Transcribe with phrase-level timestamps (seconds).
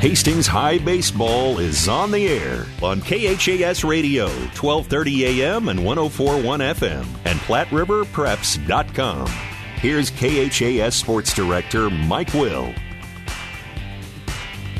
[0.00, 7.04] Hastings High Baseball is on the air on KHAS Radio, 1230 AM and 1041 FM,
[7.24, 9.26] and PlatteRiverPreps.com.
[9.80, 12.72] Here's KHAS Sports Director Mike Will.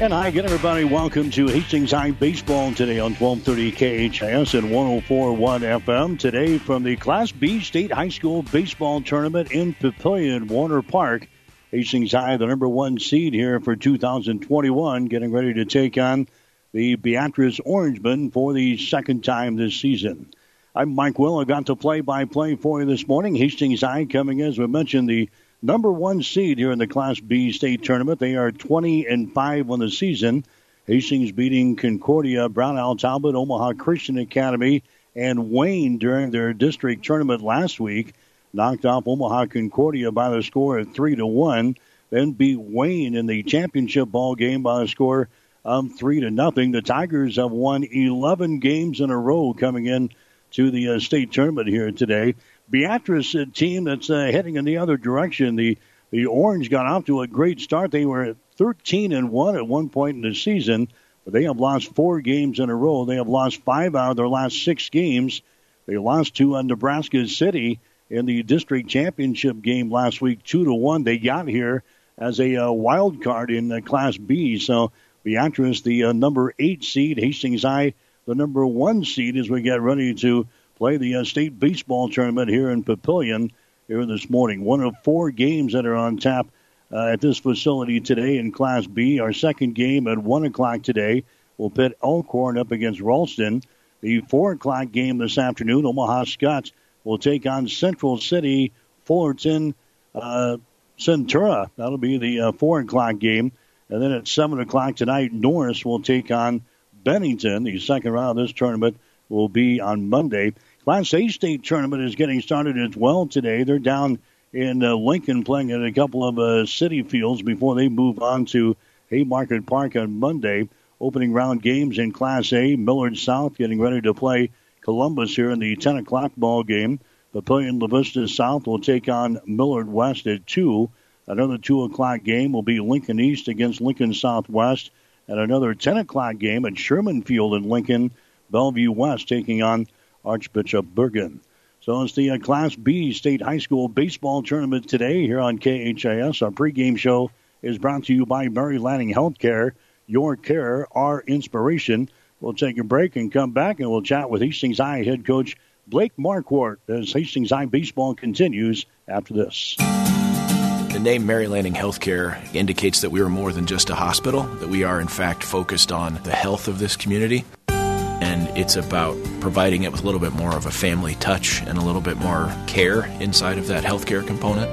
[0.01, 0.85] And hi again, everybody.
[0.85, 3.73] Welcome to Hastings High Baseball today on 1230
[4.11, 6.17] KHAS and 1041 FM.
[6.17, 11.27] Today from the Class B State High School Baseball Tournament in Papillion, Warner Park.
[11.71, 16.27] Hastings High, the number one seed here for 2021, getting ready to take on
[16.73, 20.31] the Beatrice Orangemen for the second time this season.
[20.75, 21.39] I'm Mike Will.
[21.39, 23.35] I got to play by play for you this morning.
[23.35, 25.29] Hastings High coming, in, as we mentioned, the
[25.61, 28.19] number one seed here in the Class B state tournament.
[28.19, 30.47] They are 20 and 5 on the season.
[30.87, 37.79] Hastings beating Concordia, Brownell Talbot, Omaha Christian Academy, and Wayne during their district tournament last
[37.79, 38.15] week
[38.53, 41.77] knocked off Omaha Concordia by the score of three to one.
[42.11, 45.29] Then beat Wayne in the championship ball game by the score
[45.65, 46.73] of three to nothing.
[46.73, 50.11] The Tigers have won 11 games in a row coming in
[50.53, 52.35] to the uh, state tournament here today.
[52.71, 55.57] Beatrice, a team that's uh, heading in the other direction.
[55.57, 55.79] The
[56.11, 57.91] the Orange got off to a great start.
[57.91, 60.89] They were 13 and one at one point in the season,
[61.25, 63.05] but they have lost four games in a row.
[63.05, 65.43] They have lost five out of their last six games.
[65.87, 70.75] They lost to uh, Nebraska City in the district championship game last week, two to
[70.75, 71.05] one.
[71.05, 71.83] They got here
[72.17, 74.59] as a uh, wild card in uh, Class B.
[74.59, 74.93] So
[75.25, 77.95] Beatrice, the uh, number eight seed, Hastings High,
[78.27, 82.51] the number one seed, as we get ready to play the uh, state baseball tournament
[82.51, 83.51] here in Papillion
[83.89, 84.65] here this morning.
[84.65, 86.47] One of four games that are on tap
[86.93, 89.21] uh, at this facility today in Class B.
[89.21, 91.25] Our second game at one o'clock today
[91.57, 93.63] will pit Elkhorn up against Ralston.
[94.01, 96.71] The four o'clock game this afternoon, Omaha Skutt
[97.05, 98.73] will take on Central City
[99.05, 99.75] Fullerton
[100.15, 100.59] uh,
[100.99, 101.71] Centura.
[101.77, 103.53] That'll be the uh, 4 o'clock game.
[103.89, 106.63] And then at 7 o'clock tonight, Norris will take on
[107.05, 107.65] Bennington.
[107.65, 110.55] The second round of this tournament will be on Monday.
[110.85, 113.63] Class A state tournament is getting started as well today.
[113.63, 114.19] They're down
[114.53, 118.47] in uh, Lincoln playing at a couple of uh, city fields before they move on
[118.47, 118.77] to
[119.11, 120.69] Haymarket Park on Monday.
[121.01, 122.75] Opening round games in Class A.
[122.75, 124.51] Millard South getting ready to play
[124.89, 126.99] Columbus here in the 10 o'clock ball game.
[127.35, 130.89] Papillion La Vista South will take on Millard West at 2.
[131.27, 134.91] Another 2 o'clock game will be Lincoln East against Lincoln Southwest.
[135.27, 138.13] And another 10 o'clock game at Sherman Field in Lincoln,
[138.49, 139.89] Bellevue West taking on
[140.25, 141.41] Archbishop Bergan.
[141.83, 146.41] So it's the uh, Class B State High School Baseball Tournament today here on KHAS.
[146.41, 149.73] Our pregame show is brought to you by Mary Lanning Healthcare.
[150.07, 152.09] Your care, our inspiration.
[152.41, 155.57] We'll take a break and come back, and we'll chat with Hastings High head coach
[155.89, 159.75] Blake Marquardt as Hastings High baseball continues after this.
[159.79, 164.69] The name Mary Lanning Healthcare indicates that we are more than just a hospital, that
[164.69, 167.45] we are in fact focused on the health of this community.
[167.69, 171.79] And it's about providing it with a little bit more of a family touch and
[171.79, 174.71] a little bit more care inside of that healthcare component.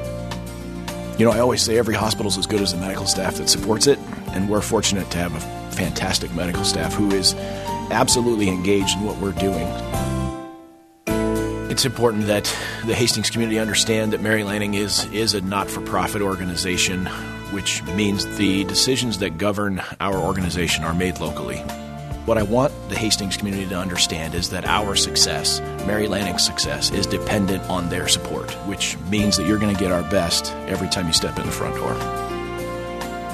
[1.19, 3.47] You know, I always say every hospital is as good as the medical staff that
[3.47, 3.99] supports it,
[4.29, 7.33] and we're fortunate to have a fantastic medical staff who is
[7.91, 9.67] absolutely engaged in what we're doing.
[11.69, 12.45] It's important that
[12.85, 17.05] the Hastings community understand that Mary Lanning is, is a not for profit organization,
[17.51, 21.57] which means the decisions that govern our organization are made locally.
[22.25, 26.91] What I want the Hastings community to understand is that our success, Mary Lanning's success,
[26.91, 30.87] is dependent on their support, which means that you're going to get our best every
[30.87, 32.34] time you step in the front door.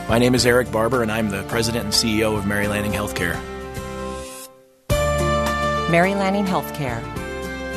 [0.09, 3.39] My name is Eric Barber, and I'm the president and CEO of Mary Lanning Healthcare.
[5.89, 6.99] Mary Lanning Healthcare.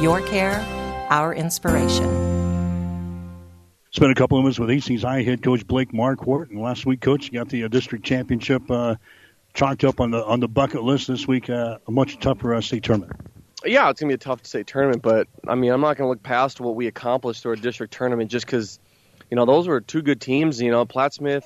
[0.03, 0.59] Your care,
[1.11, 2.05] our inspiration.
[3.93, 7.01] Spent a couple of minutes with Hastings High head coach Blake Marquardt, and last week,
[7.01, 8.97] coach, you got the uh, district championship uh,
[9.53, 11.49] chalked up on the on the bucket list this week.
[11.49, 13.13] Uh, a much tougher uh, state tournament.
[13.65, 16.23] Yeah, it's gonna be a tough state tournament, but I mean, I'm not gonna look
[16.23, 18.81] past what we accomplished through a district tournament just because,
[19.31, 20.61] you know, those were two good teams.
[20.61, 21.45] You know, Plattsmouth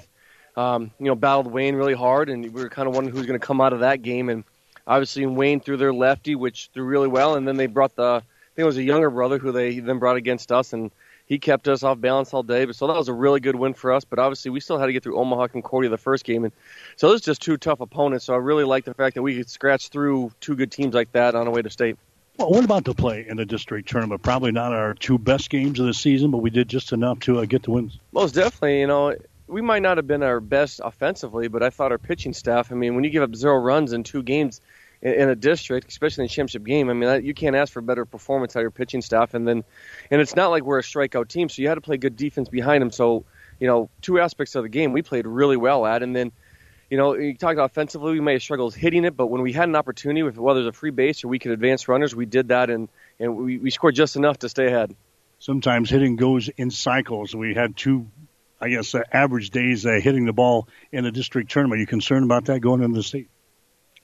[0.59, 3.39] um, you know, battled Wayne really hard, and we were kind of wondering who's going
[3.39, 4.29] to come out of that game.
[4.29, 4.43] And
[4.89, 8.21] obviously, Wayne threw their lefty, which threw really well, and then they brought the, I
[8.57, 10.91] think it was a younger brother who they then brought against us, and
[11.27, 12.65] he kept us off balance all day.
[12.65, 14.05] But so that was a really good win for us.
[14.05, 16.53] But obviously, we still had to get through Omaha Concordia the first game, and
[16.97, 18.25] so it was just two tough opponents.
[18.25, 21.13] So I really like the fact that we could scratch through two good teams like
[21.13, 21.97] that on our way to state.
[22.37, 24.23] Well, what about the play in the district tournament?
[24.23, 27.41] Probably not our two best games of the season, but we did just enough to
[27.41, 27.99] uh, get the wins.
[28.13, 29.15] Most definitely, you know,
[29.49, 32.71] we might not have been our best offensively, but I thought our pitching staff.
[32.71, 34.61] I mean, when you give up zero runs in two games
[35.03, 37.81] in, in a district, especially in a championship game, I mean, you can't ask for
[37.81, 39.35] better performance out of your pitching staff.
[39.35, 39.65] And then,
[40.11, 42.49] and it's not like we're a strikeout team, so you had to play good defense
[42.49, 42.91] behind them.
[42.91, 43.25] So,
[43.59, 46.33] you know, two aspects of the game we played really well at, and then.
[46.91, 49.69] you know, you talked offensively, we may have struggled hitting it, but when we had
[49.69, 52.71] an opportunity, whether it's a free base or we could advance runners, we did that,
[52.71, 52.89] and
[53.21, 54.97] and we, we scored just enough to stay ahead.
[55.39, 57.35] Sometimes hitting goes in cycles.
[57.35, 58.07] We had two,
[58.61, 61.79] I guess, uh, average days uh, hitting the ball in the district tournament.
[61.79, 63.29] Are you concerned about that going into the state?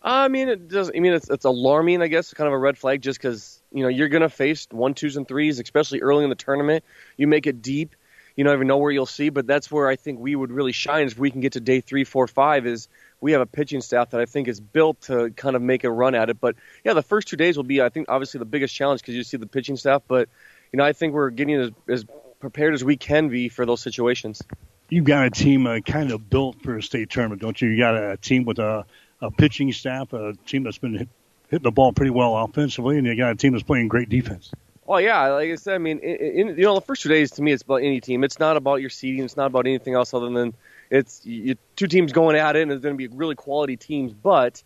[0.05, 0.91] I mean, it does.
[0.95, 2.03] I mean, it's it's alarming.
[2.03, 4.67] I guess kind of a red flag, just because you know you're going to face
[4.71, 6.85] one, twos, and threes, especially early in the tournament.
[7.17, 7.97] You make it deep,
[8.37, 9.31] you don't even know where you'll see.
[9.31, 11.81] But that's where I think we would really shine if we can get to day
[11.81, 12.67] three, four, five.
[12.67, 12.89] Is
[13.21, 15.91] we have a pitching staff that I think is built to kind of make a
[15.91, 16.39] run at it.
[16.39, 19.15] But yeah, the first two days will be, I think, obviously the biggest challenge because
[19.15, 20.03] you see the pitching staff.
[20.07, 20.29] But
[20.71, 22.05] you know, I think we're getting as, as
[22.45, 24.43] prepared as we can be for those situations.
[24.91, 27.71] You've got a team uh, kind of built for a state tournament, don't you?
[27.71, 28.85] You got a team with a
[29.23, 31.09] a pitching staff, a team that's been hit,
[31.49, 34.53] hitting the ball pretty well offensively, and you got a team that's playing great defense.
[34.87, 37.31] Oh yeah, like I said, I mean, in, in, you know, the first two days
[37.33, 38.23] to me, it's about any team.
[38.23, 39.25] It's not about your seeding.
[39.25, 40.53] It's not about anything else other than
[40.91, 44.13] it's you, two teams going at it, and it's going to be really quality teams.
[44.13, 44.63] But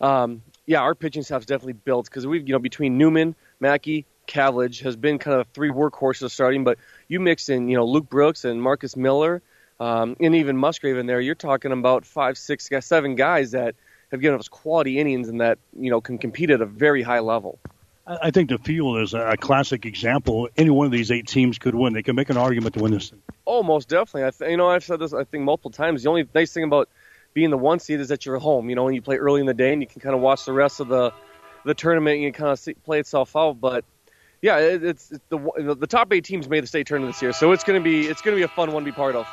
[0.00, 4.82] um, yeah, our pitching staff's definitely built because we've you know between Newman, Mackey, Cavillage
[4.82, 6.64] has been kind of three workhorses starting.
[6.64, 6.78] But
[7.08, 9.42] you mix in you know Luke Brooks and Marcus Miller,
[9.80, 11.20] um, and even Musgrave in there.
[11.20, 13.74] You're talking about five, six, seven guys that
[14.10, 17.20] have given us quality innings and that you know can compete at a very high
[17.20, 17.58] level.
[18.06, 20.48] I think the field is a classic example.
[20.56, 21.92] Any one of these eight teams could win.
[21.92, 23.20] They can make an argument to win this thing.
[23.48, 24.24] Oh, most definitely.
[24.24, 26.04] I th- you know I've said this I think multiple times.
[26.04, 26.88] The only nice thing about
[27.34, 28.70] being the one seed is that you're home.
[28.70, 30.44] You know, when you play early in the day and you can kind of watch
[30.44, 31.12] the rest of the
[31.64, 33.60] the tournament and you kind of see, play itself out.
[33.60, 33.84] But
[34.42, 37.32] yeah, it, it's, it's the the top eight teams made the state tournament this year,
[37.32, 39.26] so it's going to be it's to be a fun one to be part of.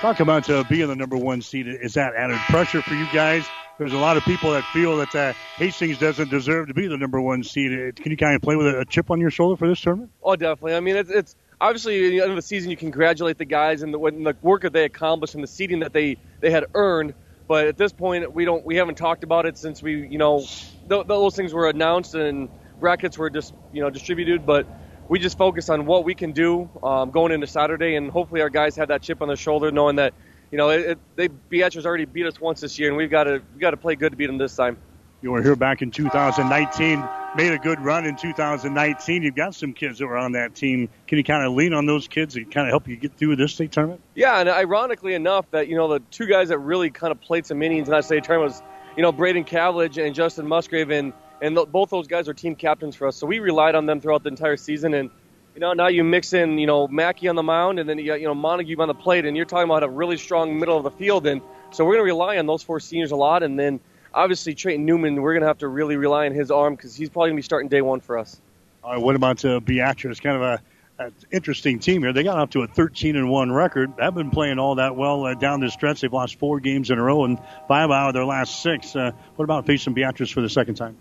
[0.00, 1.66] Talk about uh, being the number one seed.
[1.66, 3.46] Is that added pressure for you guys?
[3.78, 6.98] There's a lot of people that feel that uh, Hastings doesn't deserve to be the
[6.98, 7.72] number one seed.
[7.72, 10.10] Uh, can you kind of play with a chip on your shoulder for this tournament?
[10.22, 10.74] Oh, definitely.
[10.74, 13.82] I mean, it's, it's obviously at the end of the season you congratulate the guys
[13.82, 16.66] and the, and the work that they accomplished and the seeding that they they had
[16.74, 17.14] earned.
[17.48, 20.44] But at this point, we don't we haven't talked about it since we you know
[20.88, 24.46] th- those things were announced and brackets were just you know distributed.
[24.46, 24.66] But
[25.08, 28.50] we just focus on what we can do um, going into Saturday, and hopefully our
[28.50, 30.14] guys have that chip on their shoulder, knowing that
[30.50, 33.24] you know it, it, they Beatrice already beat us once this year, and we've got
[33.24, 34.78] to we got to play good to beat them this time.
[35.22, 37.06] You were here back in 2019,
[37.36, 39.22] made a good run in 2019.
[39.22, 40.88] You've got some kids that were on that team.
[41.06, 43.36] Can you kind of lean on those kids to kind of help you get through
[43.36, 44.00] this state tournament?
[44.14, 47.44] Yeah, and ironically enough, that you know the two guys that really kind of played
[47.44, 48.62] some innings in that state tournament was
[48.96, 51.12] you know Braden Cavillage and Justin Musgrave, and
[51.42, 53.16] and the, both those guys are team captains for us.
[53.16, 55.10] So we relied on them throughout the entire season, and
[55.54, 58.06] you know, now you mix in, you know, Mackey on the mound, and then you
[58.06, 60.76] got, you know, Montague on the plate, and you're talking about a really strong middle
[60.76, 61.40] of the field, and
[61.72, 63.80] so we're going to rely on those four seniors a lot, and then
[64.14, 67.08] obviously Trayton Newman, we're going to have to really rely on his arm because he's
[67.08, 68.40] probably going to be starting day one for us.
[68.82, 70.20] All right, what about uh, Beatrice?
[70.20, 70.62] Kind of a,
[71.04, 72.12] a interesting team here.
[72.12, 73.92] They got up to a 13 and one record.
[73.98, 76.00] They've been playing all that well uh, down the stretch.
[76.00, 77.38] They've lost four games in a row and
[77.68, 78.96] five out of their last six.
[78.96, 80.96] Uh, what about facing Beatrice for the second time?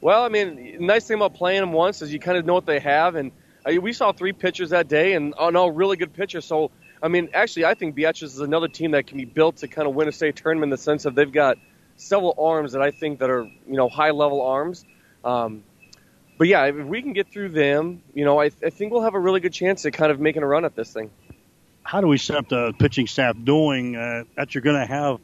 [0.00, 2.66] Well, I mean, nice thing about playing them once is you kind of know what
[2.66, 3.32] they have, and
[3.66, 6.44] I we saw three pitchers that day, and oh no, really good pitchers.
[6.44, 6.70] So,
[7.02, 9.88] I mean, actually, I think Beatrice is another team that can be built to kind
[9.88, 11.58] of win a state tournament in the sense of they've got
[11.96, 14.84] several arms that I think that are you know high level arms.
[15.24, 15.64] Um,
[16.38, 19.14] but yeah, if we can get through them, you know, I, I think we'll have
[19.14, 21.10] a really good chance at kind of making a run at this thing.
[21.82, 25.18] How do we set up the pitching staff doing uh, that you're going to have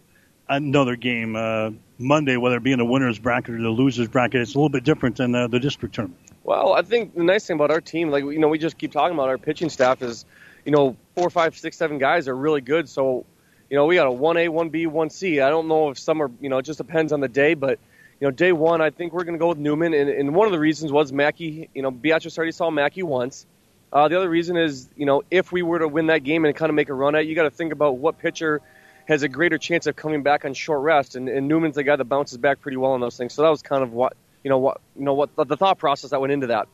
[0.62, 4.40] another game uh, Monday, whether it be in the winners bracket or the losers bracket?
[4.40, 6.20] It's a little bit different than uh, the district tournament.
[6.42, 8.92] Well, I think the nice thing about our team, like you know, we just keep
[8.92, 10.24] talking about our pitching staff is,
[10.64, 12.88] you know, four, five, six, seven guys are really good.
[12.88, 13.24] So,
[13.70, 15.40] you know, we got a one A, one B, one C.
[15.40, 17.78] I don't know if some are, you know, it just depends on the day, but
[18.20, 20.46] you know, day one, I think we're going to go with Newman, and, and one
[20.46, 21.68] of the reasons was Mackey.
[21.74, 23.46] You know, Beatrice already saw Mackey once.
[23.92, 26.54] Uh, the other reason is, you know, if we were to win that game and
[26.54, 28.60] kind of make a run at, it, you got to think about what pitcher
[29.06, 31.96] has a greater chance of coming back on short rest, and, and Newman's the guy
[31.96, 33.34] that bounces back pretty well on those things.
[33.34, 35.78] So that was kind of what you know what you know what the, the thought
[35.78, 36.68] process that went into that.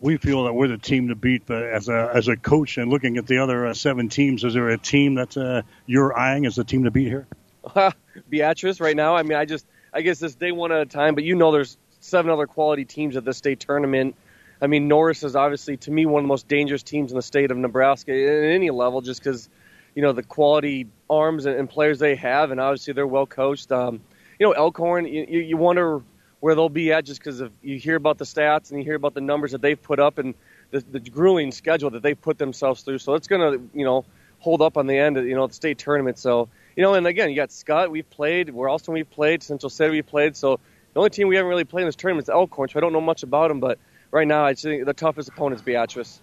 [0.00, 2.90] We feel that we're the team to beat, but as a as a coach and
[2.90, 6.46] looking at the other uh, seven teams, is there a team that uh, you're eyeing
[6.46, 7.26] as the team to beat here?
[8.28, 9.14] Beatrice, right now.
[9.14, 11.52] I mean, I just I guess this day one at a time, but you know,
[11.52, 14.16] there's seven other quality teams at this state tournament.
[14.62, 17.22] I mean, Norris is obviously to me one of the most dangerous teams in the
[17.22, 19.48] state of Nebraska at any level, just because
[19.94, 23.72] you know the quality arms and, and, players they have, and obviously they're well coached.
[23.72, 24.00] Um,
[24.38, 26.02] you know, Elkhorn, you, you wonder
[26.40, 29.14] where they'll be at just because you hear about the stats and you hear about
[29.14, 30.34] the numbers that they've put up and
[30.70, 32.98] the, the grueling schedule that they've put themselves through.
[32.98, 34.04] So it's going to, you know,
[34.38, 36.18] hold up on the end of, you know, the state tournament.
[36.18, 39.90] So, you know, and again, you got Skutt, we've played, Ralston, we've played, Central City,
[39.90, 40.34] we've played.
[40.34, 40.58] So
[40.94, 42.92] the only team we haven't really played in this tournament is Elkhorn, so I don't
[42.92, 43.78] know much about them, but
[44.10, 46.20] right now I think the toughest opponent is Beatrice.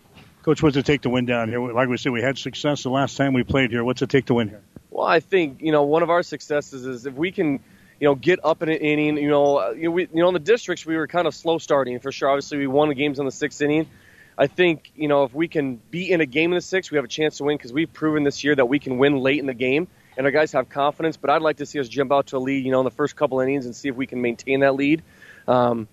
[0.47, 1.59] Coach, what's it take to win down here?
[1.59, 3.83] Like we said, we had success the last time we played here.
[3.83, 4.61] What's it take to win here?
[4.89, 7.59] Well, I think you know one of our successes is if we can,
[7.99, 9.17] you know, get up in an inning.
[9.17, 11.35] You know, uh, you know, we, you know, in the districts we were kind of
[11.35, 12.29] slow starting for sure.
[12.29, 13.89] Obviously, we won the games in the sixth inning.
[14.37, 16.95] I think you know if we can be in a game in the sixth, we
[16.95, 19.39] have a chance to win because we've proven this year that we can win late
[19.39, 21.17] in the game, and our guys have confidence.
[21.17, 22.91] But I'd like to see us jump out to a lead, you know, in the
[22.91, 25.03] first couple innings and see if we can maintain that lead.
[25.45, 25.89] Um,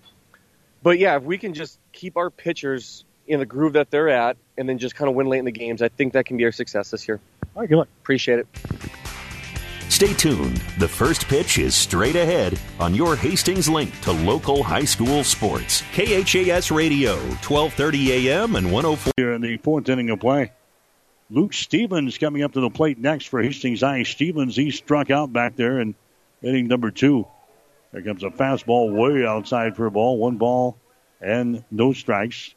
[0.81, 4.37] but yeah, if we can just keep our pitchers in the groove that they're at,
[4.57, 6.45] and then just kind of win late in the games, I think that can be
[6.45, 7.19] our success this year.
[7.55, 7.87] All right, good luck.
[8.01, 8.47] Appreciate it.
[9.89, 10.57] Stay tuned.
[10.77, 15.83] The first pitch is straight ahead on your Hastings link to local high school sports.
[15.93, 19.13] KHAS Radio, 1230 AM and 104.
[19.15, 20.51] Here in the fourth inning of play.
[21.29, 24.03] Luke Stevens coming up to the plate next for Hastings High.
[24.03, 25.95] Stevens, he struck out back there in
[26.41, 27.25] inning number two.
[27.93, 30.17] There comes a fastball way outside for a ball.
[30.17, 30.77] One ball
[31.21, 32.53] and no strikes.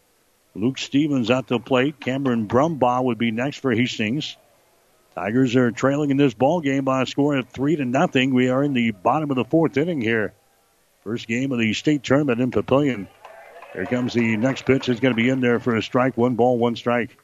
[0.61, 2.01] Luke Stevens at the plate.
[2.01, 4.37] Cameron Brumbaugh would be next for Hastings.
[5.15, 8.35] Tigers are trailing in this ball game by a score of three to nothing.
[8.35, 10.33] We are in the bottom of the fourth inning here.
[11.05, 13.09] First game of the state tournament in Papillion.
[13.73, 14.89] Here comes the next pitch.
[14.89, 16.17] It's going to be in there for a strike.
[16.17, 17.17] One ball, one strike.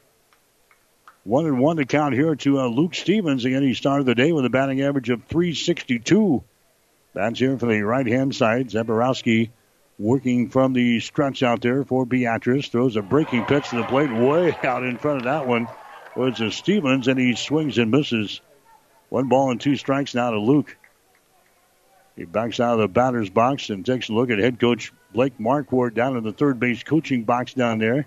[1.23, 3.45] One and one to count here to uh, Luke Stevens.
[3.45, 6.43] Again, he started the day with a batting average of 362.
[7.13, 8.69] That's here for the right hand side.
[8.69, 9.49] Zaborowski
[9.97, 12.67] working from the stretch out there for Beatrice.
[12.67, 15.67] Throws a breaking pitch to the plate way out in front of that one
[16.15, 18.41] was a Stevens, and he swings and misses.
[19.09, 20.77] One ball and two strikes now to Luke.
[22.15, 25.37] He backs out of the batter's box and takes a look at head coach Blake
[25.37, 28.05] Marquardt down in the third base coaching box down there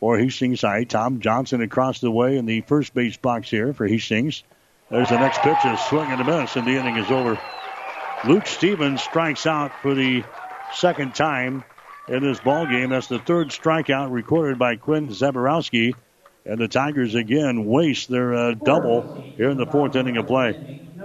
[0.00, 0.84] for Hastings High.
[0.84, 4.42] Tom Johnson across the way in the first base box here for Hastings.
[4.90, 7.38] There's the next pitch, a swing and a miss, and the inning is over.
[8.26, 10.24] Luke Stevens strikes out for the
[10.74, 11.64] second time
[12.08, 12.90] in this ball game.
[12.90, 15.94] That's the third strikeout recorded by Quinn Zaborowski.
[16.44, 20.58] And the Tigers again waste their uh, double here in the fourth inning of play.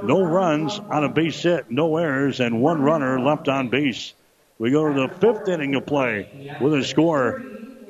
[0.03, 4.13] No runs on a base hit, no errors, and one runner left on base.
[4.57, 7.43] We go to the fifth inning of play with a score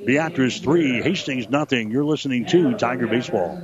[0.06, 1.92] Beatrice 3, Hastings nothing.
[1.92, 3.62] You're listening to Tiger Baseball.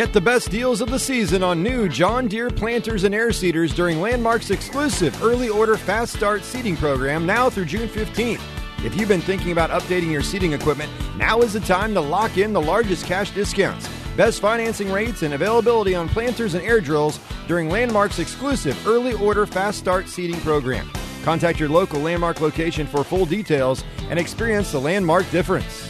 [0.00, 3.74] Get the best deals of the season on new John Deere planters and air seeders
[3.74, 8.40] during Landmark's exclusive early order fast start seeding program now through June 15th.
[8.82, 12.38] If you've been thinking about updating your seating equipment, now is the time to lock
[12.38, 17.20] in the largest cash discounts, best financing rates, and availability on planters and air drills
[17.46, 20.90] during Landmark's exclusive early order fast start seating program.
[21.24, 25.89] Contact your local Landmark location for full details and experience the Landmark difference.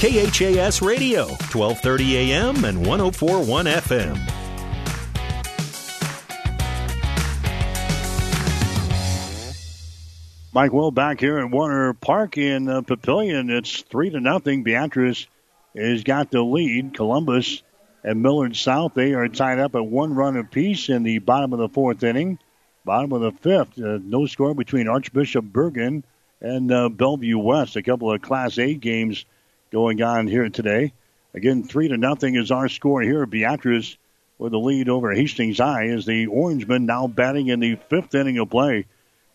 [0.00, 4.18] KHAS Radio, 1230 AM and 1041 FM.
[10.54, 13.50] Mike Will back here at Warner Park in uh, Papillion.
[13.50, 14.62] It's three to nothing.
[14.62, 15.26] Beatrice
[15.76, 16.94] has got the lead.
[16.94, 17.62] Columbus
[18.02, 21.58] and Millard South they are tied up at one run apiece in the bottom of
[21.58, 22.38] the fourth inning.
[22.86, 26.04] Bottom of the fifth, uh, no score between Archbishop Bergan
[26.40, 27.76] and uh, Bellevue West.
[27.76, 29.26] A couple of Class A games
[29.70, 30.92] going on here today.
[31.34, 33.24] Again, three to nothing is our score here.
[33.26, 33.96] Beatrice
[34.38, 38.38] with the lead over Hastings High as the Orangemen now batting in the fifth inning
[38.38, 38.86] of play.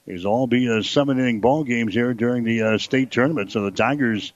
[0.05, 3.51] These all be uh, seven inning ball games here during the uh, state tournament.
[3.51, 4.33] So the Tigers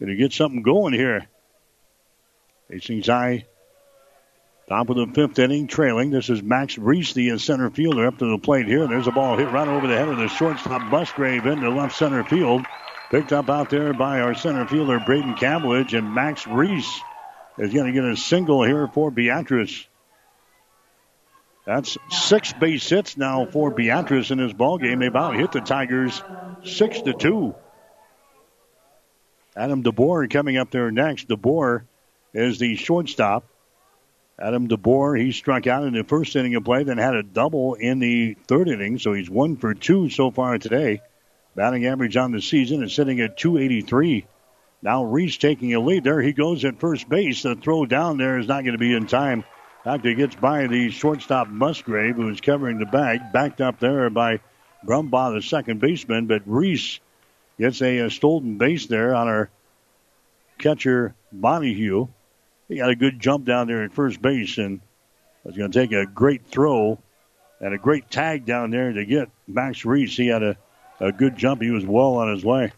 [0.00, 1.26] going to get something going here.
[2.68, 3.46] Hastings High,
[4.68, 6.10] top of the fifth inning, trailing.
[6.10, 8.88] This is Max Reese, the uh, center fielder, up to the plate here.
[8.88, 12.24] There's a ball hit right over the head of the shortstop Musgrave into left center
[12.24, 12.66] field.
[13.10, 17.00] Picked up out there by our center fielder Braden Cavillage, and Max Reese
[17.56, 19.86] is going to get a single here for Beatrice.
[21.64, 24.98] That's six base hits now for Beatrice in this ball game.
[24.98, 26.20] They about hit the Tigers
[26.64, 27.54] six to two.
[29.56, 31.28] Adam DeBoer coming up there next.
[31.28, 31.84] DeBoer
[32.34, 33.44] is the shortstop.
[34.38, 37.74] Adam DeBoer, he struck out in the first inning of play, then had a double
[37.74, 41.00] in the third inning, so he's one for two so far today.
[41.56, 44.26] Batting average on the season is sitting at 283.
[44.82, 46.04] Now Reese taking a lead.
[46.04, 47.42] There he goes at first base.
[47.42, 49.42] The throw down there is not going to be in time.
[49.84, 54.40] After he gets by the shortstop Musgrave, who's covering the bag, backed up there by
[54.84, 56.26] Brumbaugh, the second baseman.
[56.26, 57.00] But Reese
[57.58, 59.50] gets a, a stolen base there on our
[60.58, 61.74] catcher Bonnie
[62.68, 64.80] he got a good jump down there at first base and
[65.44, 66.98] was going to take a great throw
[67.60, 70.16] and a great tag down there to get Max Reese.
[70.16, 70.56] He had a,
[71.00, 71.62] a good jump.
[71.62, 72.72] He was well on his way.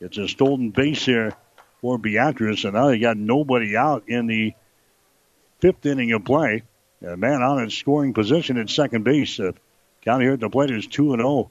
[0.00, 1.34] It's a stolen base here
[1.80, 4.54] for Beatrice, and now they got nobody out in the
[5.60, 6.62] fifth inning of play.
[7.06, 9.38] A man on in scoring position at second base.
[9.38, 9.52] Uh,
[10.02, 11.50] count here at the plate is 2 and 0.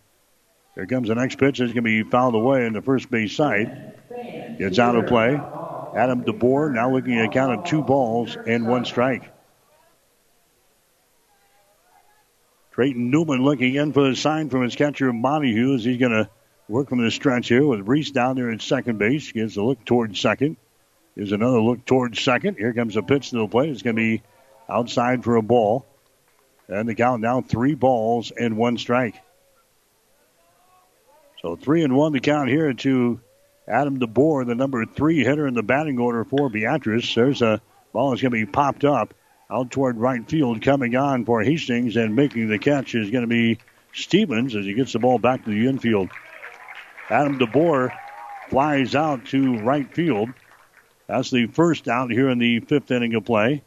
[0.76, 1.60] Here comes the next pitch.
[1.60, 3.94] It's going to be fouled away in the first base side.
[4.10, 5.40] It's out of play.
[5.96, 9.30] Adam DeBoer now looking at a count of two balls and one strike.
[12.72, 15.78] Trayton Newman looking in for the sign from his catcher, Montague.
[15.78, 16.30] He's going to
[16.70, 19.32] work from the stretch here with Reese down there at second base.
[19.32, 20.56] Gives a look towards second.
[21.16, 22.58] Here's another look towards second.
[22.58, 23.70] Here comes a pitch to the plate.
[23.70, 24.24] It's going to be
[24.70, 25.86] outside for a ball.
[26.70, 29.16] And the count now three balls and one strike.
[31.42, 33.20] So three and one to count here to
[33.68, 37.14] Adam DeBoer, the number three hitter in the batting order for Beatrice.
[37.14, 37.62] There's a
[37.92, 39.14] ball that's going to be popped up
[39.52, 43.28] out toward right field, coming on for Hastings, and making the catch is going to
[43.28, 43.60] be
[43.94, 46.10] Stevens as he gets the ball back to the infield.
[47.10, 47.92] Adam DeBoer
[48.50, 50.30] flies out to right field.
[51.08, 53.64] That's the first out here in the fifth inning of play.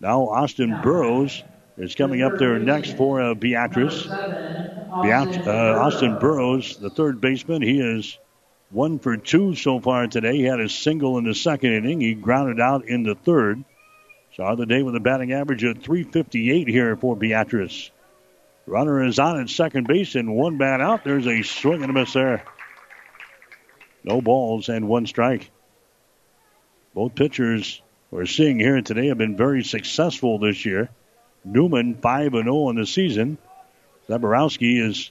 [0.00, 1.44] Now Austin Burrows
[1.78, 4.08] is coming up there next for uh, Beatrice.
[5.02, 8.18] Beat- uh, Austin Burrows, the third baseman, he is
[8.70, 10.36] one for two so far today.
[10.36, 12.00] He had a single in the second inning.
[12.00, 13.64] He grounded out in the third.
[14.36, 17.90] Saw the day with a batting average of 358 here for Beatrice.
[18.66, 21.02] Runner is on at second base and one bat out.
[21.02, 22.44] There's a swing and a miss there.
[24.04, 25.50] No balls and one strike.
[26.94, 30.90] Both pitchers we're seeing here today have been very successful this year.
[31.44, 33.38] Newman 5 0 in the season.
[34.08, 35.10] Zaborowski is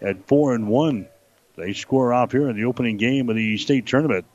[0.00, 1.08] at 4 and 1.
[1.56, 4.26] They score off here in the opening game of the state tournament.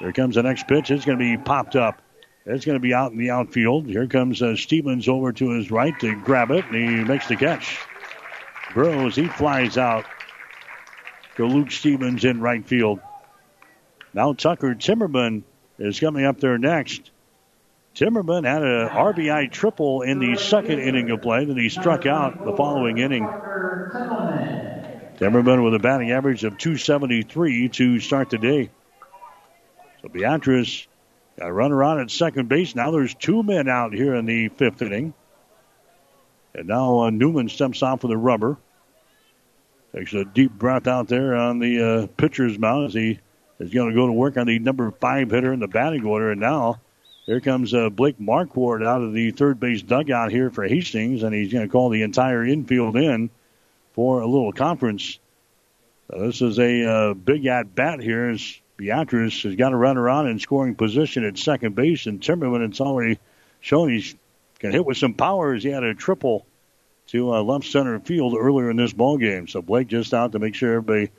[0.00, 0.90] Here comes the next pitch.
[0.90, 2.00] It's going to be popped up.
[2.46, 3.86] It's going to be out in the outfield.
[3.86, 7.36] Here comes uh, Stevens over to his right to grab it, and he makes the
[7.36, 7.78] catch.
[8.74, 10.04] Burrows, he flies out
[11.36, 13.00] to Luke Stevens in right field.
[14.12, 15.42] Now Tucker Timmerman
[15.78, 17.10] is coming up there next.
[17.94, 22.44] Timmerman had a RBI triple in the second inning of play, and he struck out
[22.44, 23.24] the following inning.
[25.16, 28.68] Timmerman with a batting average of 273 to start the day.
[30.02, 30.86] So Beatrice
[31.38, 32.74] got a runner on at second base.
[32.74, 35.14] Now there's two men out here in the fifth inning.
[36.54, 38.56] And now uh, Newman steps off with the rubber.
[39.94, 43.18] Takes a deep breath out there on the uh, pitcher's mound as he
[43.58, 46.30] is going to go to work on the number five hitter in the batting order.
[46.32, 46.80] And now
[47.26, 51.34] here comes uh, Blake Marquardt out of the third base dugout here for Hastings, and
[51.34, 53.30] he's going to call the entire infield in
[53.92, 55.18] for a little conference.
[56.08, 58.36] This is a uh, big at bat here
[58.76, 62.80] Beatrice has got a runner on in scoring position at second base, and Timmerman it's
[62.80, 63.18] already
[63.60, 64.14] shown he's
[64.58, 66.46] can hit with some power as he had a triple
[67.08, 69.46] to uh, left center field earlier in this ball game.
[69.46, 71.10] So Blake just out to make sure everybody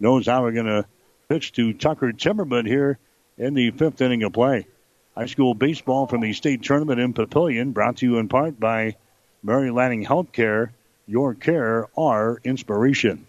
[0.00, 0.86] knows how we're going to
[1.28, 2.98] pitch to Tucker Timmerman here
[3.36, 4.66] in the fifth inning of play.
[5.14, 8.96] High school baseball from the state tournament in Papillion, brought to you in part by
[9.42, 10.70] Mary Lanning Healthcare.
[11.06, 13.26] Your care, our inspiration.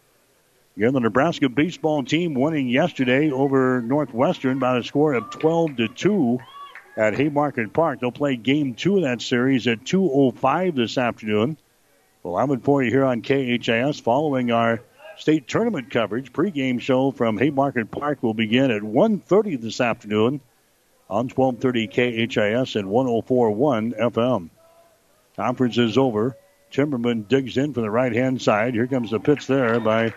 [0.78, 5.88] Again, the Nebraska baseball team winning yesterday over Northwestern by a score of 12 to
[5.88, 6.40] 2
[6.98, 8.02] at Haymarket Park.
[8.02, 11.58] They'll play game two of that series at 2.05 this afternoon.
[12.24, 14.82] Well, I'm for you here on KHAS following our
[15.16, 16.34] state tournament coverage.
[16.34, 20.42] Pregame show from Haymarket Park will begin at 1.30 this afternoon
[21.10, 24.50] on 1230 KHAS and 1041 FM.
[25.38, 26.36] Conference is over.
[26.72, 28.74] Timmerman digs in from the right hand side.
[28.74, 30.14] Here comes the pitch there by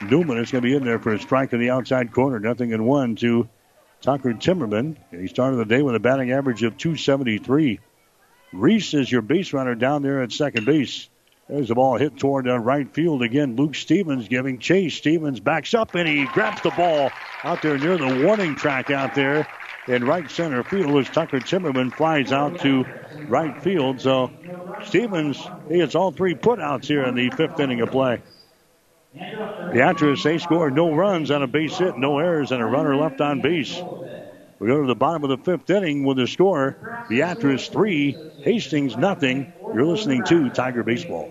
[0.00, 0.38] Newman.
[0.38, 2.38] is going to be in there for a strike in the outside corner.
[2.38, 3.48] Nothing in one to
[4.00, 4.96] Tucker Timmerman.
[5.10, 7.80] He started the day with a batting average of 273.
[8.52, 11.08] Reese is your base runner down there at second base.
[11.48, 13.56] There's the ball hit toward uh, right field again.
[13.56, 14.94] Luke Stevens giving chase.
[14.94, 17.10] Stevens backs up and he grabs the ball
[17.42, 19.46] out there near the warning track out there
[19.86, 22.84] in right center field as Tucker Timmerman flies out to
[23.28, 24.00] right field.
[24.00, 24.30] So
[24.84, 28.22] Stevens, he gets all three putouts here in the fifth inning of play.
[29.72, 33.20] Beatrice, they scored no runs on a base hit, no errors, and a runner left
[33.20, 33.80] on base.
[34.58, 38.96] We go to the bottom of the fifth inning with the score Beatrice 3, Hastings
[38.96, 39.52] nothing.
[39.74, 41.30] You're listening to Tiger Baseball.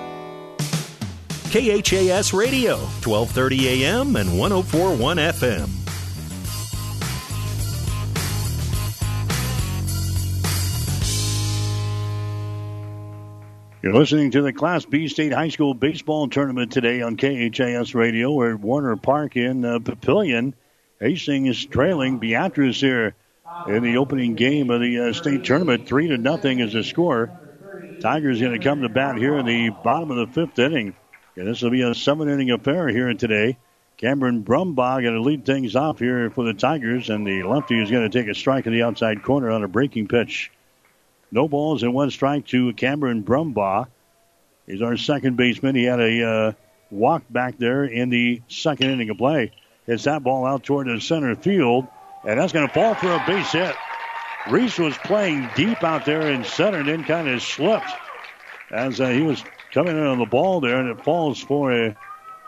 [1.51, 5.69] KHAS Radio, 1230 AM and 1041 FM.
[13.83, 18.31] You're listening to the Class B State High School Baseball Tournament today on KHAS Radio.
[18.31, 20.53] We're at Warner Park in uh, Papillion.
[21.01, 23.13] Hastings is trailing Beatrice here
[23.67, 25.85] in the opening game of the uh, state tournament.
[25.85, 27.29] Three to nothing is the score.
[27.99, 30.95] Tigers going to come to bat here in the bottom of the fifth inning.
[31.35, 33.57] And this will be a seven inning affair here today.
[33.97, 37.91] Cameron Brumbaugh going to lead things off here for the Tigers, and the lefty is
[37.91, 40.51] going to take a strike in the outside corner on a breaking pitch.
[41.31, 43.87] No balls and one strike to Cameron Brumbaugh.
[44.65, 45.75] He's our second baseman.
[45.75, 46.51] He had a uh,
[46.89, 49.51] walk back there in the second inning of play.
[49.85, 51.87] Hits that ball out toward the center field,
[52.27, 53.75] and that's going to fall for a base hit.
[54.49, 57.91] Reese was playing deep out there in center and then kind of slipped
[58.71, 61.95] as uh, he was coming in on the ball there, and it falls for a,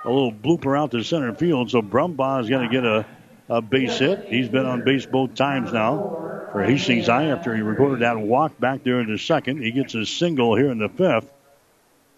[0.06, 1.72] a little blooper out to center field.
[1.72, 3.06] So Brumbaugh is going to get a,
[3.50, 4.26] a base hit.
[4.28, 8.60] He's been on base both times now for Hastings High after he recorded that walk
[8.60, 9.62] back there in the second.
[9.62, 11.32] He gets a single here in the fifth.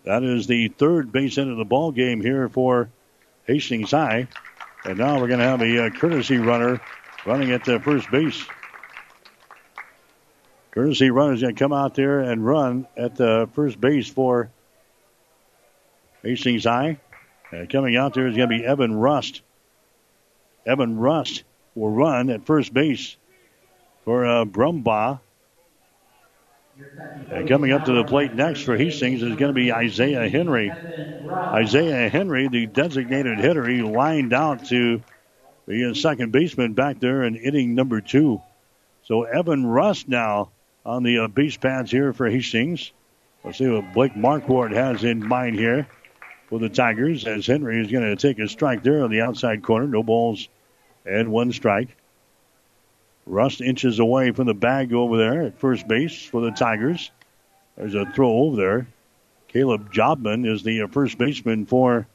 [0.04, 2.90] That is the third base hit of the ball game here for
[3.46, 4.28] Hastings High.
[4.84, 6.82] And now we're going to have a, a courtesy runner
[7.26, 8.46] running at the first base.
[10.72, 14.52] Courtesy runner is going to come out there and run at the first base for
[16.26, 16.98] Hastings High.
[17.54, 19.42] Uh, coming out there is going to be Evan Rust.
[20.66, 21.44] Evan Rust
[21.76, 23.16] will run at first base
[24.04, 25.20] for uh, Brumbaugh.
[27.32, 30.72] And coming up to the plate next for Hastings is going to be Isaiah Henry.
[31.30, 35.02] Isaiah Henry, the designated hitter, he lined out to
[35.68, 38.42] the second baseman back there in inning number two.
[39.04, 40.50] So Evan Rust now
[40.86, 42.92] on the uh, base pads here for Hastings.
[43.44, 45.88] Let's see what Blake Marquardt has in mind here
[46.48, 49.64] for the Tigers as Henry is going to take a strike there on the outside
[49.64, 49.88] corner.
[49.88, 50.48] No balls
[51.06, 51.96] and one strike.
[53.26, 57.12] Rust inches away from the bag over there at first base for the Tigers.
[57.76, 58.88] There's a throw over there.
[59.48, 62.08] Caleb Jobman is the first baseman for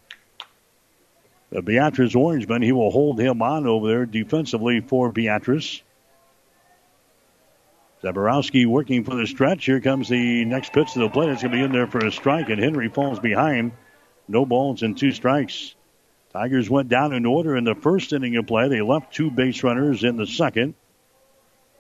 [1.51, 2.63] the Beatrice Orangemen.
[2.63, 5.83] He will hold him on over there defensively for Beatrice.
[8.03, 9.67] Zaborowski working for the stretch.
[9.67, 11.31] Here comes the next pitch to the plate.
[11.31, 13.73] It's going to be in there for a strike, and Henry falls behind.
[14.31, 15.75] No balls and two strikes.
[16.33, 18.69] Tigers went down in order in the first inning of play.
[18.69, 20.75] They left two base runners in the second.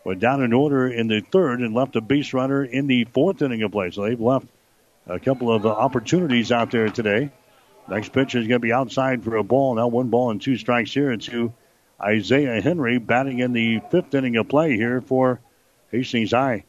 [0.04, 3.40] Went down in order in the third and left a base runner in the fourth
[3.40, 3.92] inning of play.
[3.92, 4.46] So they've left
[5.06, 7.30] a couple of opportunities out there today.
[7.88, 9.76] Next pitch is going to be outside for a ball.
[9.76, 11.52] Now one ball and two strikes here to
[12.02, 15.38] Isaiah Henry batting in the fifth inning of play here for
[15.92, 16.64] Hastings High.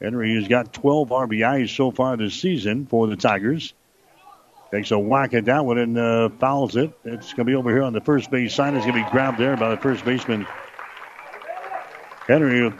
[0.00, 3.74] Henry has got 12 RBIs so far this season for the Tigers.
[4.70, 6.92] Takes a whack at that one and uh, fouls it.
[7.04, 8.74] It's going to be over here on the first base side.
[8.74, 10.46] It's going to be grabbed there by the first baseman.
[12.26, 12.72] Henry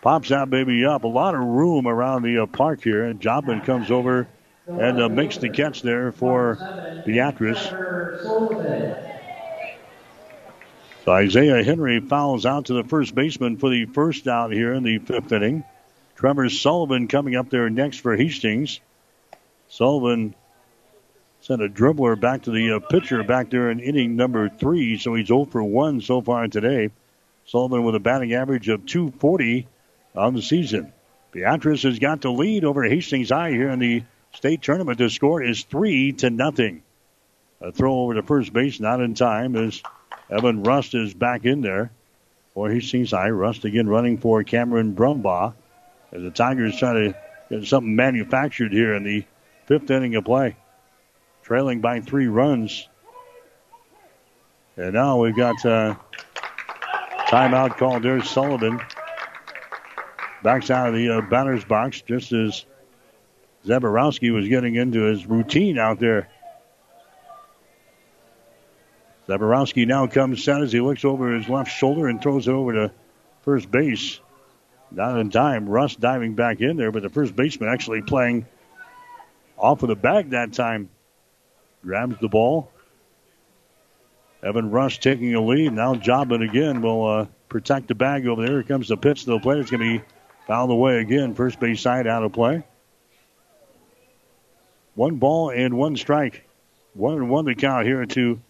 [0.00, 1.04] pops that baby up.
[1.04, 3.04] A lot of room around the uh, park here.
[3.04, 4.28] And Jobman comes over
[4.66, 7.62] and uh, makes the catch there for Beatrice.
[11.04, 14.84] So Isaiah Henry fouls out to the first baseman for the first out here in
[14.84, 15.64] the fifth inning.
[16.14, 18.80] Trevor Sullivan coming up there next for Hastings.
[19.68, 20.34] Sullivan
[21.42, 25.14] sent a dribbler back to the uh, pitcher back there in inning number three, so
[25.14, 26.90] he's 0 for 1 so far today.
[27.46, 29.66] Sullivan with a batting average of 240
[30.14, 30.92] on the season.
[31.32, 34.98] Beatrice has got the lead over Hastings High here in the state tournament.
[34.98, 36.82] The score is 3 to nothing.
[37.60, 39.82] A throw over to first base, not in time, as
[40.30, 41.90] Evan Rust is back in there
[42.54, 43.30] for Hastings High.
[43.30, 45.54] Rust again running for Cameron Brumbaugh
[46.12, 47.16] as the Tigers try to
[47.50, 49.24] get something manufactured here in the
[49.66, 50.56] fifth inning of play.
[51.52, 52.88] Trailing by three runs.
[54.78, 55.96] And now we've got uh,
[57.26, 58.24] timeout called there.
[58.24, 58.80] Sullivan
[60.42, 62.64] backs out of the uh, batter's box just as
[63.66, 66.30] Zaborowski was getting into his routine out there.
[69.28, 72.72] Zaborowski now comes set as he looks over his left shoulder and throws it over
[72.72, 72.92] to
[73.42, 74.20] first base.
[74.90, 75.68] Not in time.
[75.68, 78.46] Rust diving back in there, but the first baseman actually playing
[79.58, 80.88] off of the bag that time.
[81.82, 82.70] Grabs the ball.
[84.42, 85.72] Evan Rust taking a lead.
[85.72, 88.54] Now Jobman again will uh, protect the bag over there.
[88.54, 89.58] Here comes the pitch the plate.
[89.58, 90.04] It's going to be
[90.46, 91.34] fouled away again.
[91.34, 92.64] First base side out of play.
[94.94, 96.44] One ball and one strike.
[96.94, 98.40] One and one to count here to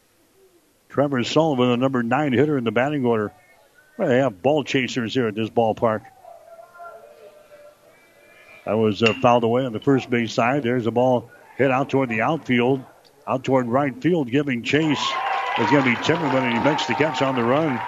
[0.88, 3.32] Trevor Sullivan, the number nine hitter in the batting order.
[3.96, 6.02] Well, they have ball chasers here at this ballpark.
[8.64, 10.62] That was uh, fouled away on the first base side.
[10.62, 12.84] There's a ball hit out toward the outfield,
[13.26, 15.02] out toward right field, giving chase.
[15.58, 17.80] It's going to be Timmerman, and he makes the catch on the run.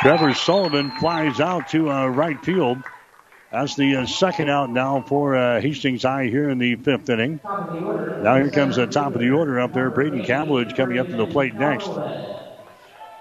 [0.00, 2.78] Trevor Sullivan flies out to uh, right field.
[3.52, 7.38] That's the uh, second out now for uh, Hastings High here in the fifth inning.
[7.44, 9.90] Now here comes the top of the order up there.
[9.90, 11.88] Braden Cavillage coming up to the plate next.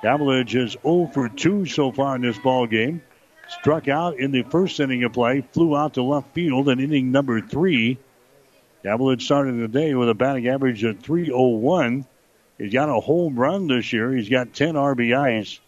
[0.02, 3.02] Cavillage is 0 for 2 so far in this ball game.
[3.60, 7.12] Struck out in the first inning of play, flew out to left field in inning
[7.12, 8.00] number three.
[8.84, 12.06] Cavillage started the day with a batting average of 301.
[12.58, 14.12] He's got a home run this year.
[14.12, 15.60] He's got 10 RBIs.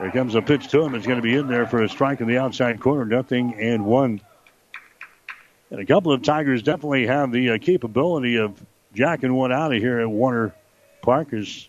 [0.00, 0.94] There comes a pitch to him.
[0.94, 3.04] It's going to be in there for a strike in the outside corner.
[3.04, 4.20] Nothing and one.
[5.70, 8.60] And a couple of Tigers definitely have the uh, capability of
[8.94, 10.54] jacking one out of here at Warner
[11.02, 11.32] Park.
[11.32, 11.68] As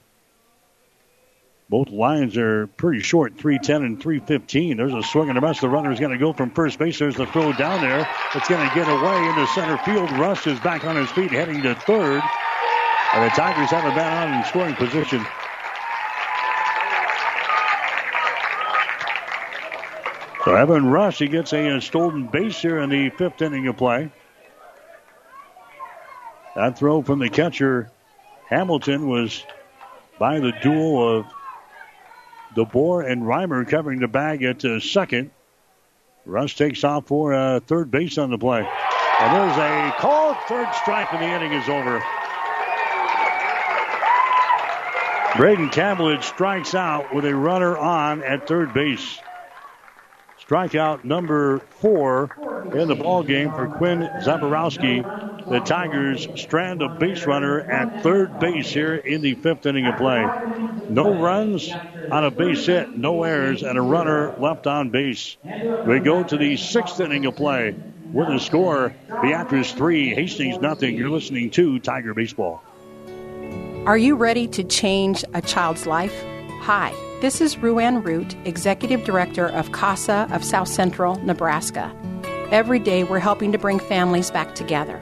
[1.74, 4.78] both lines are pretty short, 310 and 315.
[4.78, 5.60] There's a swing and a miss.
[5.60, 7.00] The runner is going to go from first base.
[7.00, 8.08] There's the throw down there.
[8.36, 10.12] It's going to get away into center field.
[10.12, 12.22] Rust is back on his feet, heading to third.
[13.16, 15.26] And the Tigers have a man on in scoring position.
[20.46, 23.78] So Evan Rust, he gets a, a stolen base here in the fifth inning of
[23.78, 24.12] play.
[26.56, 27.90] That throw from the catcher,
[28.48, 29.44] Hamilton, was
[30.20, 31.26] by the duel of
[32.56, 35.32] DeBoer and Reimer covering the bag at uh, second.
[36.26, 38.60] Rust takes off for uh, third base on the play.
[38.60, 42.02] And there's a called third strike, and the inning is over.
[45.36, 49.18] Braden Cavillage strikes out with a runner on at third base.
[50.54, 52.30] Strikeout number four
[52.76, 55.02] in the ball game for Quinn Zaborowski.
[55.50, 59.98] The Tigers strand a base runner at third base here in the fifth inning of
[59.98, 60.24] play.
[60.90, 61.72] No runs
[62.12, 65.38] on a base hit, no errors, and a runner left on base.
[65.88, 67.74] We go to the sixth inning of play
[68.12, 70.96] with a score: Beatrice three, Hastings nothing.
[70.96, 72.62] You're listening to Tiger Baseball.
[73.88, 76.14] Are you ready to change a child's life?
[76.62, 76.94] Hi.
[77.24, 81.90] This is Ruan Root, Executive Director of CASA of South Central, Nebraska.
[82.52, 85.00] Every day we're helping to bring families back together.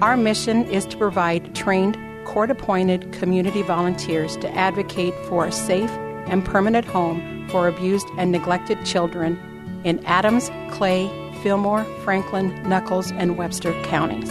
[0.00, 5.90] Our mission is to provide trained, court appointed community volunteers to advocate for a safe
[6.28, 9.36] and permanent home for abused and neglected children
[9.82, 11.10] in Adams, Clay,
[11.42, 14.30] Fillmore, Franklin, Nuckolls, and Webster counties.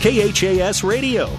[0.00, 1.30] KHAS Radio.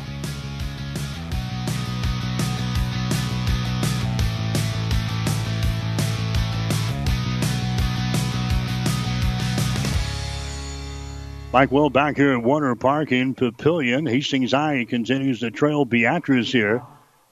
[11.56, 14.10] Mike Will back here at Warner Park in Papillion.
[14.10, 16.84] Hastings High continues to trail Beatrice here.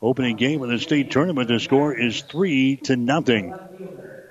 [0.01, 3.53] Opening game of the state tournament, the score is three to nothing.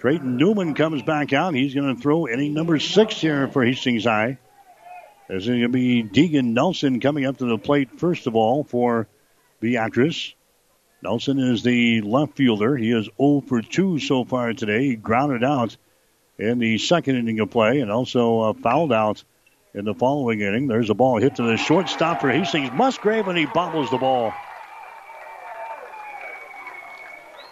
[0.00, 1.52] Trayton Newman comes back out.
[1.52, 4.38] He's going to throw inning number six here for Hastings High.
[5.28, 9.09] There's going to be Deegan Nelson coming up to the plate first of all for
[9.61, 10.33] Beatrice.
[11.02, 12.78] Nelson is the left fielder.
[12.78, 14.87] He is 0 for 2 so far today.
[14.87, 15.76] He grounded out
[16.38, 19.22] in the second inning of play and also uh, fouled out
[19.74, 20.66] in the following inning.
[20.66, 24.32] There's a ball hit to the shortstop for Hastings Musgrave, and he bobbles the ball.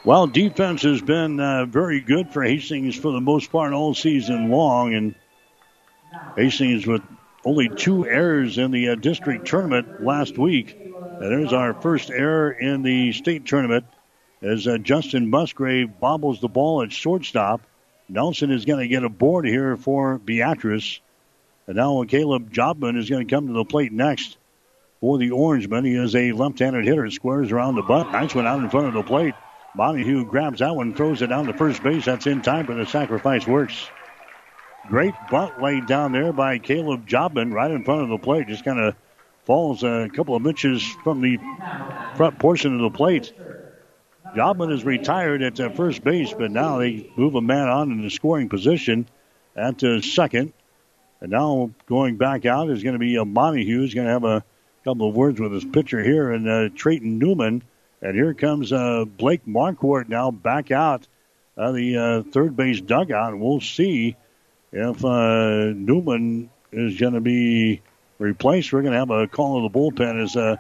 [0.05, 4.51] Well, defense has been uh, very good for Hastings for the most part all season
[4.51, 5.15] long, and
[6.37, 7.03] Hastings with
[7.45, 10.77] only two errors in the uh, district tournament last week.
[10.81, 13.85] And there's our first error in the state tournament
[14.43, 17.61] as uh, Justin Musgrave bobbles the ball at shortstop.
[18.09, 21.01] Nelson is going to get a board here for Beatrice.
[21.67, 24.37] And now Caleb Jobman is going to come to the plate next
[25.01, 25.85] for the Orangemen.
[25.85, 27.11] He is a left-handed hitter.
[27.11, 28.11] Squares around the butt.
[28.11, 29.35] Nice one out in front of the plate.
[29.75, 32.05] Montague grabs that one, throws it down to first base.
[32.05, 33.89] That's in time, but the sacrifice works.
[34.89, 38.49] Great bunt laid down there by Caleb Jobman right in front of the plate.
[38.49, 38.97] Just kind of
[39.45, 41.39] falls a couple of inches from the
[42.17, 43.33] front portion of the plate.
[44.35, 48.03] Jobman is retired at uh, first base, but now they move a man on in
[48.03, 49.07] the scoring position
[49.57, 50.53] at uh, second.
[51.21, 53.83] And now going back out is going to be uh, Montague.
[53.83, 54.45] He's going to have a
[54.85, 57.63] couple of words with his pitcher here, and uh, Trayton Newman.
[58.03, 61.07] And here comes uh, Blake Marquardt now back out
[61.57, 63.39] of the uh, third base dugout.
[63.39, 64.17] We'll see
[64.73, 67.83] if uh, Newman is going to be
[68.19, 68.73] replaced.
[68.73, 70.57] We're going to have a call of the bullpen as uh,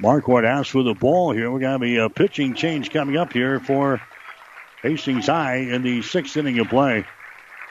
[0.00, 1.50] Marquardt asks for the ball here.
[1.50, 4.00] We're going to have a pitching change coming up here for
[4.82, 7.04] Hastings High in the sixth inning of play.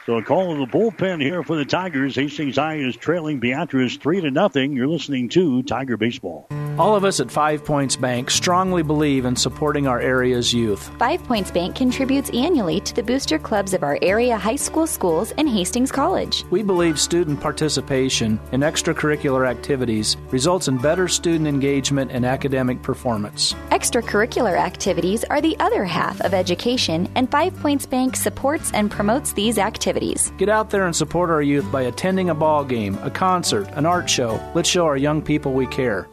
[0.07, 2.15] So a call of the bullpen here for the Tigers.
[2.15, 4.71] Hastings High is trailing Beatrice three to nothing.
[4.71, 6.47] You're listening to Tiger Baseball.
[6.79, 10.91] All of us at Five Points Bank strongly believe in supporting our area's youth.
[10.99, 15.33] Five Points Bank contributes annually to the booster clubs of our area high school schools
[15.37, 16.45] and Hastings College.
[16.51, 23.55] We believe student participation in extracurricular activities results in better student engagement and academic performance.
[23.71, 29.33] Extracurricular activities are the other half of education, and Five Points Bank supports and promotes
[29.33, 29.96] these activities.
[30.37, 33.85] Get out there and support our youth by attending a ball game, a concert, an
[33.85, 34.39] art show.
[34.53, 36.07] Let's show our young people we care.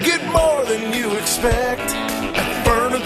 [0.00, 2.07] Get more than you expect at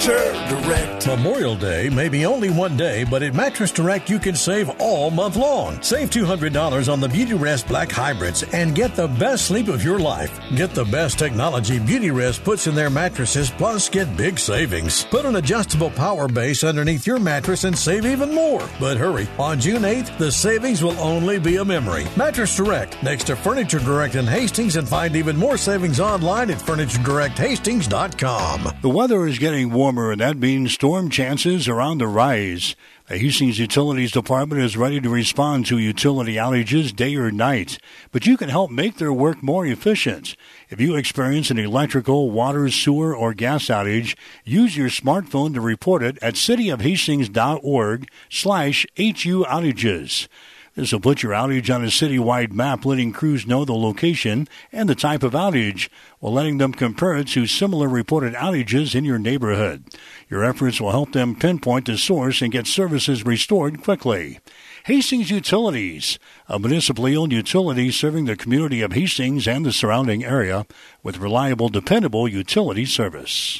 [0.02, 1.06] Furniture Direct.
[1.06, 5.10] Memorial Day may be only one day, but at Mattress Direct you can save all
[5.10, 5.80] month long.
[5.80, 10.00] Save $200 on the Beauty Rest Black Hybrids and get the best sleep of your
[10.00, 10.40] life.
[10.56, 15.04] Get the best technology Beauty Rest puts in their mattresses, plus get big savings.
[15.04, 18.68] Put an adjustable power base underneath your mattress and save even more.
[18.80, 22.06] But hurry, on June 8th, the savings will only be a memory.
[22.16, 26.58] Mattress Direct, next to Furniture Direct in Hastings, and find even more savings online at
[26.58, 28.76] FurnitureDirectHastings.com.
[28.80, 32.74] The weather is getting warmer, and that means storm chances are on the rise.
[33.08, 37.78] The Hastings Utilities Department is ready to respond to utility outages day or night,
[38.10, 40.34] but you can help make their work more efficient.
[40.70, 46.02] If you experience an electrical, water, sewer, or gas outage, use your smartphone to report
[46.02, 50.28] it at cityofhastings.org slash HU outages.
[50.74, 54.88] This will put your outage on a citywide map, letting crews know the location and
[54.88, 59.18] the type of outage, while letting them compare it to similar reported outages in your
[59.18, 59.84] neighborhood.
[60.30, 64.40] Your efforts will help them pinpoint the source and get services restored quickly.
[64.86, 70.66] Hastings Utilities, a municipally owned utility serving the community of Hastings and the surrounding area
[71.02, 73.58] with reliable, dependable utility service.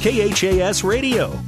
[0.00, 1.38] KHAS Radio.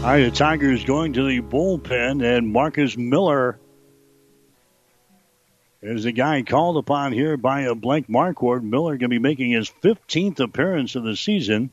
[0.00, 3.58] All right, the Tigers going to the bullpen, and Marcus Miller
[5.82, 8.62] is the guy called upon here by a Blake Marquardt.
[8.62, 11.70] Miller going to be making his 15th appearance of the season.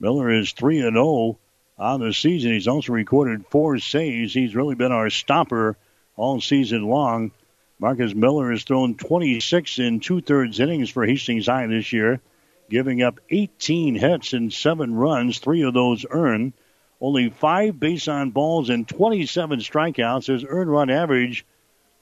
[0.00, 1.38] Miller is 3 and 0
[1.78, 2.54] on the season.
[2.54, 4.32] He's also recorded four saves.
[4.32, 5.76] He's really been our stopper
[6.16, 7.30] all season long.
[7.78, 12.22] Marcus Miller has thrown 26 in two thirds innings for Hastings High this year,
[12.70, 16.54] giving up 18 hits and seven runs, three of those earned.
[17.00, 20.26] Only five base on balls and 27 strikeouts.
[20.26, 21.44] His earned run average,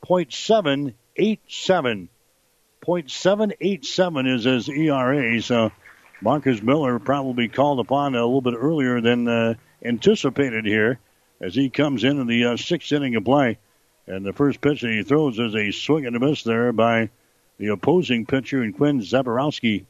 [0.06, 2.08] .787.
[2.84, 5.40] .787 is his ERA.
[5.40, 5.70] So
[6.20, 10.98] Marcus Miller probably called upon a little bit earlier than uh, anticipated here
[11.40, 13.58] as he comes in in the uh, sixth inning of play.
[14.06, 17.10] And the first pitch that he throws is a swing and a miss there by
[17.58, 19.84] the opposing pitcher in Quinn Zaborowski.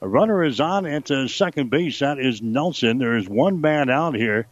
[0.00, 1.98] A runner is on at uh, second base.
[1.98, 2.98] That is Nelson.
[2.98, 4.46] There is one man out here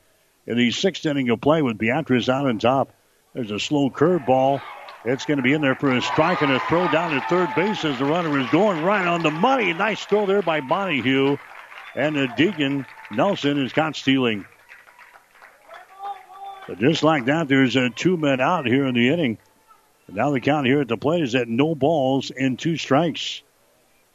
[0.47, 2.93] in the sixth inning of play with Beatrice out on top.
[3.33, 4.61] There's a slow curveball.
[5.05, 7.49] It's going to be in there for a strike and a throw down to third
[7.55, 9.73] base as the runner is going right on the money.
[9.73, 11.37] Nice throw there by Montague.
[11.95, 14.47] And uh, Deegan Nelson is caught stealing.
[16.67, 19.39] But just like that, there's uh, two men out here in the inning.
[20.09, 23.43] And now the count here at the plate is at no balls and two strikes.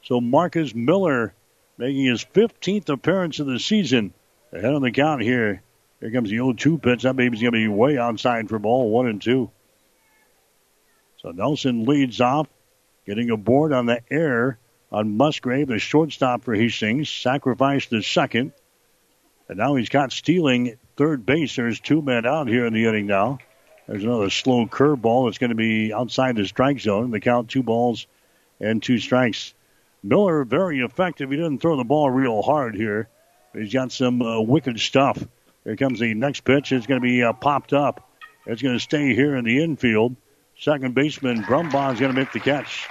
[0.04, 1.34] So Marcus Miller
[1.78, 4.14] making his 15th appearance of the season.
[4.52, 5.62] Ahead on the count here.
[6.00, 7.04] Here comes the 0-2 pitch.
[7.04, 9.52] That baby's going to be way outside for ball one and two.
[11.22, 12.48] So Nelson leads off,
[13.06, 14.58] getting a board on the air
[14.92, 17.10] on Musgrave, the shortstop for Hastings.
[17.10, 18.54] Sacrificed the second.
[19.48, 21.56] And now he's got stealing third base.
[21.56, 23.40] There's two men out here in the inning now.
[23.88, 27.12] There's another slow curveball that's going to be outside the strike zone.
[27.12, 28.08] The count two balls
[28.60, 29.54] and two strikes.
[30.04, 31.30] Miller, very effective.
[31.30, 33.10] He didn't throw the ball real hard here.
[33.54, 35.24] He's got some uh, wicked stuff.
[35.64, 36.72] Here comes the next pitch.
[36.72, 38.10] It's going to be uh, popped up.
[38.46, 40.16] It's going to stay here in the infield.
[40.60, 42.88] Second baseman Brumbaugh is going to make the catch.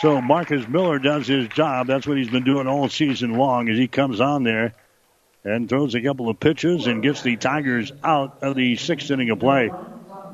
[0.00, 1.86] So Marcus Miller does his job.
[1.86, 4.72] That's what he's been doing all season long as he comes on there
[5.44, 9.30] and throws a couple of pitches and gets the Tigers out of the sixth inning
[9.30, 9.70] of play.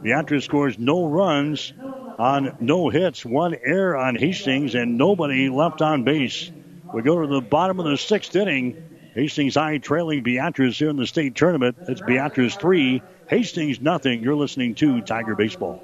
[0.02, 1.72] Beatrice scores no runs
[2.18, 6.50] on no hits, one error on Hastings, and nobody left on base.
[6.92, 8.84] We go to the bottom of the sixth inning.
[9.14, 11.76] Hastings High trailing Beatrice here in the state tournament.
[11.88, 14.22] It's Beatrice 3, Hastings nothing.
[14.22, 15.82] You're listening to Tiger Baseball.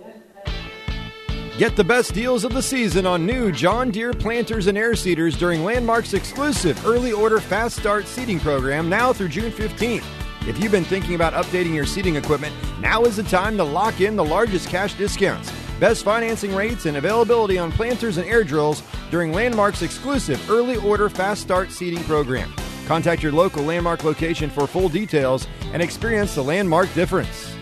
[1.59, 5.37] Get the best deals of the season on new John Deere planters and air seeders
[5.37, 10.05] during Landmark's exclusive early order fast start seeding program now through June 15th.
[10.49, 14.01] If you've been thinking about updating your seeding equipment, now is the time to lock
[14.01, 18.83] in the largest cash discounts, best financing rates, and availability on planters and air drills
[19.11, 22.53] during Landmark's exclusive early order fast start seeding program.
[22.87, 27.54] Contact your local Landmark location for full details and experience the Landmark difference.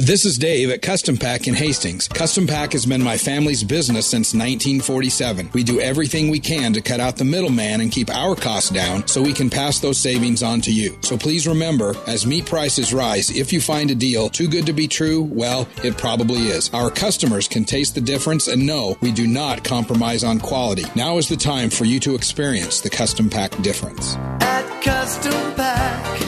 [0.00, 2.06] This is Dave at Custom Pack in Hastings.
[2.06, 5.50] Custom Pack has been my family's business since 1947.
[5.52, 9.08] We do everything we can to cut out the middleman and keep our costs down
[9.08, 10.96] so we can pass those savings on to you.
[11.02, 14.72] So please remember, as meat prices rise, if you find a deal too good to
[14.72, 16.72] be true, well, it probably is.
[16.72, 20.84] Our customers can taste the difference and know we do not compromise on quality.
[20.94, 24.14] Now is the time for you to experience the Custom Pack difference.
[24.14, 26.20] At Custom Pack,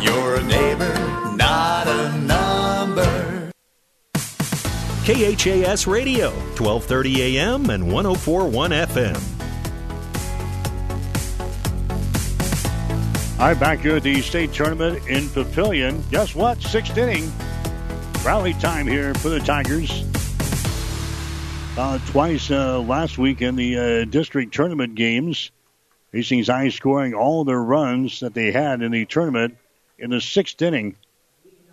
[0.00, 2.23] you're a neighbor, not a.
[5.04, 9.20] KHAS Radio, 1230 AM and 1041 FM.
[13.38, 16.00] Right, back here at the state tournament in Papillion.
[16.10, 16.62] Guess what?
[16.62, 17.30] Sixth inning.
[18.24, 20.06] Rally time here for the Tigers.
[21.76, 25.50] Uh, twice uh, last week in the uh, district tournament games.
[26.14, 29.58] Hastings High scoring all their runs that they had in the tournament
[29.98, 30.96] in the sixth inning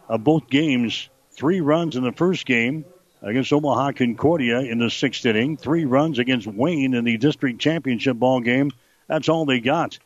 [0.09, 1.07] of both games.
[1.32, 2.84] Three runs in the first game
[3.22, 5.57] against Omaha Concordia in the sixth inning.
[5.57, 8.72] Three runs against Wayne in the district championship ball game.
[9.07, 9.99] That's all they got.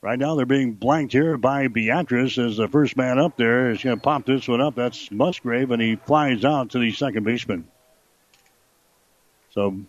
[0.00, 3.82] Right now they're being blanked here by Beatrice as the first man up there is
[3.82, 4.74] going to pop this one up.
[4.74, 7.68] That's Musgrave, and he flies out to the second baseman.
[9.50, 9.80] So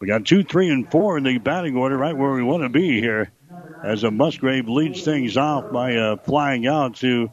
[0.00, 2.68] we got two, three, and four in the batting order, right where we want to
[2.68, 3.30] be here.
[3.84, 7.32] As a Musgrave leads things off by uh, flying out to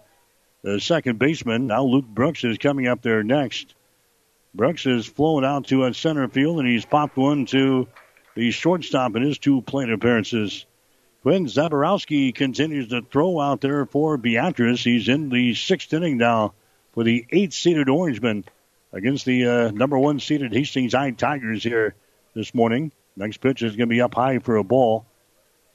[0.62, 1.68] the second baseman.
[1.68, 3.74] Now Luke Brooks is coming up there next.
[4.54, 7.88] Brooks is flown out to center field, and he's popped one to
[8.36, 10.66] the shortstop in his two plate appearances.
[11.22, 14.84] Quinn Zaborowski continues to throw out there for Beatrice.
[14.84, 16.54] He's in the sixth inning now
[16.94, 18.46] for the eight-seeded Orangemen
[18.94, 21.96] against the uh, number one seeded Hastings High Tigers here
[22.34, 22.92] this morning.
[23.16, 25.06] Next pitch is going to be up high for a ball,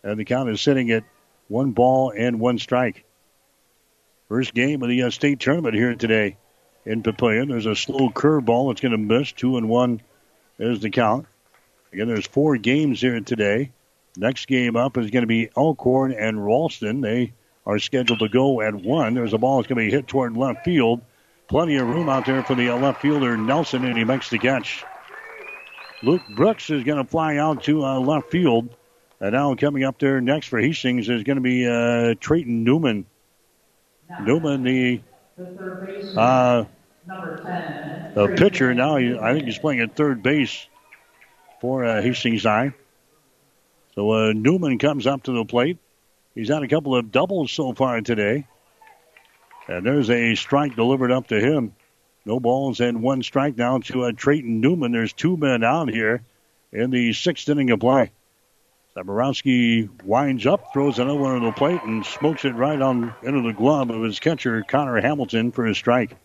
[0.02, 1.04] and the count is sitting at
[1.48, 3.04] one ball and one strike.
[4.28, 6.38] First game of the uh, state tournament here today
[6.84, 7.48] in Papillion.
[7.48, 9.32] There's a slow curveball that's going to miss.
[9.32, 10.00] Two and one
[10.58, 11.26] is the count.
[11.92, 13.70] Again, there's four games here today.
[14.16, 17.00] Next game up is going to be Elkhorn and Ralston.
[17.00, 17.32] They
[17.66, 19.14] are scheduled to go at one.
[19.14, 21.00] There's a ball that's going to be hit toward left field.
[21.48, 24.84] Plenty of room out there for the left fielder Nelson, and he makes the catch.
[26.02, 28.74] Luke Brooks is going to fly out to uh, left field.
[29.20, 33.06] And now coming up there next for Hastings is going to be uh, Trayton Newman.
[34.20, 35.00] Newman, the
[36.16, 36.64] uh,
[38.14, 40.66] the pitcher now, I think he's playing at third base
[41.60, 42.72] for uh, Hastings High.
[43.94, 45.78] So uh, Newman comes up to the plate.
[46.34, 48.46] He's had a couple of doubles so far today.
[49.68, 51.74] And there's a strike delivered up to him.
[52.24, 54.92] No balls and one strike now to uh, Trayton Newman.
[54.92, 56.22] There's two men out here
[56.72, 58.12] in the sixth inning of play.
[58.96, 63.40] Zaborowski winds up, throws another one on the plate, and smokes it right on into
[63.40, 66.16] the glove of his catcher, Connor Hamilton, for a strike.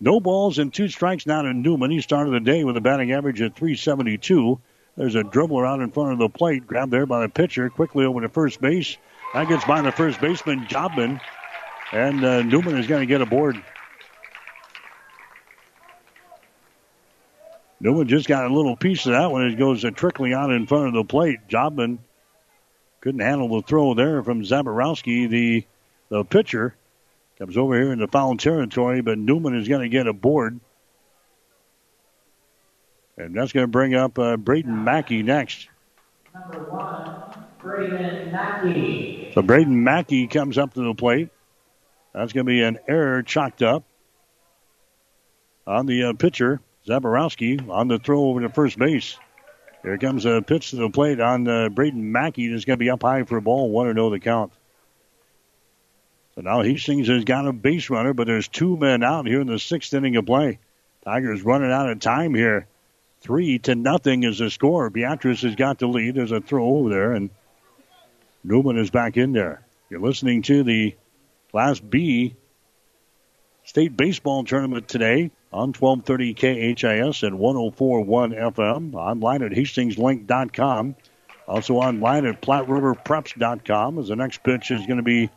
[0.00, 1.90] No balls and two strikes now to Newman.
[1.90, 4.60] He started the day with a batting average of 372.
[4.96, 8.04] There's a dribbler out in front of the plate, grabbed there by the pitcher, quickly
[8.04, 8.96] over to first base.
[9.32, 11.20] That gets by the first baseman, Jobman,
[11.90, 13.60] and uh, Newman is going to get aboard.
[17.84, 20.88] Newman just got a little piece of that when it goes trickling out in front
[20.88, 21.40] of the plate.
[21.48, 21.98] Jobman
[23.02, 25.66] couldn't handle the throw there from Zaborowski, the
[26.08, 26.74] the pitcher.
[27.38, 30.60] Comes over here in the foul territory, but Newman is going to get a board.
[33.18, 35.68] And that's going to bring up uh, Braden Mackey next.
[36.32, 39.30] Number one, Braden Mackey.
[39.34, 41.28] So Braden Mackey comes up to the plate.
[42.14, 43.84] That's going to be an error chalked up
[45.66, 49.18] on the uh, pitcher Zaborowski on the throw over to first base.
[49.82, 52.48] Here comes a pitch to the plate on uh, Braden Mackey.
[52.48, 53.70] That's going to be up high for a ball.
[53.70, 54.52] 1 0 the count.
[56.34, 59.46] So now Hastings has got a base runner, but there's two men out here in
[59.46, 60.58] the sixth inning of play.
[61.04, 62.66] Tigers running out of time here.
[63.20, 64.90] Three to nothing is the score.
[64.90, 66.14] Beatrice has got the lead.
[66.14, 67.30] There's a throw over there, and
[68.42, 69.62] Newman is back in there.
[69.88, 70.94] You're listening to the
[71.50, 72.34] Class B
[73.64, 78.94] state baseball tournament today on 1230 KHAS and 1041 FM.
[78.94, 80.96] Online at hastingslink.com.
[81.46, 85.30] Also online at PlatteRiverPreps.com as the next pitch is going to be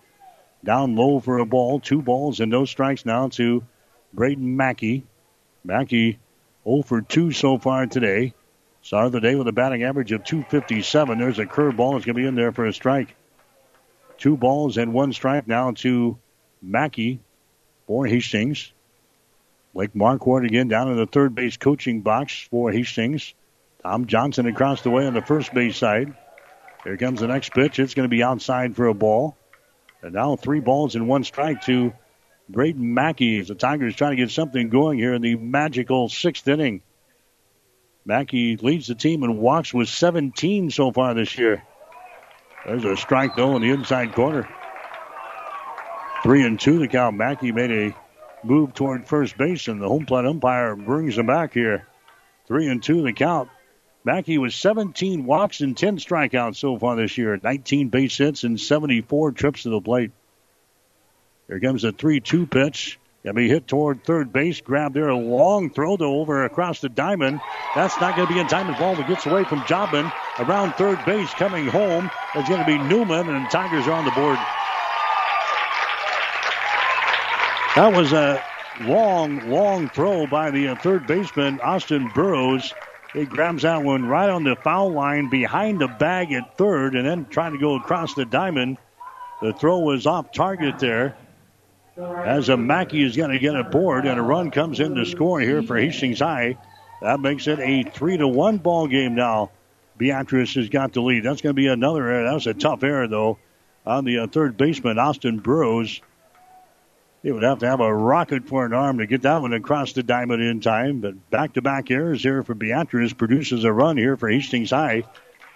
[0.65, 1.79] down low for a ball.
[1.79, 3.63] Two balls and no strikes now to
[4.11, 5.05] Braden Mackey.
[5.63, 6.17] Mackey
[6.63, 8.33] 0 for 2 so far today.
[8.81, 11.19] Started the day with a batting average of 257.
[11.19, 11.97] There's a curveball.
[11.97, 13.15] It's going to be in there for a strike.
[14.17, 16.17] Two balls and one strike now to
[16.63, 17.19] Mackey
[17.85, 18.71] for Hastings.
[19.77, 23.35] Blake Marquardt again down in the third base coaching box for Hastings.
[23.83, 26.15] Tom Johnson across the way on the first base side.
[26.83, 27.77] Here comes the next pitch.
[27.77, 29.37] It's going to be outside for a ball.
[30.01, 31.93] And now three balls and one strike to
[32.49, 36.47] Braden Mackey as the Tigers trying to get something going here in the magical sixth
[36.47, 36.81] inning.
[38.03, 41.61] Mackey leads the team in walks with 17 so far this year.
[42.65, 44.49] There's a strike though in the inside corner.
[46.23, 47.15] Three and two the count.
[47.15, 47.95] Mackey made a
[48.47, 51.87] move toward first base, and the home plate umpire brings him back here.
[52.47, 53.49] Three and two the count.
[54.03, 58.59] Mackey was 17 walks and 10 strikeouts so far this year, 19 base hits and
[58.59, 60.11] 74 trips to the plate.
[61.47, 62.99] Here comes a 3 2 pitch.
[63.23, 64.61] Gonna be hit toward third base.
[64.61, 67.41] Grab there, a long throw to over across the diamond.
[67.75, 70.09] That's not gonna be in time as ball that gets away from Jobman.
[70.39, 74.11] Around third base, coming home is gonna be Newman, and the Tigers are on the
[74.11, 74.37] board.
[77.77, 78.43] That was a
[78.81, 82.73] long, long throw by the third baseman, Austin Burrows.
[83.13, 87.07] He grabs that one right on the foul line behind the bag at third and
[87.07, 88.79] then trying to go across the diamond.
[89.43, 91.17] The throw was off target there.
[91.99, 95.05] As a Mackey is going to get a board and a run comes in to
[95.05, 96.57] score here for Hastings High.
[97.03, 99.51] That makes it a three to one ball game now.
[99.99, 101.21] Beatrice has got the lead.
[101.21, 102.23] That's going to be another error.
[102.23, 103.37] That was a tough error though
[103.85, 106.01] on the uh, third baseman Austin Burrows.
[107.23, 109.93] He would have to have a rocket for an arm to get that one across
[109.93, 111.01] the diamond in time.
[111.01, 115.03] But back-to-back errors here for Beatrice produces a run here for Hastings High.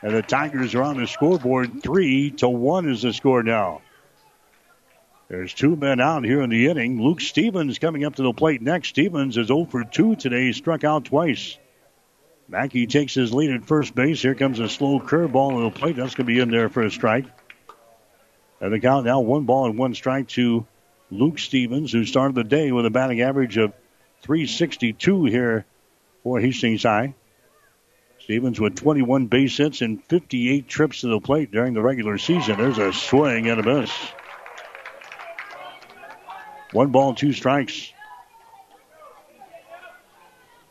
[0.01, 1.83] And the Tigers are on the scoreboard.
[1.83, 3.81] Three to one is the score now.
[5.27, 7.01] There's two men out here in the inning.
[7.01, 8.89] Luke Stevens coming up to the plate next.
[8.89, 10.51] Stevens is 0 for 2 today.
[10.51, 11.57] Struck out twice.
[12.49, 14.21] Mackey takes his lead at first base.
[14.21, 15.95] Here comes a slow curveball to the plate.
[15.95, 17.27] That's going to be in there for a strike.
[18.59, 20.65] And the count now one ball and one strike to
[21.11, 23.73] Luke Stevens, who started the day with a batting average of
[24.21, 25.65] 362 here
[26.23, 27.13] for Hastings High.
[28.19, 32.57] Stevens with 21 base hits and 58 trips to the plate during the regular season.
[32.57, 33.91] There's a swing and a miss.
[36.71, 37.91] One ball, two strikes.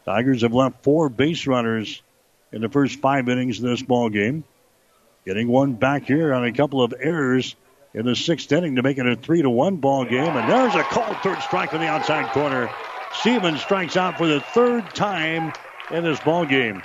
[0.06, 2.02] Tigers have left four base runners
[2.50, 4.44] in the first five innings of this ball game.
[5.26, 7.54] Getting one back here on a couple of errors
[7.94, 10.36] in the sixth inning to make it a three to one ball game.
[10.36, 12.70] And there's a called third strike on the outside corner.
[13.14, 15.52] Stevens strikes out for the third time
[15.90, 16.82] in this ball game.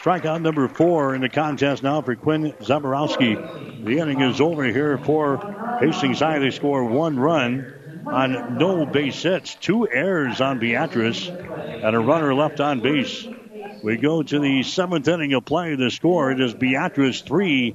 [0.00, 3.84] Strikeout number four in the contest now for Quinn Zaborowski.
[3.84, 5.38] The inning is over here for
[5.80, 6.38] Hastings High.
[6.38, 12.32] They score one run on no base hits, two errors on Beatrice, and a runner
[12.34, 13.26] left on base.
[13.82, 15.74] We go to the seventh inning of play.
[15.74, 17.74] The score it is Beatrice three,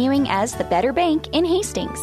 [0.27, 1.99] as the better bank in Hastings.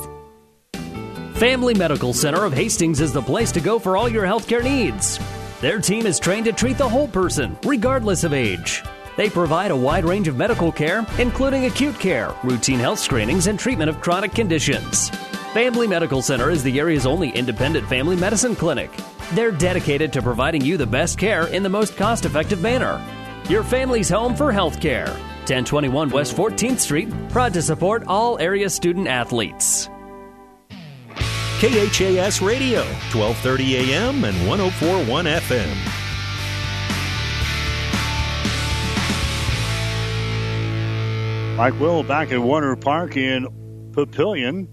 [1.37, 5.19] Family Medical Center of Hastings is the place to go for all your healthcare needs.
[5.61, 8.83] Their team is trained to treat the whole person, regardless of age.
[9.17, 13.59] They provide a wide range of medical care, including acute care, routine health screenings, and
[13.59, 15.11] treatment of chronic conditions.
[15.53, 18.91] Family Medical Center is the area's only independent family medicine clinic.
[19.33, 23.05] They're dedicated to providing you the best care in the most cost effective manner.
[23.49, 25.17] Your family's home for health care.
[25.51, 29.89] 1021 West 14th Street, proud to support all area student athletes.
[31.61, 34.25] KHAS Radio, 12:30 a.m.
[34.25, 35.99] and 1041 FM.
[41.57, 43.49] Mike Will back at Warner Park in
[43.91, 44.69] Papillion.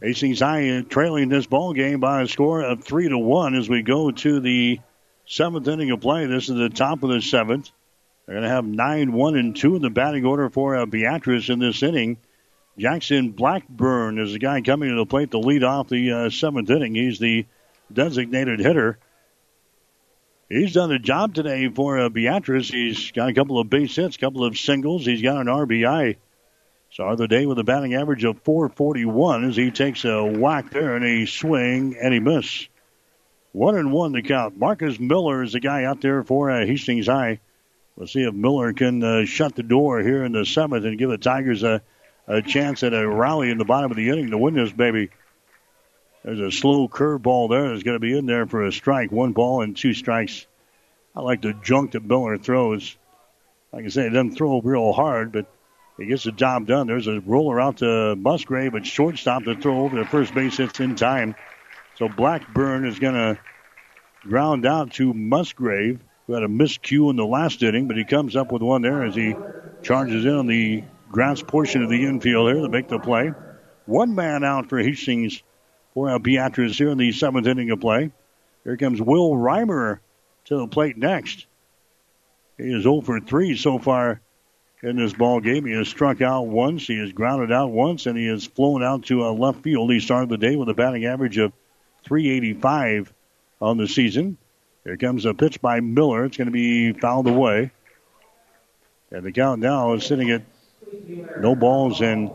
[0.00, 3.82] Hastings High trailing this ball game by a score of three to one as we
[3.82, 4.78] go to the
[5.26, 6.26] seventh inning of play.
[6.26, 7.70] This is the top of the seventh.
[8.26, 11.48] They're going to have nine, one, and two in the batting order for uh, Beatrice
[11.48, 12.18] in this inning.
[12.78, 16.70] Jackson Blackburn is the guy coming to the plate to lead off the uh, seventh
[16.70, 16.94] inning.
[16.94, 17.46] He's the
[17.92, 18.98] designated hitter.
[20.48, 22.68] He's done a job today for uh, Beatrice.
[22.68, 25.04] He's got a couple of base hits, a couple of singles.
[25.04, 26.16] He's got an RBI.
[26.98, 30.94] Of the day with a batting average of 441 as he takes a whack there
[30.94, 32.68] and a swing and he miss.
[33.52, 34.58] One and one to count.
[34.58, 37.40] Marcus Miller is the guy out there for uh, Hastings High.
[37.96, 41.10] We'll see if Miller can uh, shut the door here in the seventh and give
[41.10, 41.82] the Tigers a,
[42.26, 45.10] a chance at a rally in the bottom of the inning to win this baby.
[46.24, 49.10] There's a slow curveball there that's going to be in there for a strike.
[49.10, 50.46] One ball and two strikes.
[51.14, 52.96] I like the junk that Miller throws.
[53.72, 55.46] Like I say, it doesn't throw real hard, but
[55.98, 56.86] he gets the job done.
[56.86, 60.80] There's a roller out to Musgrave, but shortstop to throw over the first base hits
[60.80, 61.34] in time.
[61.98, 63.38] So Blackburn is going to
[64.22, 68.36] ground out to Musgrave, who had a miscue in the last inning, but he comes
[68.36, 69.34] up with one there as he
[69.82, 73.32] charges in on the grass portion of the infield here to make the play.
[73.86, 75.42] One man out for Hastings
[75.94, 78.12] for Beatrice here in the seventh inning of play.
[78.64, 79.98] Here comes Will Reimer
[80.46, 81.46] to the plate next.
[82.56, 84.20] He is 0 for 3 so far
[84.82, 85.66] in this ball game.
[85.66, 89.04] He has struck out once, he has grounded out once, and he has flown out
[89.06, 89.90] to a left field.
[89.90, 91.52] He started the day with a batting average of
[92.04, 93.12] 385
[93.60, 94.38] on the season.
[94.84, 96.24] Here comes a pitch by Miller.
[96.24, 97.70] It's going to be fouled away.
[99.10, 100.42] And the count now is sitting at
[101.38, 102.32] no balls and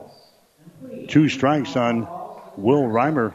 [1.08, 2.08] two strikes on
[2.56, 3.34] Will Reimer.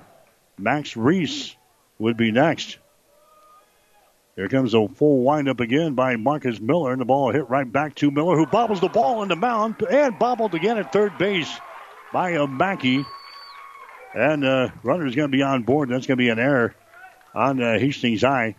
[0.59, 1.55] Max Reese
[1.99, 2.79] would be next.
[4.37, 7.95] Here comes a full windup again by Marcus Miller, and the ball hit right back
[7.97, 11.53] to Miller, who bobbles the ball in the mound and bobbled again at third base
[12.15, 13.05] by a Mackey.
[14.15, 15.91] And the uh, runner's going to be on board.
[15.91, 16.75] That's going to be an error
[17.35, 18.57] on uh, Hastings High.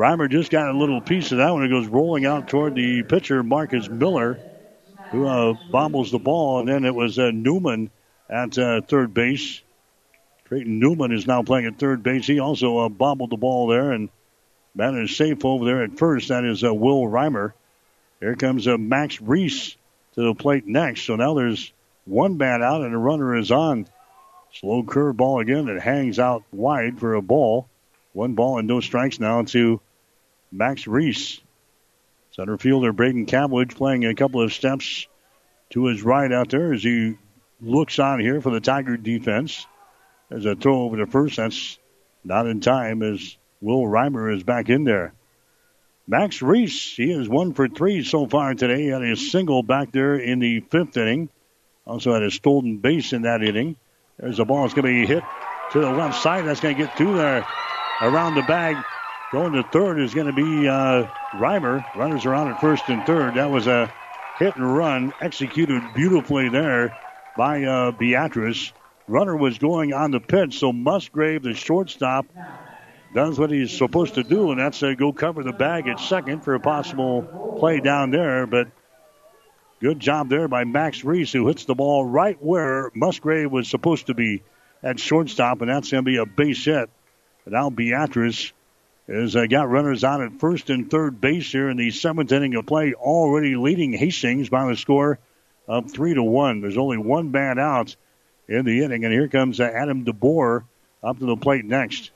[0.00, 1.62] Reimer just got a little piece of that one.
[1.62, 4.38] it goes rolling out toward the pitcher, Marcus Miller,
[5.10, 6.60] who uh, bobbles the ball.
[6.60, 7.90] And then it was uh, Newman
[8.26, 9.60] at uh, third base.
[10.46, 12.26] Trayton Newman is now playing at third base.
[12.26, 14.08] He also uh, bobbled the ball there, and
[14.74, 16.28] man is safe over there at first.
[16.28, 17.52] That is uh, Will Reimer.
[18.20, 19.76] Here comes uh, Max Reese
[20.14, 21.02] to the plate next.
[21.02, 21.74] So now there's
[22.06, 23.86] one bat out, and the runner is on.
[24.54, 27.68] Slow curve ball again that hangs out wide for a ball.
[28.14, 29.78] One ball and no strikes now to
[30.52, 31.40] Max Reese.
[32.32, 35.06] Center fielder Braden Cavlich playing a couple of steps
[35.70, 37.16] to his right out there as he
[37.60, 39.66] looks on here for the Tiger defense.
[40.28, 41.36] There's a throw over to first.
[41.36, 41.78] That's
[42.24, 45.12] not in time as Will Reimer is back in there.
[46.06, 48.82] Max Reese, he is one for three so far today.
[48.82, 51.28] He had a single back there in the fifth inning.
[51.86, 53.76] Also had a stolen base in that inning.
[54.18, 55.24] There's a ball that's going to be hit
[55.72, 56.44] to the left side.
[56.46, 57.46] That's going to get through there
[58.00, 58.76] around the bag.
[59.32, 61.84] Going to third is going to be uh, Reimer.
[61.94, 63.34] Runners around at first and third.
[63.34, 63.92] That was a
[64.40, 66.98] hit and run executed beautifully there
[67.36, 68.72] by uh, Beatrice.
[69.06, 72.26] Runner was going on the pitch, so Musgrave, the shortstop,
[73.14, 76.42] does what he's supposed to do, and that's uh, go cover the bag at second
[76.42, 78.48] for a possible play down there.
[78.48, 78.68] But
[79.80, 84.08] good job there by Max Reese, who hits the ball right where Musgrave was supposed
[84.08, 84.42] to be
[84.82, 86.90] at shortstop, and that's going to be a base hit.
[87.44, 88.52] But now Beatrice
[89.10, 92.54] has uh, got runners out at first and third base here in the seventh inning
[92.54, 95.18] of play, already leading Hastings by the score
[95.66, 96.60] of three to one.
[96.60, 97.96] There's only one man out
[98.48, 99.04] in the inning.
[99.04, 100.64] And here comes uh, Adam DeBoer
[101.02, 102.10] up to the plate next.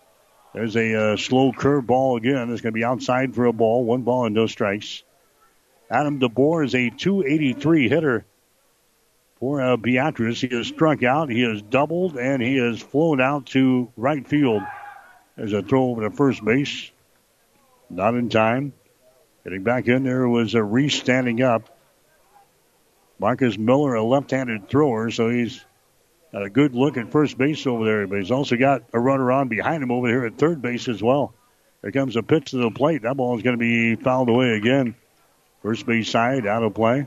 [0.53, 2.51] There's a uh, slow curve ball again.
[2.51, 3.85] It's going to be outside for a ball.
[3.85, 5.03] One ball and no strikes.
[5.91, 8.25] Adam DeBoer is a 283 hitter
[9.41, 10.41] for uh, Beatrice.
[10.41, 14.63] He has struck out, he has doubled, and he has flown out to right field.
[15.37, 16.91] There's a throw over to first base.
[17.91, 18.73] Not in time.
[19.45, 21.77] Getting back in there was a Reese standing up.
[23.19, 25.65] Marcus Miller, a left-handed thrower, so he's
[26.35, 29.31] Got a good look at first base over there, but he's also got a runner
[29.31, 31.33] on behind him over here at third base as well.
[31.81, 33.03] There comes a pitch to the plate.
[33.03, 34.97] That ball is going to be fouled away again.
[35.63, 37.07] First base side out of play.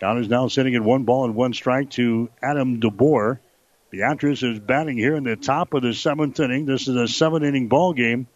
[0.00, 3.38] Count is now sitting at one ball and one strike to Adam DeBoer.
[3.90, 6.66] Beatrice is batting here in the top of the seventh inning.
[6.66, 8.26] This is a seven inning ball game.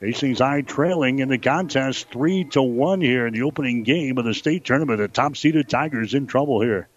[0.00, 4.24] Hastings High trailing in the contest three to one here in the opening game of
[4.24, 4.98] the state tournament.
[4.98, 6.88] The top seeded Tigers in trouble here.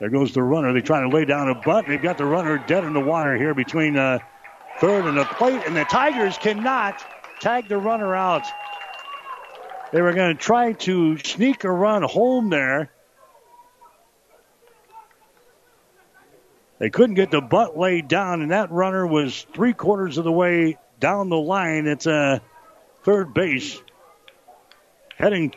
[0.00, 0.72] There goes the runner.
[0.72, 1.86] They try to lay down a bunt.
[1.86, 4.18] They've got the runner dead in the water here between uh,
[4.78, 7.04] third and the plate, and the Tigers cannot
[7.40, 8.44] tag the runner out.
[9.92, 12.90] They were going to try to sneak a run home there.
[16.78, 20.32] They couldn't get the butt laid down, and that runner was three quarters of the
[20.32, 21.86] way down the line.
[21.86, 22.42] It's a
[23.04, 23.80] third base
[25.16, 25.54] heading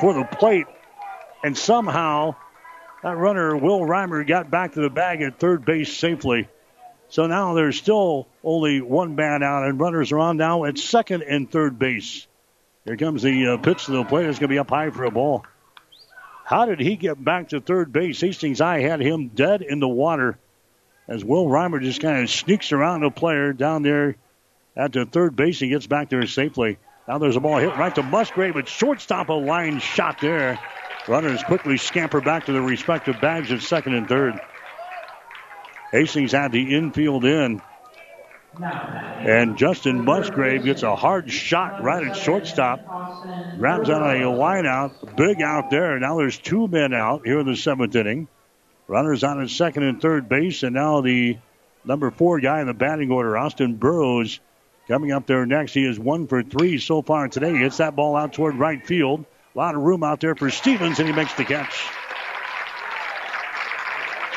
[0.00, 0.66] for the plate,
[1.44, 2.34] and somehow
[3.02, 6.48] that runner, Will Reimer, got back to the bag at third base safely.
[7.10, 11.22] So now there's still only one man out, and runners are on now at second
[11.22, 12.26] and third base.
[12.84, 14.26] Here comes the uh, pitch to the plate.
[14.26, 15.44] It's going to be up high for a ball.
[16.48, 18.22] How did he get back to third base?
[18.22, 20.38] Hastings I had him dead in the water
[21.06, 24.16] as Will Reimer just kind of sneaks around the player down there
[24.74, 26.78] at the third base and gets back there safely.
[27.06, 30.58] Now there's a ball hit right to Musgrave, but shortstop a line shot there.
[31.06, 34.34] Runners quickly scamper back to their respective bags at second and third.
[35.92, 37.60] Hastings had the infield in.
[38.60, 42.84] And Justin Musgrave gets a hard shot right at shortstop.
[43.58, 45.16] Grabs on a line out.
[45.16, 45.98] Big out there.
[45.98, 48.28] Now there's two men out here in the seventh inning.
[48.86, 50.62] Runners on at second and third base.
[50.62, 51.38] And now the
[51.84, 54.40] number four guy in the batting order, Austin Burrows,
[54.88, 55.74] coming up there next.
[55.74, 57.52] He is one for three so far today.
[57.52, 59.24] He hits that ball out toward right field.
[59.54, 61.90] A lot of room out there for Stevens, and he makes the catch.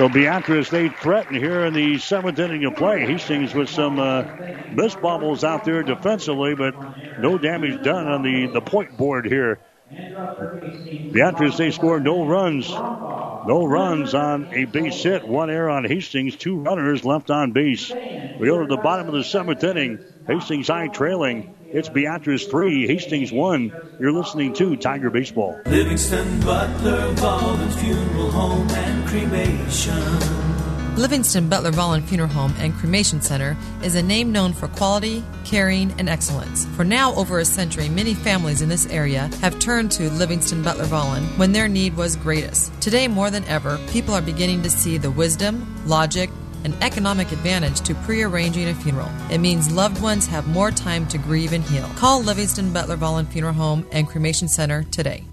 [0.01, 3.05] So Beatrice, they threaten here in the seventh inning of play.
[3.05, 4.23] Hastings with some uh,
[4.71, 6.73] miss bobbles out there defensively, but
[7.19, 9.59] no damage done on the, the point board here.
[9.91, 12.67] Beatrice, they scored no runs.
[12.67, 15.27] No runs on a base hit.
[15.27, 16.35] One error on Hastings.
[16.35, 17.91] Two runners left on base.
[17.91, 19.99] We go to the bottom of the seventh inning.
[20.25, 21.53] Hastings High trailing.
[21.73, 23.71] It's Beatrice 3, Hastings 1.
[23.97, 25.57] You're listening to Tiger Baseball.
[25.67, 30.97] Livingston Butler Volland Funeral Home and Cremation.
[30.97, 33.55] Livingston Butler Volland Funeral Home and Cremation Center
[33.85, 36.65] is a name known for quality, caring, and excellence.
[36.75, 40.83] For now over a century, many families in this area have turned to Livingston Butler
[40.87, 42.73] Volland when their need was greatest.
[42.81, 46.29] Today, more than ever, people are beginning to see the wisdom, logic,
[46.63, 49.09] and economic advantage to pre-arranging a funeral.
[49.29, 51.87] It means loved ones have more time to grieve and heal.
[51.95, 55.23] Call Livingston Butler Volland Funeral Home and Cremation Center today.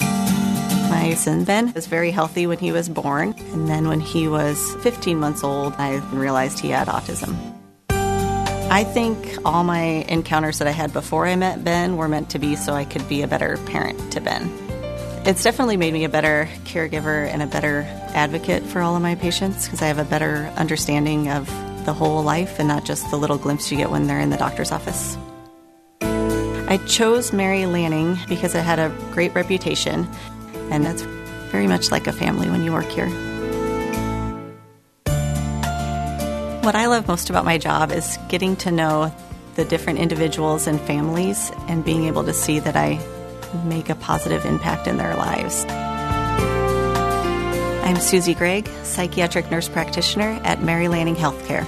[0.00, 4.74] My son Ben was very healthy when he was born, and then when he was
[4.76, 7.36] 15 months old, I realized he had autism.
[8.70, 12.38] I think all my encounters that I had before I met Ben were meant to
[12.38, 14.50] be so I could be a better parent to Ben.
[15.26, 19.14] It's definitely made me a better caregiver and a better advocate for all of my
[19.14, 21.46] patients because I have a better understanding of
[21.86, 24.36] the whole life and not just the little glimpse you get when they're in the
[24.36, 25.16] doctor's office.
[26.02, 30.06] I chose Mary Lanning because it had a great reputation,
[30.70, 31.00] and that's
[31.50, 33.08] very much like a family when you work here.
[36.60, 39.10] What I love most about my job is getting to know
[39.54, 43.00] the different individuals and families and being able to see that I
[43.64, 45.64] make a positive impact in their lives.
[47.84, 51.66] I'm Susie Gregg, psychiatric nurse practitioner at Mary Lanning Healthcare.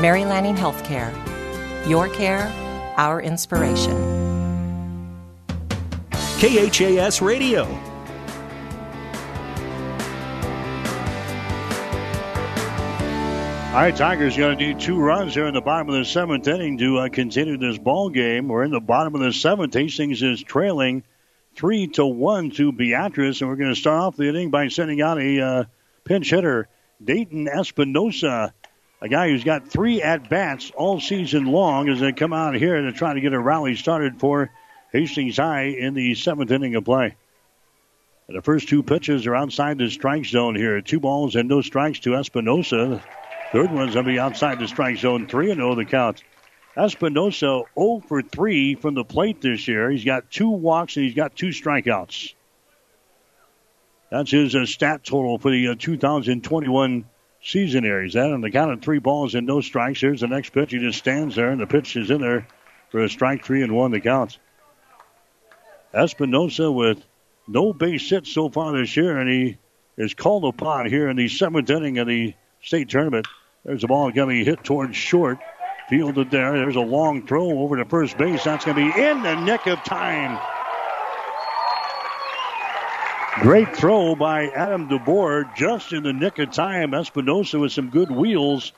[0.00, 1.12] Mary Lanning Healthcare.
[1.88, 2.52] Your care,
[2.96, 3.96] our inspiration.
[6.38, 7.85] KHAS Radio.
[13.76, 16.48] All right, Tigers going to need two runs here in the bottom of the seventh
[16.48, 18.48] inning to uh, continue this ball game.
[18.48, 19.74] We're in the bottom of the seventh.
[19.74, 21.04] Hastings is trailing
[21.56, 25.02] three to one to Beatrice, and we're going to start off the inning by sending
[25.02, 25.64] out a uh,
[26.04, 26.70] pinch hitter,
[27.04, 28.54] Dayton Espinosa,
[29.02, 32.80] a guy who's got three at bats all season long as they come out here
[32.80, 34.50] to try to get a rally started for
[34.90, 37.14] Hastings High in the seventh inning of play.
[38.26, 40.80] And the first two pitches are outside the strike zone here.
[40.80, 43.04] Two balls and no strikes to Espinosa.
[43.52, 45.26] Third one's going to be outside the strike zone.
[45.26, 46.22] 3 and 0 the count.
[46.76, 49.90] Espinosa 0 for 3 from the plate this year.
[49.90, 52.34] He's got two walks and he's got two strikeouts.
[54.10, 57.06] That's his uh, stat total for the uh, 2021
[57.42, 58.02] season here.
[58.02, 60.00] He's at on the count of three balls and no strikes.
[60.00, 60.72] Here's the next pitch.
[60.72, 62.46] He just stands there and the pitch is in there
[62.90, 64.38] for a strike three and one the count.
[65.94, 67.02] Espinosa with
[67.48, 69.58] no base hits so far this year, and he
[69.96, 73.26] is called upon here in the seventh inning of the state tournament.
[73.64, 75.38] There's a ball be hit towards short.
[75.88, 76.52] Fielded there.
[76.52, 78.42] There's a long throw over to first base.
[78.44, 80.38] That's going to be in the nick of time.
[83.40, 86.94] Great throw by Adam DeBoer just in the nick of time.
[86.94, 88.72] Espinosa with some good wheels.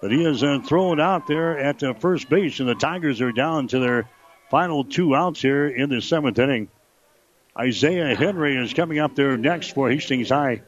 [0.00, 3.32] But he is uh, thrown out there at uh, first base, and the Tigers are
[3.32, 4.08] down to their
[4.50, 6.68] final two outs here in the seventh inning.
[7.58, 10.62] Isaiah Henry is coming up there next for Hastings High.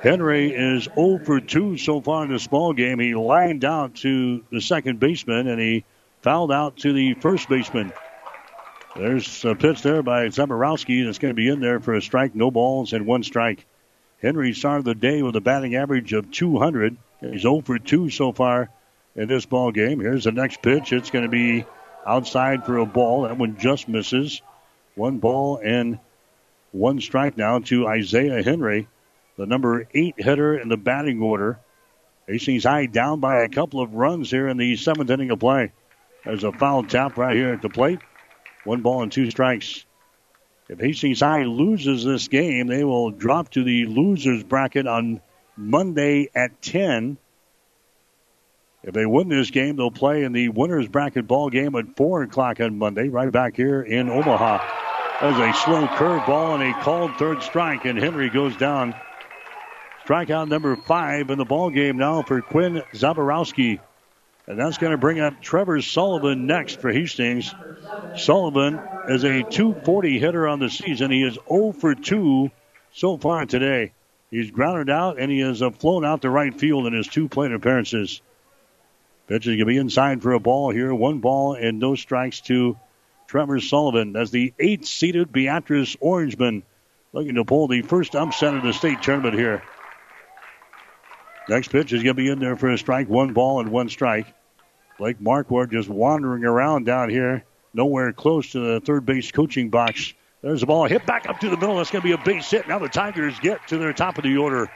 [0.00, 2.98] Henry is 0 for 2 so far in this ball game.
[2.98, 5.84] He lined out to the second baseman and he
[6.22, 7.92] fouled out to the first baseman.
[8.96, 12.34] There's a pitch there by Zaborowski that's going to be in there for a strike.
[12.34, 13.66] No balls and one strike.
[14.22, 16.96] Henry started the day with a batting average of 200.
[17.20, 18.70] He's 0 for 2 so far
[19.14, 20.00] in this ball game.
[20.00, 20.92] Here's the next pitch.
[20.92, 21.66] It's going to be
[22.06, 23.22] outside for a ball.
[23.22, 24.40] That one just misses.
[24.94, 25.98] One ball and
[26.72, 28.88] one strike now to Isaiah Henry,
[29.40, 31.58] the number eight hitter in the batting order.
[32.28, 35.72] Hastings High down by a couple of runs here in the seventh inning of play.
[36.26, 38.00] There's a foul tap right here at the plate.
[38.64, 39.86] One ball and two strikes.
[40.68, 45.22] If Hastings High loses this game, they will drop to the losers bracket on
[45.56, 47.16] Monday at 10.
[48.82, 52.24] If they win this game, they'll play in the winners bracket ball game at 4
[52.24, 54.58] o'clock on Monday, right back here in Omaha.
[55.22, 58.94] Was a slow curveball and a called third strike, and Henry goes down.
[60.10, 63.78] Strikeout number five in the ball game now for Quinn Zaborowski.
[64.48, 67.54] And that's going to bring up Trevor Sullivan next for Hastings.
[68.16, 71.12] Sullivan is a 240 hitter on the season.
[71.12, 72.50] He is 0 for 2
[72.92, 73.92] so far today.
[74.32, 77.28] He's grounded out and he has uh, flown out to right field in his two
[77.28, 78.20] plate appearances.
[79.28, 80.92] Pitch is going to be inside for a ball here.
[80.92, 82.76] One ball and no strikes to
[83.28, 84.16] Trevor Sullivan.
[84.16, 86.64] As the eighth seeded Beatrice Orangeman
[87.12, 89.62] looking to pull the first upset of the state tournament here.
[91.48, 93.08] Next pitch is going to be in there for a strike.
[93.08, 94.26] One ball and one strike.
[94.98, 100.12] Blake Marquardt just wandering around down here, nowhere close to the third base coaching box.
[100.42, 101.76] There's the ball hit back up to the middle.
[101.76, 102.68] That's going to be a base hit.
[102.68, 104.70] Now the Tigers get to their top of the order.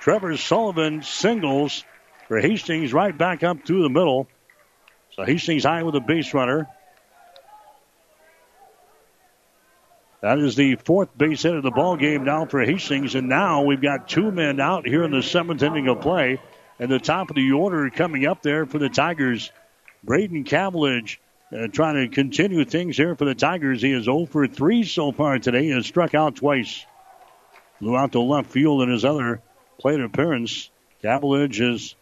[0.00, 1.84] Trevor Sullivan singles
[2.28, 4.28] for Hastings right back up through the middle.
[5.12, 6.68] So Hastings high with a base runner.
[10.20, 13.62] That is the fourth base hit of the ball game now for Hastings, and now
[13.62, 16.38] we've got two men out here in the seventh inning of play,
[16.78, 19.50] and the top of the order coming up there for the Tigers.
[20.04, 21.16] Braden Cavillage
[21.52, 23.80] uh, trying to continue things here for the Tigers.
[23.80, 25.64] He is 0 for 3 so far today.
[25.64, 26.84] He has struck out twice.
[27.78, 29.40] Flew out to left field in his other
[29.78, 30.70] plate appearance.
[31.02, 31.94] Cavillage is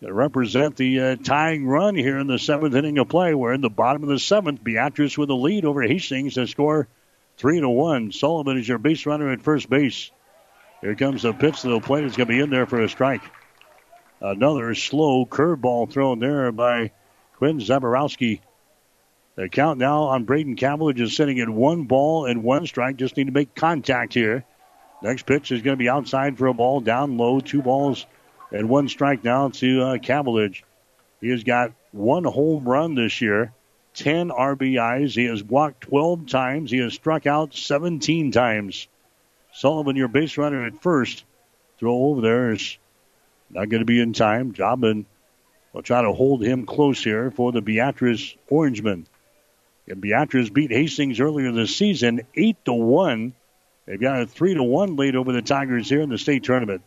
[0.00, 3.34] represent the uh, tying run here in the seventh inning of play.
[3.34, 4.64] We're in the bottom of the seventh.
[4.64, 6.88] Beatrice with a lead over Hastings to score
[7.40, 8.12] three to one.
[8.12, 10.10] Sullivan is your base runner at first base.
[10.82, 12.04] Here comes the pitch to the plate.
[12.04, 13.22] It's going to be in there for a strike.
[14.20, 16.92] Another slow curveball thrown there by
[17.36, 18.40] Quinn Zaborowski.
[19.36, 22.96] The count now on Braden Cavillage is sitting at one ball and one strike.
[22.96, 24.44] Just need to make contact here.
[25.02, 28.04] Next pitch is going to be outside for a ball, down low, two balls
[28.52, 30.62] and one strike now to uh, Cavillage.
[31.20, 33.52] He has got one home run this year,
[33.94, 35.14] 10 RBIs.
[35.14, 36.70] He has walked 12 times.
[36.70, 38.88] He has struck out 17 times.
[39.52, 41.24] Sullivan, your base runner at first.
[41.78, 42.78] Throw over there is
[43.50, 44.52] not going to be in time.
[44.52, 45.06] Jobman
[45.72, 49.06] will try to hold him close here for the Beatrice Orangemen.
[49.88, 53.32] And Beatrice beat Hastings earlier this season, 8 to 1.
[53.86, 56.82] They've got a 3 to 1 lead over the Tigers here in the state tournament.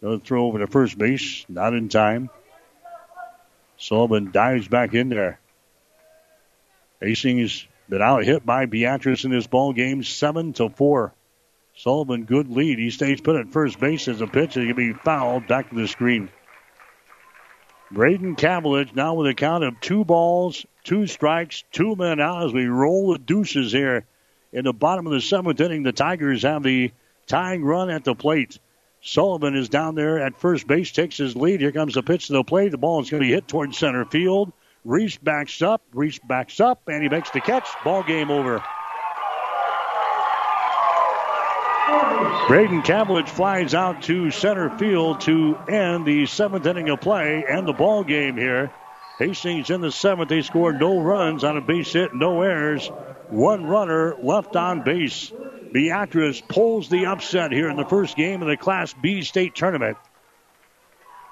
[0.00, 2.30] Another throw over to first base, not in time.
[3.78, 5.40] Sullivan dives back in there.
[7.00, 11.12] Hastings been out hit by Beatrice in this ball game, seven to four.
[11.76, 12.78] Sullivan, good lead.
[12.78, 15.76] He stays put at first base as a pitch going to be fouled back to
[15.76, 16.30] the screen.
[17.92, 22.52] Braden Cavillage now with a count of two balls, two strikes, two men out as
[22.52, 24.06] we roll the deuces here
[24.52, 25.82] in the bottom of the seventh inning.
[25.82, 26.92] The Tigers have the
[27.26, 28.58] tying run at the plate.
[29.02, 31.60] Sullivan is down there at first base, takes his lead.
[31.60, 32.70] Here comes the pitch to the plate.
[32.70, 34.52] The ball is going to be hit towards center field.
[34.86, 37.66] Reese backs up, Reese backs up, and he makes the catch.
[37.82, 38.62] Ball game over.
[42.46, 47.66] Braden Cavillage flies out to center field to end the seventh inning of play and
[47.66, 48.70] the ball game here.
[49.18, 50.28] Hastings in the seventh.
[50.28, 52.86] They scored no runs on a base hit, no errors.
[53.28, 55.32] One runner left on base.
[55.72, 59.96] Beatrice pulls the upset here in the first game of the Class B state tournament.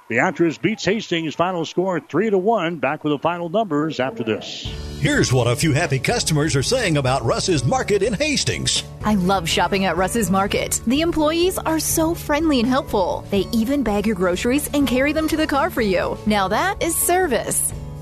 [0.09, 1.35] Beatrice beats Hastings.
[1.35, 2.77] Final score three to one.
[2.77, 4.65] Back with the final numbers after this.
[5.01, 8.85] Here's what a few happy customers are saying about Russ's Market in Hastings.
[9.03, 10.81] I love shopping at Russ's Market.
[10.87, 13.25] The employees are so friendly and helpful.
[13.31, 16.19] They even bag your groceries and carry them to the car for you.
[16.27, 17.73] Now that is service.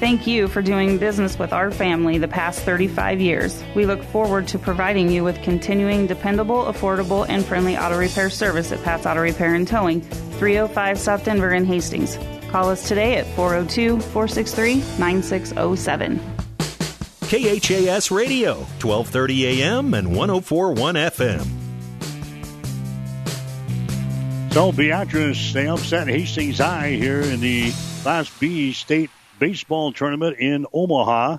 [0.00, 3.62] Thank you for doing business with our family the past 35 years.
[3.74, 8.72] We look forward to providing you with continuing dependable, affordable, and friendly auto repair service
[8.72, 12.18] at Pat's Auto Repair and Towing, 305 South Denver in Hastings.
[12.48, 16.18] Call us today at 402 463 9607.
[17.28, 21.46] KHAS Radio, 1230 AM and 1041 FM.
[24.54, 27.70] So Beatrice, they upset Hastings High here in the
[28.02, 29.10] Class B state
[29.40, 31.38] baseball tournament in Omaha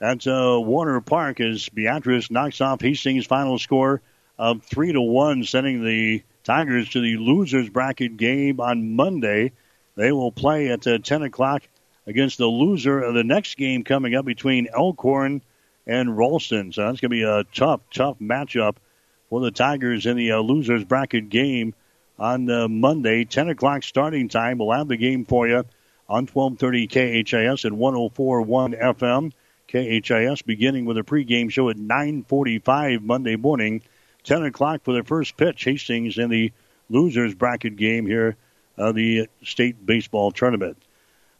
[0.00, 4.00] at uh, Werner Park as Beatrice knocks off Hastings' final score
[4.38, 9.52] of three to one, sending the Tigers to the losers bracket game on Monday.
[9.96, 11.62] They will play at uh, 10 o'clock
[12.06, 15.42] against the loser of the next game coming up between Elkhorn
[15.86, 16.72] and Ralston.
[16.72, 18.76] So that's going to be a tough, tough matchup
[19.28, 21.74] for the Tigers in the uh, losers bracket game
[22.18, 23.24] on uh, Monday.
[23.24, 24.58] 10 o'clock starting time.
[24.58, 25.64] We'll have the game for you
[26.08, 29.32] on 1230 KHAS and 1041 FM.
[29.68, 33.82] KHAS beginning with a pregame show at 9:45 Monday morning,
[34.24, 35.64] 10 o'clock for the first pitch.
[35.64, 36.52] Hastings in the
[36.90, 38.36] losers bracket game here
[38.76, 40.76] of the state baseball tournament.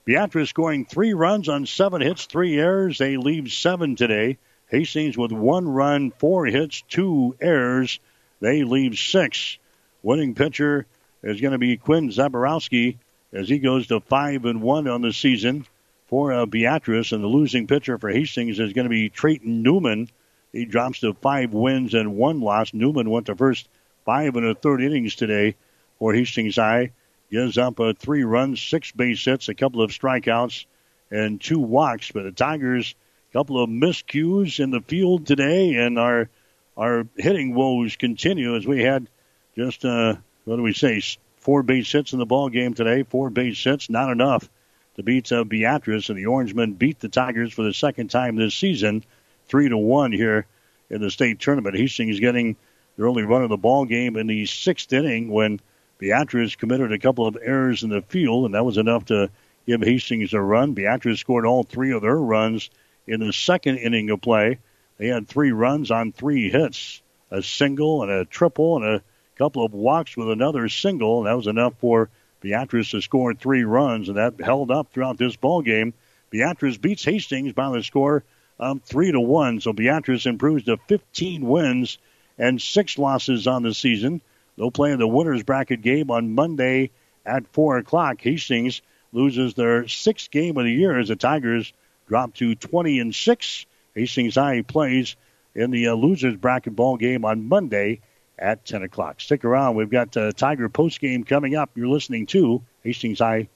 [0.04, 2.98] Beatrice scoring three runs on seven hits, three errors.
[2.98, 4.38] They leave seven today.
[4.68, 8.00] Hastings with one run, four hits, two errors.
[8.40, 9.58] They leave six.
[10.02, 10.86] Winning pitcher
[11.22, 12.98] is going to be Quinn Zaborowski
[13.34, 15.66] as he goes to five and one on the season
[16.06, 20.08] for uh, Beatrice, and the losing pitcher for Hastings is going to be Trayton Newman.
[20.52, 22.72] He drops to five wins and one loss.
[22.72, 23.68] Newman went the first
[24.04, 25.56] five and a third innings today
[25.98, 26.92] for Hastings High.
[27.30, 30.66] Gives up uh, three runs, six base hits, a couple of strikeouts,
[31.10, 32.12] and two walks.
[32.12, 32.94] But the Tigers,
[33.30, 36.28] a couple of miscues in the field today, and our
[36.76, 39.08] our hitting woes continue as we had
[39.56, 40.14] just uh,
[40.44, 41.00] what do we say
[41.44, 43.02] Four base hits in the ball game today.
[43.02, 44.48] Four base hits, not enough
[44.96, 48.54] to beat uh, Beatrice, and the Orangemen beat the Tigers for the second time this
[48.54, 49.04] season,
[49.46, 50.46] three to one here
[50.88, 51.76] in the state tournament.
[51.76, 52.56] Hastings getting
[52.96, 55.60] their only run of the ball game in the sixth inning when
[55.98, 59.28] Beatrice committed a couple of errors in the field, and that was enough to
[59.66, 60.72] give Hastings a run.
[60.72, 62.70] Beatrice scored all three of their runs
[63.06, 64.60] in the second inning of play.
[64.96, 69.02] They had three runs on three hits, a single and a triple and a
[69.36, 71.22] couple of walks with another single.
[71.22, 72.10] That was enough for
[72.40, 75.94] Beatrice to score three runs, and that held up throughout this ball game.
[76.30, 78.24] Beatrice beats Hastings by the score
[78.58, 79.60] of three to one.
[79.60, 81.98] So Beatrice improves to 15 wins
[82.38, 84.20] and six losses on the season.
[84.56, 86.90] They'll play in the winners bracket game on Monday
[87.26, 88.20] at four o'clock.
[88.20, 88.82] Hastings
[89.12, 91.72] loses their sixth game of the year as the Tigers
[92.08, 93.66] drop to 20 and six.
[93.94, 95.16] Hastings High plays
[95.54, 98.00] in the uh, losers bracket ball game on Monday
[98.38, 99.20] at 10 o'clock.
[99.20, 99.76] Stick around.
[99.76, 101.70] We've got uh, Tiger post game coming up.
[101.74, 103.48] You're listening to Hastings High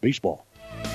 [0.00, 0.44] Baseball.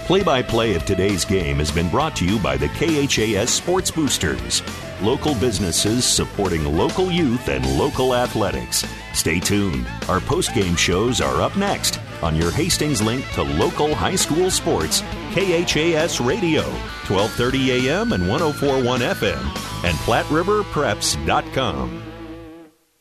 [0.05, 3.91] Play by play of today's game has been brought to you by the KHAS Sports
[3.91, 4.61] Boosters,
[5.01, 8.85] local businesses supporting local youth and local athletics.
[9.13, 9.87] Stay tuned.
[10.09, 14.51] Our post game shows are up next on your Hastings link to local high school
[14.51, 15.01] sports,
[15.33, 16.63] KHAS Radio,
[17.07, 19.41] 1230 AM and 1041 FM,
[19.83, 22.10] and PlatteRiverPreps.com.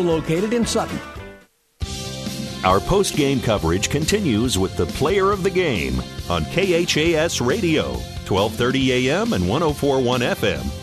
[0.00, 0.98] located in Sutton.
[2.62, 5.98] Our post game coverage continues with the player of the game
[6.28, 7.92] on KHAS Radio,
[8.28, 10.80] 1230 AM and 1041 FM.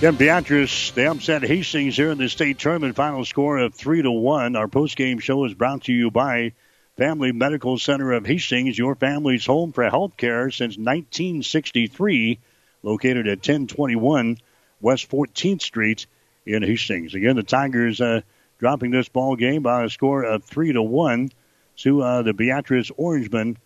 [0.00, 4.10] Then Beatrice, they upset Hastings here in the state tournament final score of three to
[4.10, 4.56] one.
[4.56, 6.52] Our post game show is brought to you by
[6.96, 12.38] Family Medical Center of Hastings, your family's home for health care since 1963,
[12.82, 14.38] located at 1021
[14.84, 16.06] West 14th Street
[16.44, 17.14] in Hastings.
[17.14, 18.20] Again, the Tigers uh,
[18.58, 21.30] dropping this ball game by a score of three to one
[21.78, 23.56] to uh, the Beatrice Orangemen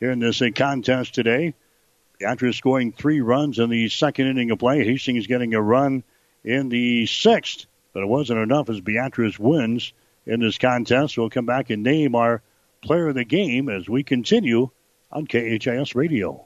[0.00, 1.54] here in this uh, contest today.
[2.20, 4.84] Beatrice scoring three runs in the second inning of play.
[4.84, 6.04] Hastings getting a run
[6.44, 7.64] in the sixth,
[7.94, 9.94] but it wasn't enough as Beatrice wins
[10.26, 11.16] in this contest.
[11.16, 12.42] We'll come back and name our
[12.82, 14.68] player of the game as we continue
[15.10, 16.45] on KHAS Radio.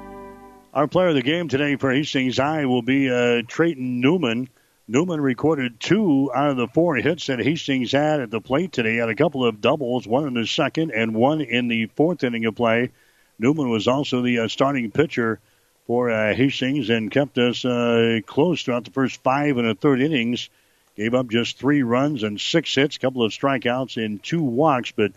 [0.73, 4.47] Our player of the game today for Hastings High will be uh, Trayton Newman.
[4.87, 8.95] Newman recorded two out of the four hits that Hastings had at the plate today.
[8.95, 12.45] Had a couple of doubles, one in the second and one in the fourth inning
[12.45, 12.91] of play.
[13.37, 15.41] Newman was also the uh, starting pitcher
[15.87, 20.01] for uh, Hastings and kept us uh, close throughout the first five and a third
[20.01, 20.49] innings.
[20.95, 24.93] Gave up just three runs and six hits, a couple of strikeouts and two walks,
[24.93, 25.11] but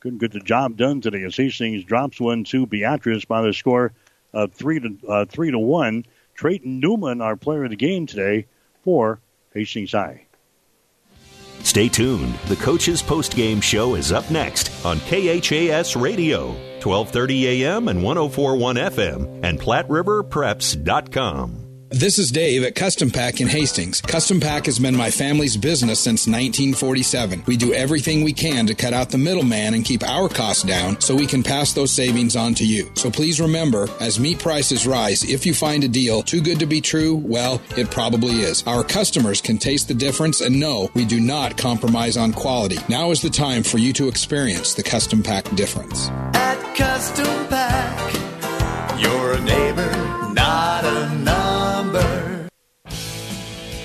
[0.00, 3.92] couldn't get the job done today as Hastings drops one to Beatrice by the score
[4.36, 6.04] of three to uh, three to one.
[6.34, 8.46] Trayton Newman, our player of the game today,
[8.84, 9.20] for
[9.54, 10.26] Hastings High.
[11.62, 12.34] Stay tuned.
[12.46, 16.48] The Coach's Postgame Show is up next on KHAS Radio,
[16.82, 21.65] 1230 AM and 1041 FM, and PlatteRiverPreps.com.
[21.90, 24.00] This is Dave at Custom Pack in Hastings.
[24.00, 27.44] Custom Pack has been my family's business since 1947.
[27.46, 31.00] We do everything we can to cut out the middleman and keep our costs down
[31.00, 32.90] so we can pass those savings on to you.
[32.94, 36.66] So please remember, as meat prices rise, if you find a deal too good to
[36.66, 38.64] be true, well, it probably is.
[38.66, 42.78] Our customers can taste the difference and know we do not compromise on quality.
[42.88, 46.08] Now is the time for you to experience the Custom Pack difference.
[46.34, 48.12] At Custom Pack,
[49.00, 49.95] you're a neighbor,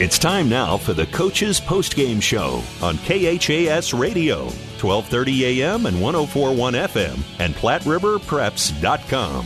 [0.02, 6.74] It's time now for the Coach's Postgame Show on KHAS Radio, 1230 AM and 1041
[6.74, 9.46] FM, and PlatteRiverPreps.com.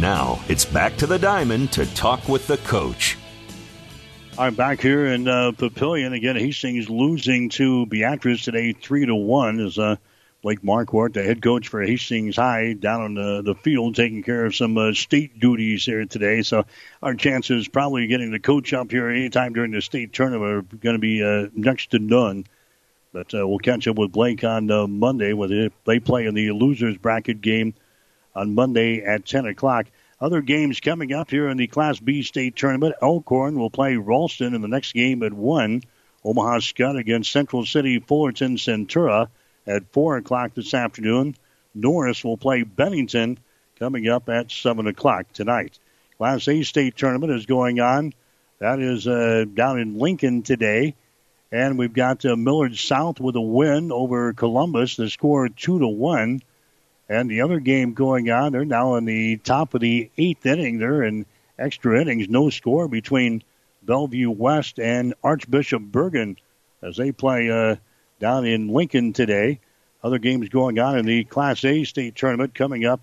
[0.00, 3.18] Now it's back to the diamond to talk with the coach.
[4.38, 6.36] I'm back here in uh, Papillion again.
[6.36, 9.60] Hastings losing to Beatrice today, three to one.
[9.60, 9.96] As uh,
[10.44, 14.44] Blake Marquardt, the head coach for Hastings High, down on the, the field taking care
[14.44, 16.42] of some uh, state duties here today.
[16.42, 16.66] So
[17.02, 20.96] our chances probably getting the coach up here anytime during the state tournament are going
[20.96, 22.44] to be uh, next to none.
[23.10, 26.50] But uh, we'll catch up with Blake on uh, Monday when they play in the
[26.50, 27.72] losers bracket game
[28.36, 29.86] on Monday at 10 o'clock.
[30.20, 32.96] Other games coming up here in the Class B state tournament.
[33.00, 35.80] Elkhorn will play Ralston in the next game at 1.
[36.22, 39.28] Omaha Skutt against Central City Fullerton Centura
[39.66, 41.36] at 4 o'clock this afternoon.
[41.74, 43.38] Norris will play Bennington
[43.78, 45.78] coming up at 7 o'clock tonight.
[46.18, 48.14] Class A state tournament is going on.
[48.60, 50.94] That is uh, down in Lincoln today.
[51.50, 54.96] And we've got uh, Millard South with a win over Columbus.
[54.96, 56.42] The score 2 to 1.
[57.08, 60.78] And the other game going on, they're now in the top of the eighth inning.
[60.78, 61.26] They're in
[61.58, 63.42] extra innings, no score between
[63.82, 66.36] Bellevue West and Archbishop Bergan
[66.82, 67.76] as they play uh,
[68.18, 69.60] down in Lincoln today.
[70.02, 73.00] Other games going on in the Class A state tournament coming up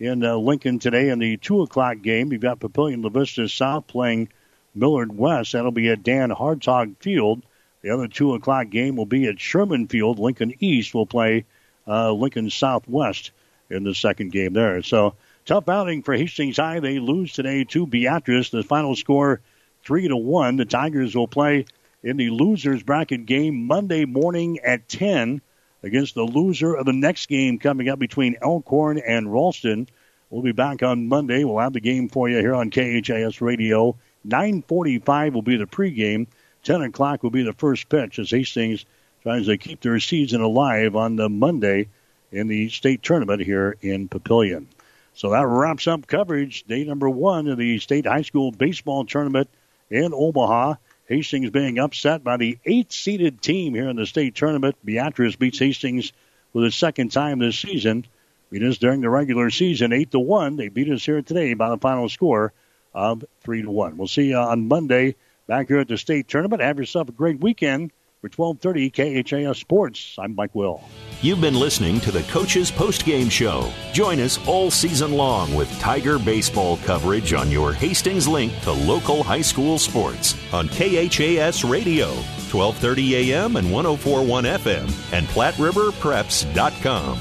[0.00, 2.32] in uh, Lincoln today in the 2 o'clock game.
[2.32, 4.28] You've got Papillion La Vista South playing
[4.74, 5.52] Millard West.
[5.52, 7.42] That'll be at Den Hartog Field.
[7.82, 10.18] The other 2 o'clock game will be at Sherman Field.
[10.18, 11.44] Lincoln East will play
[11.86, 13.30] uh, Lincoln Southwest
[13.70, 14.82] in the second game there.
[14.82, 16.80] So tough outing for Hastings High.
[16.80, 18.50] They lose today to Beatrice.
[18.50, 19.40] The final score
[19.84, 20.56] three to one.
[20.56, 21.66] The Tigers will play
[22.02, 25.40] in the losers bracket game Monday morning at ten
[25.82, 29.88] against the loser of the next game coming up between Elkhorn and Ralston.
[30.30, 31.44] We'll be back on Monday.
[31.44, 33.96] We'll have the game for you here on KHAS Radio.
[34.26, 36.26] 9:45 will be the pregame.
[36.64, 38.84] 10 o'clock will be the first pitch as Hastings
[39.22, 41.88] tries to keep their season alive on the Monday
[42.30, 44.66] in the state tournament here in Papillion.
[45.14, 49.48] So that wraps up coverage, day number one of the state high school baseball tournament
[49.90, 50.74] in Omaha.
[51.08, 54.76] Hastings being upset by the eighth seeded team here in the state tournament.
[54.84, 56.12] Beatrice beats Hastings
[56.52, 58.04] for the second time this season.
[58.50, 60.56] Beat us during the regular season, eight to one.
[60.56, 62.52] They beat us here today by the final score
[62.94, 63.96] of three to one.
[63.96, 65.16] We'll see you on Monday
[65.46, 66.60] back here at the state tournament.
[66.60, 67.90] Have yourself a great weekend.
[68.20, 70.82] For 1230 KHAS Sports, I'm Mike Will.
[71.22, 73.72] You've been listening to the Coach's Post Game Show.
[73.92, 79.22] Join us all season long with Tiger baseball coverage on your Hastings link to local
[79.22, 82.08] high school sports on KHAS Radio,
[82.50, 87.18] 1230 AM and 1041 FM and PlatteRiverPreps.com.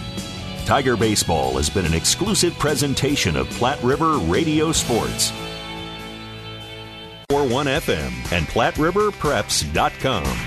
[0.65, 5.32] Tiger Baseball has been an exclusive presentation of Platte River Radio Sports.
[7.30, 10.47] 41 FM and PlatteRiverPreps.com.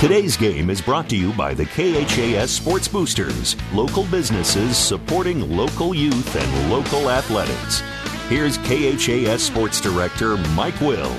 [0.00, 5.94] Today's game is brought to you by the KHAS Sports Boosters, local businesses supporting local
[5.94, 7.80] youth and local athletics.
[8.28, 11.16] Here's KHAS Sports Director Mike Will.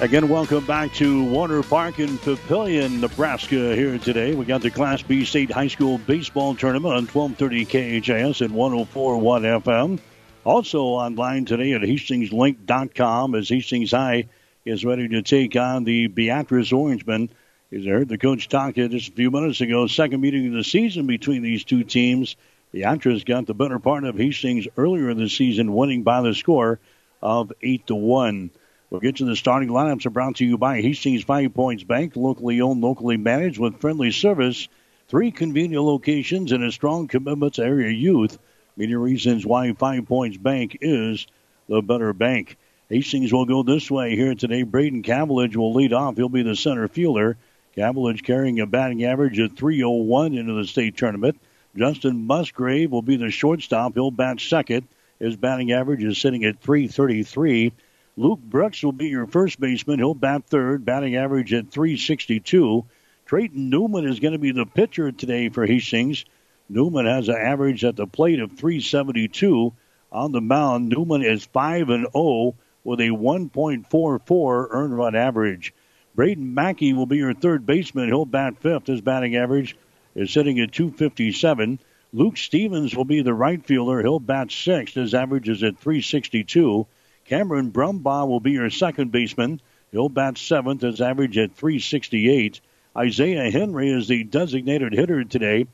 [0.00, 3.74] Again, welcome back to Werner Park in Papillion, Nebraska.
[3.74, 7.64] Here today, we got the Class B State High School Baseball Tournament on 1230
[8.00, 9.98] KHAS and 104.1 FM.
[10.46, 14.28] Also online today at HastingsLink.com as Hastings High
[14.64, 17.30] is ready to take on the Beatrice Orangemen.
[17.72, 20.62] As I heard the coach talk just a few minutes ago, second meeting of the
[20.62, 22.36] season between these two teams.
[22.70, 26.78] Beatrice got the better part of Hastings earlier in the season, winning by the score
[27.20, 28.50] of eight to one.
[28.88, 30.06] We'll get to the starting lineups.
[30.06, 34.12] Are brought to you by Hastings Five Points Bank, locally owned, locally managed, with friendly
[34.12, 34.68] service,
[35.08, 38.38] three convenient locations, and a strong commitment to area youth.
[38.76, 41.26] Many reasons why Five Points Bank is
[41.66, 42.58] the better bank.
[42.90, 44.64] Hastings will go this way here today.
[44.64, 46.16] Braden Cavillage will lead off.
[46.16, 47.38] He'll be the center fielder.
[47.74, 51.40] Cavillage carrying a batting average of 301 into the state tournament.
[51.74, 53.94] Justin Musgrave will be the shortstop.
[53.94, 54.86] He'll bat second.
[55.18, 57.72] His batting average is sitting at 333.
[58.18, 59.98] Luke Brooks will be your first baseman.
[59.98, 62.84] He'll bat third, batting average at 362.
[63.24, 66.26] Trayton Newman is going to be the pitcher today for Hastings.
[66.68, 69.72] Newman has an average at the plate of 372.
[70.10, 75.72] On the mound, Newman is 5 and 0 with a 1.44 earned run average.
[76.14, 78.08] Braden Mackey will be your third baseman.
[78.08, 78.86] He'll bat fifth.
[78.86, 79.76] His batting average
[80.14, 81.78] is sitting at 257.
[82.12, 84.00] Luke Stevens will be the right fielder.
[84.00, 84.94] He'll bat sixth.
[84.94, 86.86] His average is at 362.
[87.26, 89.60] Cameron Brumbaugh will be your second baseman.
[89.92, 90.82] He'll bat seventh.
[90.82, 92.60] His average at 368.
[92.96, 95.66] Isaiah Henry is the designated hitter today.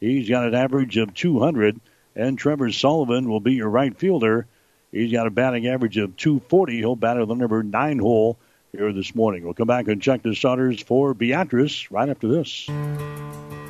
[0.00, 1.80] He's got an average of 200.
[2.14, 4.46] And Trevor Sullivan will be your right fielder.
[4.90, 6.78] He's got a batting average of 240.
[6.78, 8.38] He'll bat at the number nine hole
[8.72, 9.44] here this morning.
[9.44, 12.68] We'll come back and check the starters for Beatrice right after this.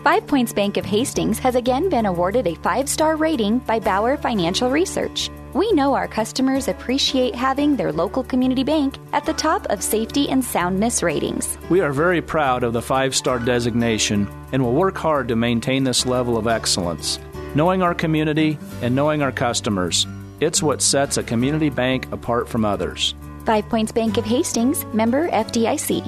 [0.04, 4.16] Five Points Bank of Hastings has again been awarded a five star rating by Bauer
[4.16, 5.28] Financial Research.
[5.54, 10.28] We know our customers appreciate having their local community bank at the top of safety
[10.28, 11.58] and soundness ratings.
[11.68, 15.84] We are very proud of the five star designation and will work hard to maintain
[15.84, 17.18] this level of excellence.
[17.54, 20.06] Knowing our community and knowing our customers,
[20.40, 23.14] it's what sets a community bank apart from others.
[23.48, 26.04] Five Points Bank of Hastings, member FDIC.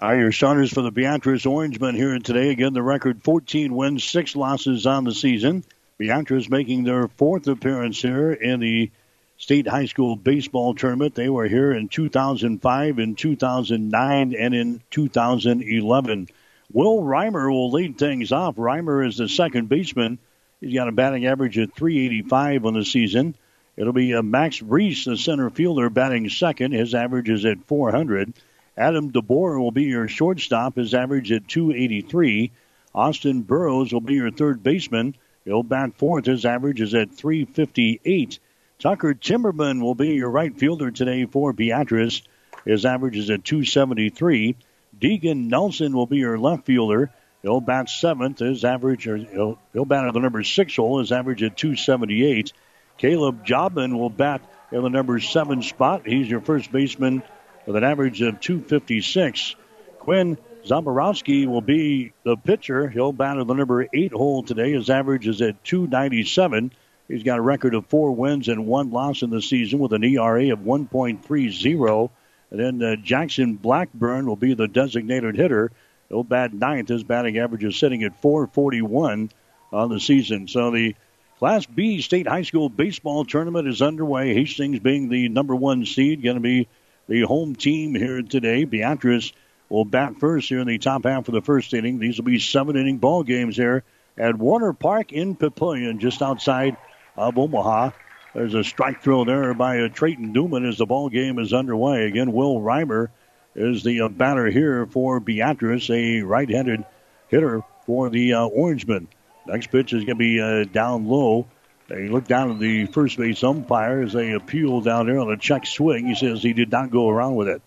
[0.00, 2.48] Are your starters for the Beatrice Orangemen here today?
[2.48, 5.64] Again, the record 14 wins, 6 losses on the season.
[5.98, 8.90] Beatrice making their fourth appearance here in the
[9.36, 11.14] state high school baseball tournament.
[11.14, 16.28] They were here in 2005, in 2009, and in 2011.
[16.72, 18.56] Will Reimer will lead things off.
[18.56, 20.18] Reimer is the second baseman.
[20.58, 23.34] He's got a batting average of 385 on the season.
[23.78, 26.72] It'll be uh, Max Reese, the center fielder, batting second.
[26.72, 28.34] His average is at 400.
[28.76, 30.74] Adam DeBoer will be your shortstop.
[30.74, 32.50] His average at 283.
[32.92, 35.14] Austin Burrows will be your third baseman.
[35.44, 36.26] He'll bat fourth.
[36.26, 38.40] His average is at 358.
[38.80, 42.22] Tucker Timmerman will be your right fielder today for Beatrice.
[42.64, 44.56] His average is at 273.
[44.98, 47.12] Deegan Nelson will be your left fielder.
[47.42, 48.40] He'll bat seventh.
[48.40, 50.98] His average, or he'll, he'll bat at the number six hole.
[50.98, 52.52] His average at 278.
[52.98, 56.02] Caleb Jobman will bat in the number seven spot.
[56.04, 57.22] He's your first baseman
[57.66, 59.54] with an average of 256.
[60.00, 62.88] Quinn Zaborowski will be the pitcher.
[62.88, 64.72] He'll bat at the number eight hole today.
[64.72, 66.72] His average is at 297.
[67.06, 70.04] He's got a record of four wins and one loss in the season with an
[70.04, 72.10] ERA of 1.30.
[72.50, 75.70] And then uh, Jackson Blackburn will be the designated hitter.
[76.08, 76.88] He'll bat ninth.
[76.88, 79.30] His batting average is sitting at 441
[79.72, 80.48] on the season.
[80.48, 80.94] So the
[81.38, 84.34] Class B state high school baseball tournament is underway.
[84.34, 86.66] Hastings being the number one seed, going to be
[87.06, 88.64] the home team here today.
[88.64, 89.32] Beatrice
[89.68, 92.00] will bat first here in the top half of the first inning.
[92.00, 93.84] These will be seven inning ball games here
[94.16, 96.76] at Werner Park in Papillion, just outside
[97.16, 97.90] of Omaha.
[98.34, 102.06] There's a strike throw there by uh, Trayton Newman as the ball game is underway.
[102.06, 103.10] Again, Will Reimer
[103.54, 106.84] is the uh, batter here for Beatrice, a right-handed
[107.28, 109.06] hitter for the uh, Orangemen.
[109.48, 111.46] Next pitch is going to be uh, down low.
[111.88, 115.38] They look down at the first base umpire as they appeal down there on a
[115.38, 116.06] check swing.
[116.06, 117.62] He says he did not go around with it.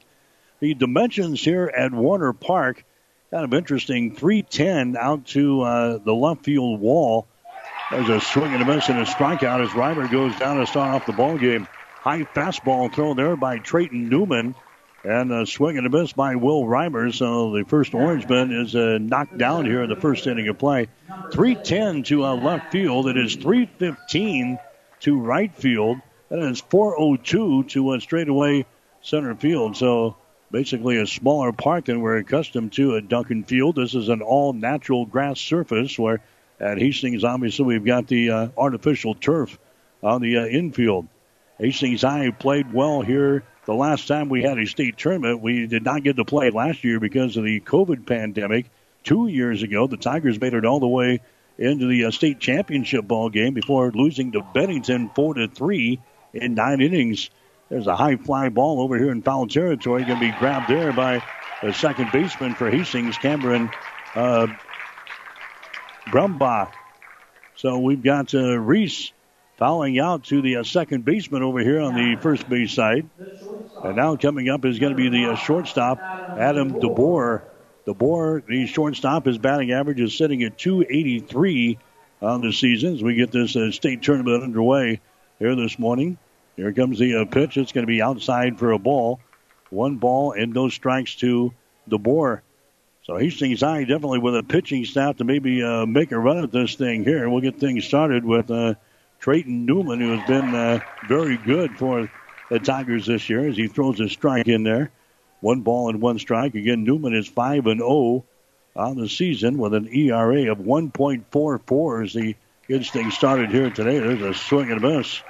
[0.59, 2.85] The dimensions here at Werner Park,
[3.31, 4.15] kind of interesting.
[4.15, 7.27] 310 out to uh, the left field wall.
[7.89, 10.93] There's a swing and a miss and a strikeout as Reimer goes down to start
[10.93, 11.67] off the ball game.
[11.95, 14.53] High fastball thrown there by Trayton Newman.
[15.03, 17.13] And a swing and a miss by Will Reimer.
[17.13, 20.59] So the first Orange Orangeman is uh, knocked down here in the first inning of
[20.59, 20.89] play.
[21.31, 23.07] 310 to uh, left field.
[23.07, 24.59] It is 315
[25.01, 25.97] to right field.
[26.29, 28.65] And it's 402 to uh, straightaway
[29.01, 29.75] center field.
[29.75, 30.17] So
[30.51, 33.75] basically a smaller park than we're accustomed to at Duncan Field.
[33.75, 36.21] This is an all natural grass surface where
[36.59, 39.57] at Hastings, obviously, we've got the uh, artificial turf
[40.03, 41.07] on the uh, infield.
[41.57, 45.41] Hastings High played well here the last time we had a state tournament.
[45.41, 48.69] We did not get to play last year because of the COVID pandemic.
[49.03, 51.21] Two years ago, the Tigers made it all the way
[51.57, 56.01] into the uh, state championship ball game before losing to Bennington four to three
[56.33, 57.29] in nine innings.
[57.69, 60.91] There's a high fly ball over here in foul territory, going to be grabbed there
[60.91, 61.23] by
[61.63, 63.69] the second baseman for Hastings, Cameron
[64.15, 64.47] uh,
[66.07, 66.71] Brumbaugh.
[67.55, 69.13] So we've got uh, Reese
[69.61, 73.07] fouling out to the uh, second baseman over here on the first base side.
[73.83, 77.43] And now coming up is going to be the uh, shortstop, Adam DeBoer.
[77.85, 81.77] DeBoer, the shortstop, his batting average is sitting at 283
[82.23, 84.99] on the season as we get this uh, state tournament underway
[85.37, 86.17] here this morning.
[86.55, 87.55] Here comes the uh, pitch.
[87.55, 89.19] It's going to be outside for a ball.
[89.69, 91.53] One ball and no strikes to
[91.87, 92.41] DeBoer.
[93.03, 96.51] So Hastings High definitely with a pitching staff to maybe uh, make a run at
[96.51, 97.29] this thing here.
[97.29, 98.73] We'll get things started with uh,
[99.21, 102.09] Trayton Newman, who has been uh, very good for
[102.49, 104.89] the Tigers this year as he throws a strike in there.
[105.41, 106.55] One ball and one strike.
[106.55, 108.25] Again, Newman is 5 and 0
[108.75, 112.35] on the season with an ERA of 1.44 as he
[112.67, 113.99] gets things started here today.
[113.99, 115.21] There's a swing and a miss.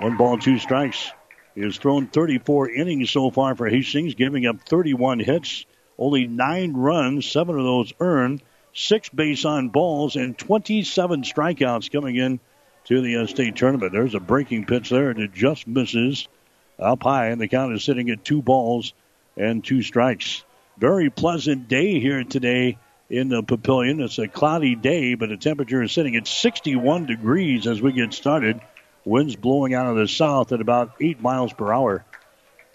[0.00, 1.12] One ball, two strikes.
[1.54, 5.64] He has thrown 34 innings so far for Hastings, giving up 31 hits.
[5.96, 8.42] Only nine runs, seven of those earned,
[8.74, 12.40] six base on balls, and 27 strikeouts coming in
[12.86, 13.92] to the state tournament.
[13.92, 16.28] There's a breaking pitch there, and it just misses
[16.78, 18.92] up high, and the count is sitting at two balls
[19.36, 20.44] and two strikes.
[20.78, 22.78] Very pleasant day here today
[23.10, 24.04] in the Papillion.
[24.04, 28.12] It's a cloudy day, but the temperature is sitting at 61 degrees as we get
[28.12, 28.60] started.
[29.04, 32.04] Winds blowing out of the south at about 8 miles per hour.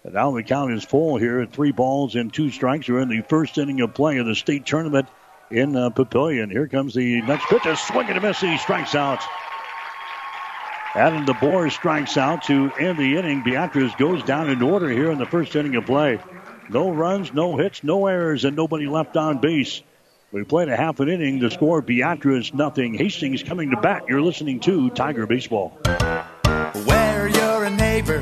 [0.04, 2.88] And now the count is full here at three balls and two strikes.
[2.88, 5.08] We're in the first inning of play of the state tournament
[5.52, 6.50] in uh, Papillion.
[6.50, 7.66] Here comes the next pitch.
[7.66, 8.40] A swing and a miss.
[8.40, 9.22] He strikes out.
[10.94, 13.44] Adam DeBoer strikes out to end the inning.
[13.44, 16.20] Beatrice goes down in order here in the first inning of play.
[16.70, 19.82] No runs, no hits, no errors, and nobody left on base.
[20.34, 21.40] We played a half an inning.
[21.40, 22.94] The score Beatrice nothing.
[22.94, 24.04] Hastings coming to bat.
[24.10, 25.70] You're listening to Tiger Baseball.
[26.84, 28.20] Where you're a neighbor,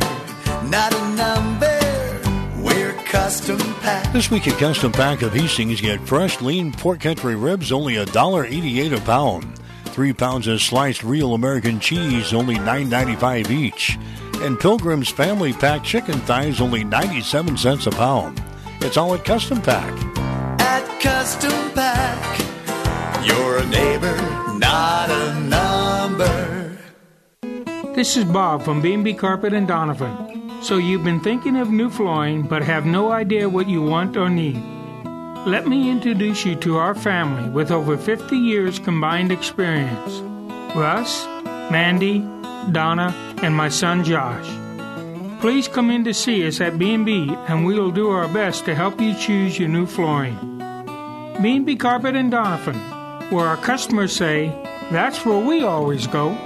[0.66, 2.62] not a number.
[2.62, 4.14] We're custom pack.
[4.14, 8.96] This week at Custom Pack of Hastings, get fresh, lean pork country ribs, only $1.88
[8.96, 9.60] a pound.
[9.90, 13.98] Three pounds of sliced real American cheese, only $9.95 each.
[14.36, 18.42] And Pilgrim's Family Pack chicken thighs, only 97 cents a pound.
[18.82, 19.92] It's all at Custom Pack.
[20.62, 22.40] At Custom Pack,
[23.26, 24.16] you're a neighbor,
[24.58, 26.78] not a number.
[27.94, 30.62] This is Bob from B&B Carpet and Donovan.
[30.62, 34.30] So you've been thinking of new flooring but have no idea what you want or
[34.30, 34.79] need.
[35.50, 40.20] Let me introduce you to our family with over 50 years combined experience.
[40.76, 41.26] Russ,
[41.72, 42.20] Mandy,
[42.72, 44.48] Donna, and my son Josh.
[45.42, 48.76] Please come in to see us at B&B and we will do our best to
[48.76, 50.38] help you choose your new flooring.
[51.42, 52.78] B&B Carpet and Donovan,
[53.32, 54.50] where our customers say,
[54.92, 56.38] that's where we always go.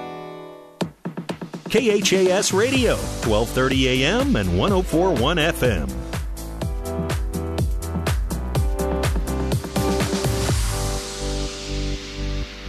[1.66, 6.03] KHAS Radio, 1230 AM and 1041 FM.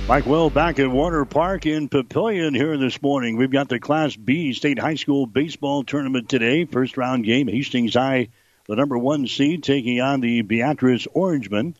[0.06, 3.38] Mike Will back at Werner Park in Papillion here this morning.
[3.38, 6.66] We've got the Class B State High School baseball tournament today.
[6.66, 8.28] First round game, Hastings High,
[8.68, 11.74] the number one seed, taking on the Beatrice Orangemen.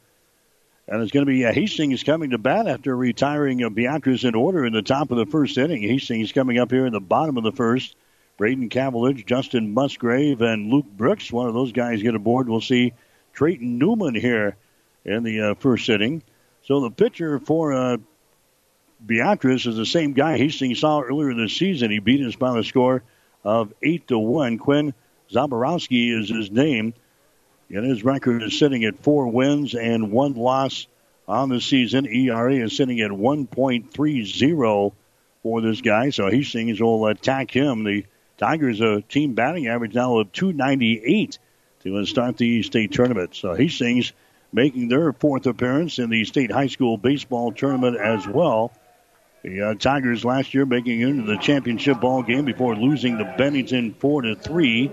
[0.89, 4.35] And it's going to be uh, Hastings coming to bat after retiring uh, Beatrice in
[4.35, 5.83] order in the top of the first inning.
[5.83, 7.95] Hastings coming up here in the bottom of the first.
[8.39, 11.31] Braden Cavillage, Justin Musgrave, and Luke Brooks.
[11.31, 12.49] One of those guys get aboard.
[12.49, 12.95] We'll see
[13.35, 14.57] Trayton Newman here
[15.05, 16.23] in the uh, first inning.
[16.63, 17.99] So the pitcher for uh,
[19.07, 21.91] Beatrice is the same guy Hastings saw earlier this season.
[21.91, 23.03] He beat us by the score
[23.43, 24.59] of eight to one.
[24.59, 24.95] Quinn
[25.31, 26.95] Zaborowski is his name,
[27.69, 30.87] and his record is sitting at four wins and one loss
[31.29, 32.07] on the season.
[32.07, 34.93] ERA is sitting at 1.30
[35.43, 37.85] for this guy, so Hastings will attack him.
[37.85, 38.05] The
[38.37, 41.39] Tigers a team batting average now of 298
[41.83, 43.35] to start the state tournament.
[43.35, 44.13] So Hastings
[44.53, 48.73] making their fourth appearance in the state high school baseball tournament as well.
[49.45, 53.35] The uh, Tigers last year making it into the championship ball game before losing to
[53.37, 54.91] Bennington four to three.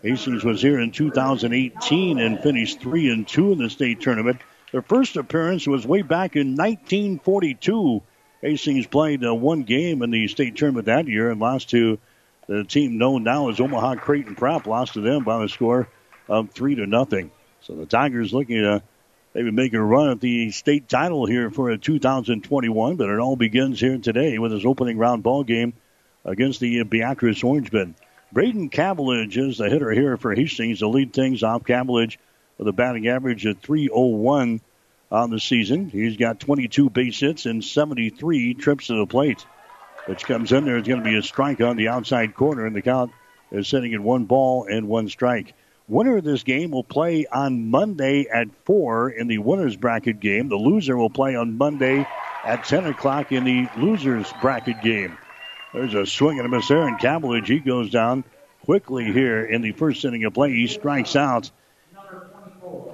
[0.00, 4.40] Hastings was here in 2018 and finished three and two in the state tournament.
[4.72, 8.00] Their first appearance was way back in 1942.
[8.40, 11.98] Hastings played uh, one game in the state tournament that year and lost to
[12.46, 14.66] the team known now as Omaha Creighton Prep.
[14.66, 15.88] Lost to them by the score
[16.26, 17.30] of three to nothing.
[17.60, 18.82] So the Tigers looking to
[19.34, 23.80] maybe make a run at the state title here for 2021, but it all begins
[23.80, 25.72] here today with his opening round ball game
[26.24, 27.94] against the Beatrice Orangemen.
[28.32, 31.64] Braden Cavillage is the hitter here for Hastings to lead things off.
[31.64, 32.16] Cavillage
[32.58, 34.60] with a batting average of 301
[35.10, 35.88] on the season.
[35.90, 39.44] He's got 22 base hits and 73 trips to the plate.
[40.06, 42.74] Which comes in there is going to be a strike on the outside corner, and
[42.74, 43.12] the count
[43.50, 45.54] is sitting at one ball and one strike.
[45.90, 50.48] Winner of this game will play on Monday at 4 in the winner's bracket game.
[50.48, 52.06] The loser will play on Monday
[52.44, 55.18] at 10 o'clock in the loser's bracket game.
[55.74, 58.22] There's a swing and a miss there, and Cavillage, he goes down
[58.64, 60.50] quickly here in the first inning of play.
[60.52, 61.50] He strikes out.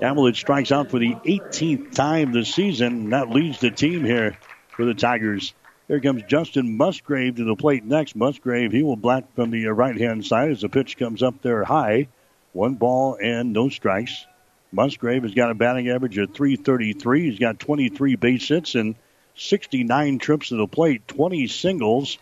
[0.01, 3.11] Cavillage strikes out for the 18th time this season.
[3.11, 4.39] That leads the team here
[4.71, 5.53] for the Tigers.
[5.87, 8.17] Here comes Justin Musgrave to the plate next.
[8.17, 11.63] Musgrave, he will bat from the right hand side as the pitch comes up there
[11.63, 12.09] high.
[12.57, 14.25] One ball and no strikes.
[14.73, 17.29] Musgrave has got a batting average of 333.
[17.29, 18.95] He's got 23 base hits and
[19.35, 22.17] 69 trips to the plate, 20 singles.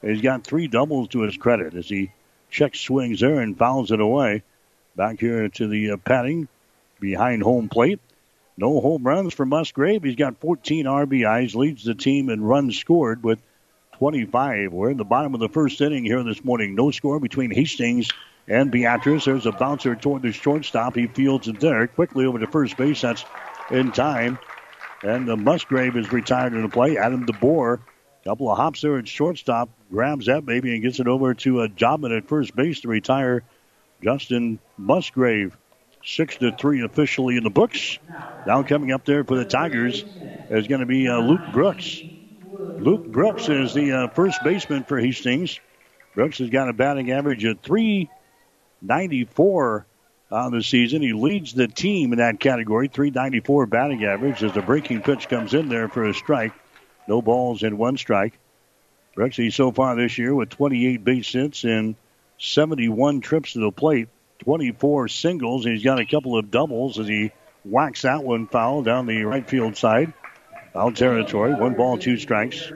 [0.00, 2.12] He's got three doubles to his credit as he
[2.52, 4.44] checks swings there and fouls it away.
[4.94, 6.46] Back here to the uh, padding
[7.00, 7.98] behind home plate.
[8.56, 10.04] No home runs for Musgrave.
[10.04, 13.42] He's got 14 RBIs, leads the team in runs scored with
[13.94, 14.72] 25.
[14.72, 16.76] We're in the bottom of the first inning here this morning.
[16.76, 18.08] No score between Hastings
[18.48, 19.24] and Beatrice.
[19.24, 20.96] There's a bouncer toward the shortstop.
[20.96, 21.86] He fields it there.
[21.86, 23.00] Quickly over to first base.
[23.00, 23.24] That's
[23.70, 24.38] in time.
[25.02, 26.98] And the Musgrave is retired in the play.
[26.98, 27.80] Adam DeBoer,
[28.24, 31.68] couple of hops there at shortstop, grabs that baby and gets it over to a
[31.68, 33.42] Jobman at first base to retire
[34.02, 35.56] Justin Musgrave.
[36.04, 37.98] Six to three officially in the books.
[38.46, 40.02] Now coming up there for the Tigers
[40.50, 42.00] is going to be uh, Luke Brooks.
[42.78, 45.60] Luke Brooks is the uh, first baseman for Hastings.
[46.14, 48.08] Brooks has got a batting average of three
[48.82, 49.86] 94
[50.30, 51.02] uh, on the season.
[51.02, 52.88] He leads the team in that category.
[52.88, 56.52] 394 batting average as the breaking pitch comes in there for a strike.
[57.08, 58.38] No balls and one strike.
[59.16, 61.96] Brooksy so far this year with 28 base hits and
[62.38, 64.08] 71 trips to the plate,
[64.44, 65.64] 24 singles.
[65.64, 67.32] He's got a couple of doubles as he
[67.64, 70.12] whacks that one foul down the right field side.
[70.72, 71.52] Foul territory.
[71.54, 72.72] One ball, two strikes.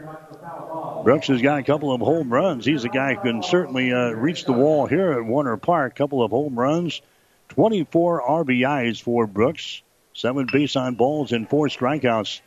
[1.05, 2.65] Brooks has got a couple of home runs.
[2.65, 5.93] He's a guy who can certainly uh, reach the wall here at Werner Park.
[5.93, 7.03] A Couple of home runs,
[7.51, 9.83] 24 RBIs for Brooks,
[10.15, 12.41] seven base on balls and four strikeouts.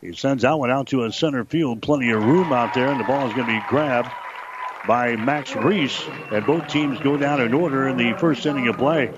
[0.00, 1.82] He sends that one out to a center field.
[1.82, 4.10] Plenty of room out there, and the ball is going to be grabbed
[4.86, 6.00] by Max Reese.
[6.30, 9.12] And both teams go down in order in the first inning of play.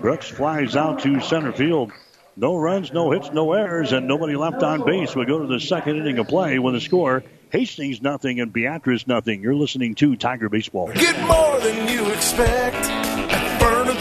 [0.00, 1.92] Brooks flies out to center field.
[2.34, 5.14] No runs, no hits, no errors, and nobody left on base.
[5.14, 9.06] We go to the second inning of play with a score Hastings nothing and Beatrice
[9.06, 9.42] nothing.
[9.42, 10.92] You're listening to Tiger Baseball.
[10.92, 13.05] Get more than you expect.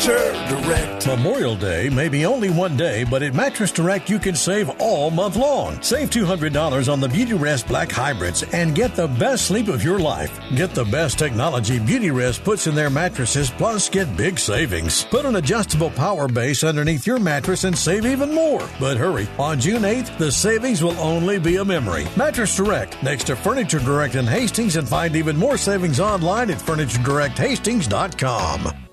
[0.06, 1.08] Direct.
[1.08, 5.10] Memorial Day may be only one day, but at Mattress Direct you can save all
[5.10, 5.82] month long.
[5.82, 10.40] Save $200 on the Beautyrest Black Hybrids and get the best sleep of your life.
[10.56, 15.06] Get the best technology Beautyrest puts in their mattresses, plus get big savings.
[15.06, 18.70] Put an adjustable power base underneath your mattress and save even more.
[18.80, 22.06] But hurry, on June 8th, the savings will only be a memory.
[22.16, 26.60] Mattress Direct, next to Furniture Direct in Hastings, and find even more savings online at
[26.60, 28.85] FurnitureDirectHastings.com.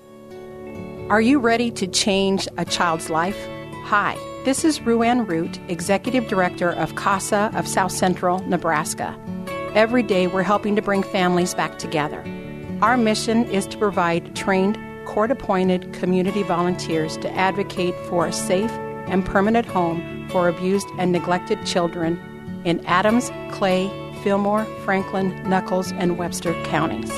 [1.09, 3.37] Are you ready to change a child's life?
[3.85, 9.17] Hi, This is Ruan Root, Executive Director of CASA of South Central, Nebraska.
[9.75, 12.23] Every day we're helping to bring families back together.
[12.81, 18.71] Our mission is to provide trained, court appointed community volunteers to advocate for a safe
[19.07, 22.17] and permanent home for abused and neglected children
[22.65, 23.89] in Adams, Clay,
[24.23, 27.11] Fillmore, Franklin, Nuckolls, and Webster counties.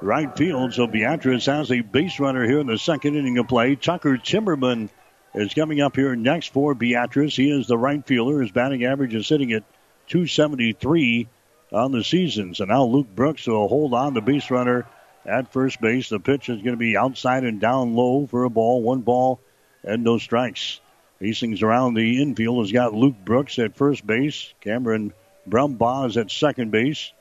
[0.00, 3.76] right field, so Beatrice has a base runner here in the second inning of play.
[3.76, 4.88] Tucker Timmerman
[5.34, 7.36] is coming up here next for Beatrice.
[7.36, 8.40] He is the right fielder.
[8.40, 9.64] His batting average is sitting at
[10.08, 11.28] 273
[11.70, 12.54] on the season.
[12.54, 14.86] So now Luke Brooks will hold on the base runner
[15.26, 16.08] at first base.
[16.08, 18.82] The pitch is going to be outside and down low for a ball.
[18.82, 19.40] One ball
[19.82, 20.80] and no strikes.
[21.24, 24.52] Hastings around the infield has got Luke Brooks at first base.
[24.60, 25.14] Cameron
[25.48, 27.12] Brumbaugh is at second base.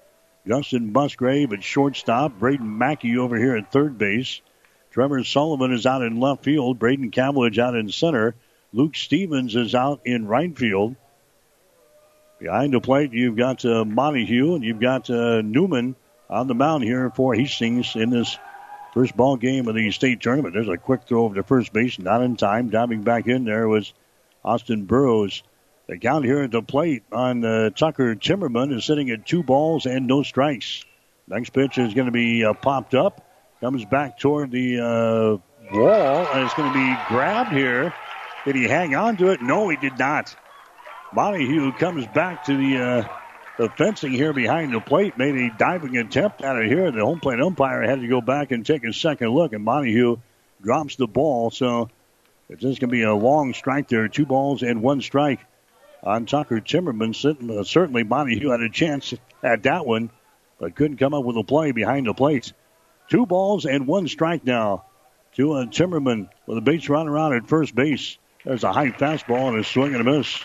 [0.46, 2.38] Justin Musgrave at shortstop.
[2.38, 4.42] Braden Mackey over here at third base.
[4.92, 6.80] Trevor Sullivan is out in left field.
[6.80, 8.36] Braden Cavillage out in center.
[8.74, 10.98] Luke Stevens is out in right field.
[12.40, 15.96] Behind the plate, you've got uh, Montague and you've got uh, Newman
[16.30, 18.38] on the mound here for Hastings in this
[18.94, 20.54] first ball game of the state tournament.
[20.54, 22.70] There's a quick throw over to first base, not in time.
[22.70, 23.94] Diving back in there was
[24.44, 25.44] Austin Burrows.
[25.88, 29.86] The count here at the plate on uh, Tucker Timmerman is sitting at two balls
[29.86, 30.86] and no strikes.
[31.28, 33.26] Next pitch is going to be uh, popped up,
[33.60, 37.94] comes back toward the uh, wall, and it's going to be grabbed here.
[38.46, 39.42] Did he hang on to it?
[39.42, 40.36] No, he did not.
[41.14, 43.08] Montague comes back to the uh,
[43.58, 46.92] the fencing here behind the plate made a diving attempt at it here.
[46.92, 50.18] The home plate umpire had to go back and take a second look, and Montague
[50.62, 51.52] drops the ball.
[51.52, 51.90] So
[52.50, 54.08] it's just going to be a long strike there.
[54.08, 55.40] Two balls and one strike
[56.02, 57.16] on Tucker Timmerman.
[57.66, 59.14] Certainly, Montague had a chance
[59.44, 60.10] at that one,
[60.60, 62.54] but couldn't come up with a play behind the plate.
[63.10, 64.86] Two balls and one strike now
[65.36, 68.18] to uh, Timmerman with a base runner out at first base.
[68.46, 70.40] There's a high fastball and a swing and a miss.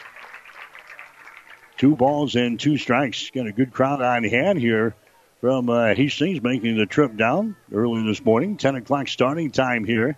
[1.79, 3.31] Two balls and two strikes.
[3.31, 4.97] Got a good crowd on hand here
[5.41, 8.57] from uh, Hastings making the trip down early this morning.
[8.57, 10.17] 10 o'clock starting time here.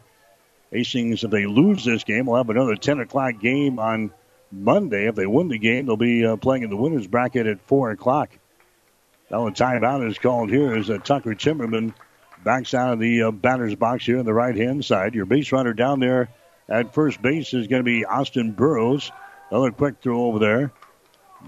[0.72, 4.10] Hastings, if they lose this game, will have another 10 o'clock game on
[4.50, 5.06] Monday.
[5.06, 7.90] If they win the game, they'll be uh, playing in the winner's bracket at 4
[7.90, 8.30] o'clock.
[9.30, 11.92] Now the timeout is called here as uh, Tucker Timmerman
[12.42, 15.14] backs out of the uh, batter's box here on the right hand side.
[15.14, 16.30] Your base runner down there
[16.70, 19.12] at first base is going to be Austin Burrows.
[19.50, 20.72] Another quick throw over there.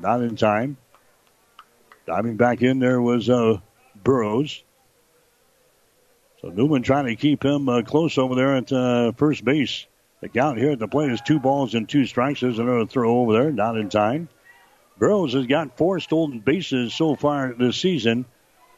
[0.00, 0.76] Not in time.
[2.06, 3.58] Diving back in there was uh,
[4.02, 4.62] Burrows.
[6.40, 9.86] So Newman trying to keep him uh, close over there at uh, first base.
[10.20, 12.40] The count here at the plate is two balls and two strikes.
[12.40, 14.28] There's another throw over there, not in time.
[14.98, 18.24] Burrows has got four stolen bases so far this season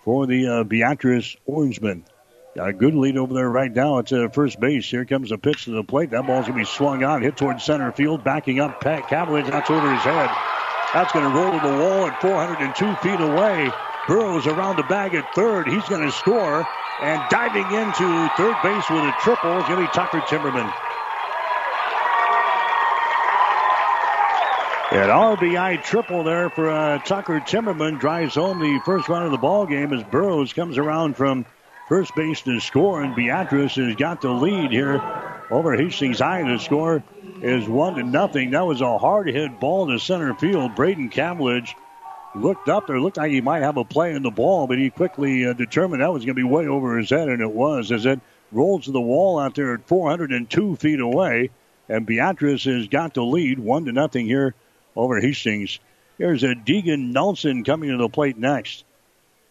[0.04, 2.04] for the uh, Beatrice Orangemen.
[2.54, 4.88] Got a good lead over there right now at uh, first base.
[4.88, 6.10] Here comes a pitch to the plate.
[6.10, 8.80] That ball's going to be swung on, hit towards center field, backing up.
[8.80, 10.53] Pat Cavaliers, that's over his head.
[10.94, 13.68] That's going to roll to the wall at 402 feet away.
[14.06, 15.66] Burrows around the bag at third.
[15.66, 16.64] He's going to score.
[17.02, 20.72] And diving into third base with a triple is going to be Tucker Timmerman.
[24.92, 29.38] An RBI triple there for uh, Tucker Timmerman drives home the first run of the
[29.38, 31.44] ball game as Burrows comes around from
[31.88, 35.02] first base to score, and Beatrice has got the lead here
[35.50, 36.44] over Hastings High.
[36.44, 37.02] to score
[37.42, 38.50] is one to nothing.
[38.50, 40.74] That was a hard hit ball to center field.
[40.74, 41.74] Braden Cavillage
[42.34, 44.90] looked up there, looked like he might have a play in the ball, but he
[44.90, 47.92] quickly uh, determined that was going to be way over his head, and it was
[47.92, 48.20] as it
[48.52, 51.50] rolled to the wall out there at 402 feet away.
[51.88, 54.54] And Beatrice has got the lead, one to nothing here
[54.96, 55.80] over Hastings.
[56.16, 58.84] Here's a Deegan Nelson coming to the plate next.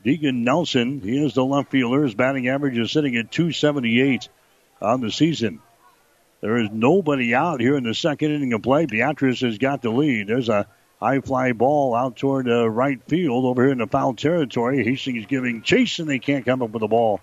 [0.04, 2.04] Deegan Nelson, he is the left fielder.
[2.04, 4.30] His batting average is sitting at 278
[4.82, 5.62] on the season.
[6.44, 8.86] There is nobody out here in the second inning of play.
[8.86, 10.28] Beatrice has got the lead.
[10.28, 10.68] There's a
[11.00, 14.84] high fly ball out toward uh, right field over here in the foul territory.
[14.84, 17.22] Hastings giving chase, and they can't come up with the ball.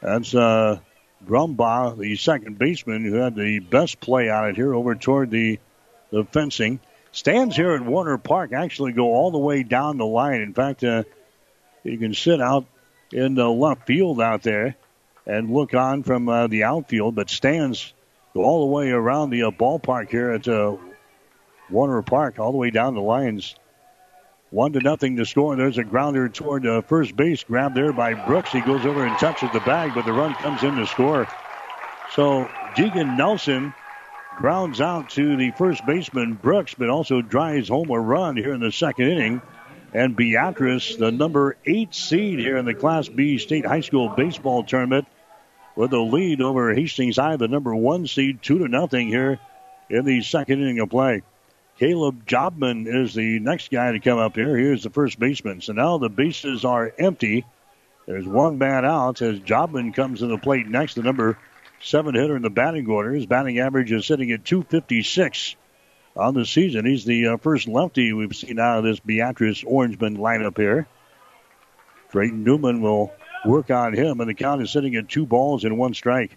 [0.00, 0.78] That's uh,
[1.26, 5.58] Brumbaugh, the second baseman, who had the best play on it here over toward the,
[6.12, 6.78] the fencing.
[7.10, 10.40] Stands here at Werner Park actually go all the way down the line.
[10.40, 11.02] In fact, uh,
[11.82, 12.64] you can sit out
[13.10, 14.76] in the left field out there
[15.26, 17.92] and look on from uh, the outfield, but stands
[18.34, 20.76] all the way around the uh, ballpark here at uh,
[21.70, 23.56] Werner Park, all the way down the lines.
[24.50, 25.56] One to nothing to score.
[25.56, 28.52] There's a grounder toward uh, first base, grabbed there by Brooks.
[28.52, 31.26] He goes over and touches the bag, but the run comes in to score.
[32.12, 33.74] So Deegan Nelson
[34.36, 38.60] grounds out to the first baseman Brooks, but also drives home a run here in
[38.60, 39.42] the second inning.
[39.92, 44.62] And Beatrice, the number eight seed here in the Class B State High School Baseball
[44.62, 45.06] Tournament,
[45.76, 49.38] with a lead over Hastings High, the number one seed, two to nothing here
[49.88, 51.22] in the second inning of play.
[51.78, 54.56] Caleb Jobman is the next guy to come up here.
[54.56, 55.60] Here's the first baseman.
[55.60, 57.44] So now the bases are empty.
[58.06, 60.94] There's one man out as Jobman comes to the plate next.
[60.94, 61.38] The number
[61.80, 63.12] seven hitter in the batting order.
[63.12, 65.56] His batting average is sitting at 256
[66.16, 66.86] on the season.
[66.86, 70.86] He's the uh, first lefty we've seen out of this Beatrice Orangeman lineup here.
[72.10, 73.12] Trayton Newman will
[73.46, 76.36] work on him, and the count is sitting at two balls and one strike.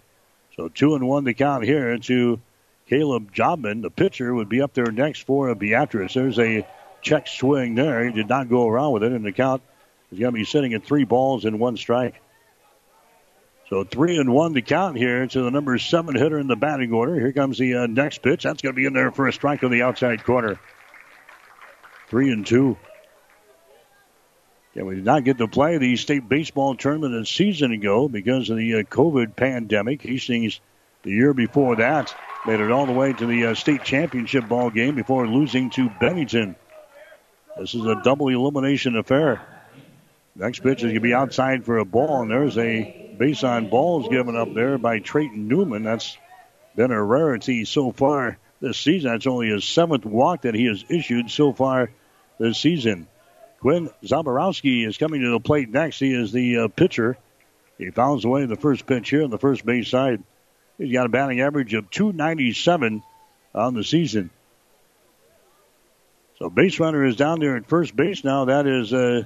[0.56, 2.40] So two and one to count here to
[2.88, 3.82] Caleb Jobman.
[3.82, 6.14] The pitcher would be up there next for Beatrice.
[6.14, 6.66] There's a
[7.02, 8.04] check swing there.
[8.04, 9.62] He did not go around with it, and the count
[10.12, 12.20] is going to be sitting at three balls and one strike.
[13.68, 16.92] So three and one to count here to the number seven hitter in the batting
[16.92, 17.14] order.
[17.14, 18.42] Here comes the uh, next pitch.
[18.42, 20.58] That's going to be in there for a strike on the outside corner.
[22.08, 22.76] Three and two.
[24.74, 28.50] Yeah, we did not get to play the state baseball tournament a season ago because
[28.50, 30.00] of the uh, COVID pandemic.
[30.02, 30.60] Hastings,
[31.02, 32.14] the year before that,
[32.46, 35.90] made it all the way to the uh, state championship ball game before losing to
[35.98, 36.54] Bennington.
[37.58, 39.40] This is a double elimination affair.
[40.36, 43.70] Next pitch is going to be outside for a ball, and there's a base on
[43.70, 45.82] balls given up there by Trayton Newman.
[45.82, 46.16] That's
[46.76, 49.10] been a rarity so far this season.
[49.10, 51.90] That's only his seventh walk that he has issued so far
[52.38, 53.08] this season.
[53.60, 55.98] Quinn Zaborowski is coming to the plate next.
[55.98, 57.18] He is the uh, pitcher.
[57.78, 60.22] He fouls away the first pitch here on the first base side.
[60.78, 63.02] He's got a batting average of 297
[63.54, 64.30] on the season.
[66.38, 68.46] So base runner is down there at first base now.
[68.46, 69.24] That is uh,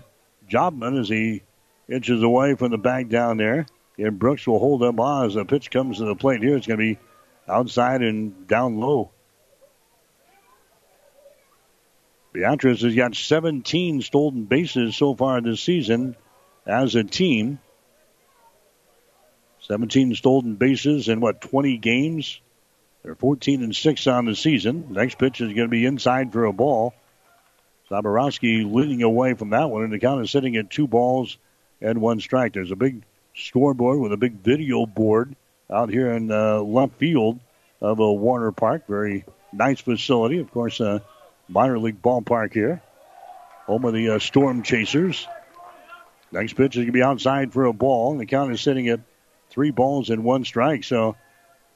[0.50, 1.42] Jobman as he
[1.88, 3.66] inches away from the bag down there.
[3.98, 6.56] And Brooks will hold up on as the pitch comes to the plate here.
[6.56, 6.98] It's going to be
[7.46, 9.10] outside and down low.
[12.34, 16.16] Beatrice has got 17 stolen bases so far this season
[16.66, 17.60] as a team.
[19.60, 22.40] 17 stolen bases in what 20 games.
[23.04, 24.88] They're 14 and 6 on the season.
[24.90, 26.92] next pitch is going to be inside for a ball.
[27.88, 31.38] Zaborowski leading away from that one, and the count is sitting at two balls
[31.80, 32.54] and one strike.
[32.54, 33.04] There's a big
[33.36, 35.36] scoreboard with a big video board
[35.70, 37.38] out here in uh, left field
[37.80, 38.88] of a Werner Park.
[38.88, 40.40] Very nice facility.
[40.40, 41.02] Of course, a
[41.48, 42.82] minor league ballpark here.
[43.66, 45.26] Home of the uh, Storm Chasers.
[46.32, 49.00] Next pitch is going to be outside for a ball, the count is sitting at
[49.50, 50.84] three balls and one strike.
[50.84, 51.16] So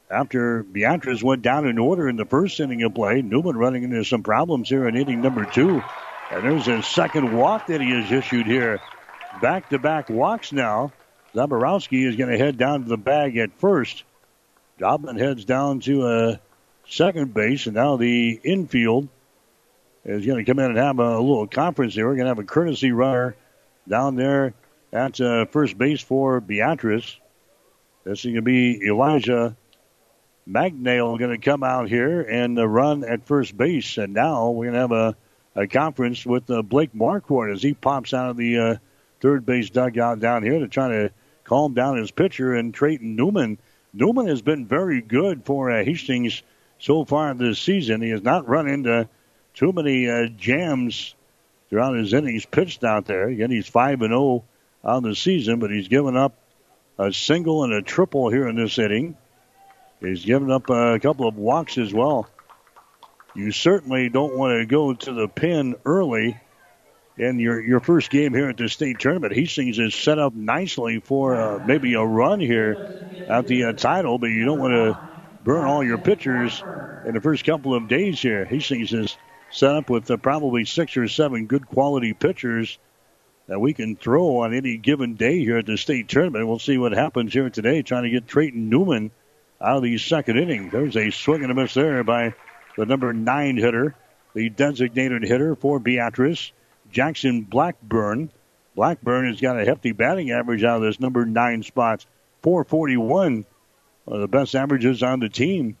[0.09, 4.03] after Beatrice went down in order in the first inning of play, Newman running into
[4.03, 5.81] some problems here in inning number two.
[6.31, 8.81] And there's a second walk that he has issued here.
[9.41, 10.91] Back to back walks now.
[11.33, 14.03] Zaborowski is going to head down to the bag at first.
[14.79, 16.37] Jobman heads down to a uh,
[16.87, 19.07] second base, and now the infield
[20.09, 22.07] is going to come in and have a little conference here.
[22.07, 23.35] We're going to have a courtesy runner
[23.87, 24.53] down there
[24.91, 27.17] at uh, first base for Beatrice.
[28.03, 29.55] This is going to be Elijah
[30.49, 33.97] Magnail going to come out here and uh, run at first base.
[33.97, 35.15] And now we're going to have a,
[35.55, 38.75] a conference with uh, Blake Marquardt as he pops out of the uh,
[39.21, 41.11] third base dugout down here to try to
[41.43, 42.55] calm down his pitcher.
[42.55, 43.59] And Trayton Newman.
[43.93, 46.41] Newman has been very good for uh, Hastings
[46.79, 48.01] so far this season.
[48.01, 49.07] He has not run into
[49.59, 51.13] too many uh, jams
[51.69, 53.27] throughout his innings pitched out there.
[53.27, 54.45] Again, he's 5 and 0
[54.85, 56.33] on the season, but he's given up
[56.97, 59.17] a single and a triple here in this inning.
[59.99, 62.29] He's given up a couple of walks as well.
[63.35, 66.39] You certainly don't want to go to the pin early
[67.17, 69.33] in your, your first game here at the state tournament.
[69.33, 74.19] Hastings is set up nicely for uh, maybe a run here at the uh, title,
[74.19, 74.97] but you don't want to
[75.43, 76.63] burn all your pitchers
[77.05, 78.45] in the first couple of days here.
[78.45, 79.17] Hastings is
[79.51, 82.77] set up with uh, probably six or seven good quality pitchers
[83.47, 86.47] that we can throw on any given day here at the state tournament.
[86.47, 89.09] We'll see what happens here today, trying to get Trayton Newman
[89.59, 90.69] out of the second inning.
[90.69, 92.35] There's a swing and a miss there by
[92.77, 93.95] the number nine hitter,
[94.35, 96.51] the designated hitter for Beatrice,
[96.91, 98.31] Jackson Blackburn.
[98.75, 102.05] Blackburn has got a hefty batting average out of this number nine spot,
[102.43, 103.45] 441.
[104.05, 105.75] One of the best averages on the team.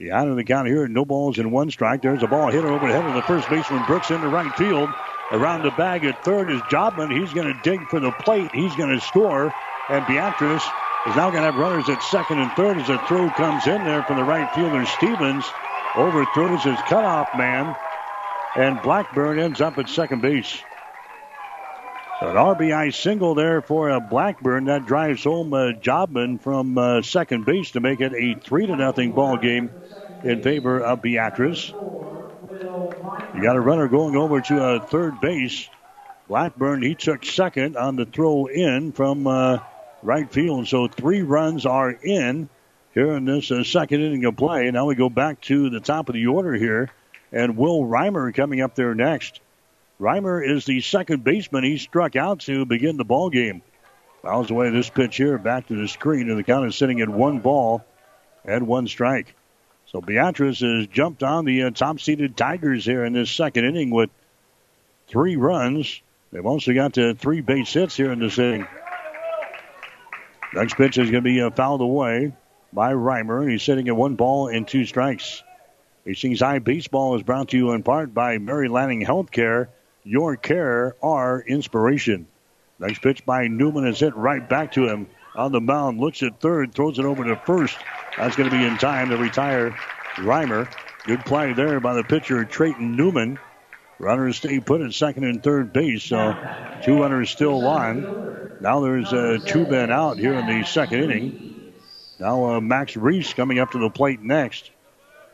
[0.00, 2.00] Behind the count here, no balls in one strike.
[2.00, 4.88] There's a ball hit over the head of the first baseman Brooks into right field.
[5.30, 7.12] Around the bag at third is Jobman.
[7.12, 8.50] He's going to dig for the plate.
[8.54, 9.52] He's going to score.
[9.90, 10.64] And Beatrice
[11.06, 13.84] is now going to have runners at second and third as a throw comes in
[13.84, 15.44] there from the right fielder Stevens.
[15.94, 17.76] Overthrows his cutoff man.
[18.56, 20.62] And Blackburn ends up at second base.
[22.20, 27.46] An RBI single there for a Blackburn that drives home uh, Jobman from uh, second
[27.46, 29.70] base to make it a three to nothing ball game
[30.22, 31.70] in favor of Beatrice.
[31.70, 35.66] You got a runner going over to uh, third base.
[36.28, 39.60] Blackburn he took second on the throw in from uh,
[40.02, 42.50] right field, so three runs are in
[42.92, 44.70] here in this uh, second inning of play.
[44.70, 46.90] Now we go back to the top of the order here,
[47.32, 49.40] and Will Reimer coming up there next.
[50.00, 53.60] Reimer is the second baseman he struck out to begin the ball game.
[54.22, 57.08] Fouls away this pitch here, back to the screen, and the count is sitting at
[57.08, 57.84] one ball
[58.44, 59.34] and one strike.
[59.86, 64.08] So Beatrice has jumped on the uh, top-seeded Tigers here in this second inning with
[65.06, 66.00] three runs.
[66.32, 68.66] They've also got uh, three base hits here in this inning.
[70.54, 72.32] Next pitch is going to be uh, fouled away
[72.72, 75.42] by Reimer, and he's sitting at one ball and two strikes.
[76.06, 79.68] Hastings High Baseball is brought to you in part by Mary Lanning Healthcare
[80.04, 82.26] your care, our inspiration.
[82.78, 86.00] Nice pitch by Newman is hit right back to him on the mound.
[86.00, 87.76] Looks at third, throws it over to first.
[88.16, 89.76] That's going to be in time to retire
[90.16, 90.72] Reimer.
[91.04, 93.38] Good play there by the pitcher, Trayton Newman.
[93.98, 96.34] Runners stay put at second and third base, so
[96.82, 98.56] two runners still on.
[98.60, 101.72] Now there's uh, two men out here in the second inning.
[102.18, 104.70] Now uh, Max Reese coming up to the plate next.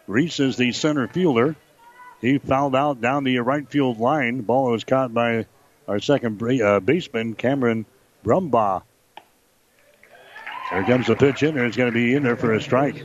[0.08, 1.56] Reese is the center fielder.
[2.20, 4.42] He fouled out down the right field line.
[4.42, 5.46] Ball was caught by
[5.86, 7.86] our second uh, baseman, Cameron
[8.24, 8.82] Brumbaugh.
[10.70, 11.64] Here comes the pitch in there.
[11.64, 12.96] It's going to be in there for a strike.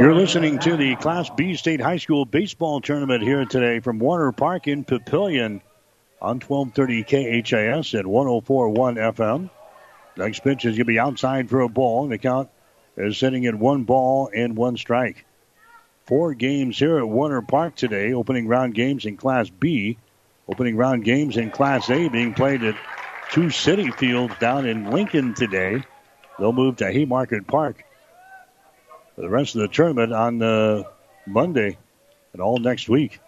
[0.00, 4.32] You're listening to the Class B State High School Baseball Tournament here today from Werner
[4.32, 5.60] Park in Papillion
[6.22, 7.02] on 1230
[7.42, 9.50] KHAS at 1041 FM.
[10.16, 12.48] Next pitch is going to be outside for a ball, and the count
[12.96, 15.26] is sitting at one ball and one strike
[16.10, 18.12] four games here at Werner Park today.
[18.12, 19.96] Opening round games in Class B.
[20.48, 22.74] Opening round games in Class A being played at
[23.30, 25.84] two city fields down in Lincoln today.
[26.36, 27.84] They'll move to Haymarket Park
[29.14, 30.82] for the rest of the tournament on uh,
[31.28, 31.78] Monday
[32.32, 33.20] and all next week.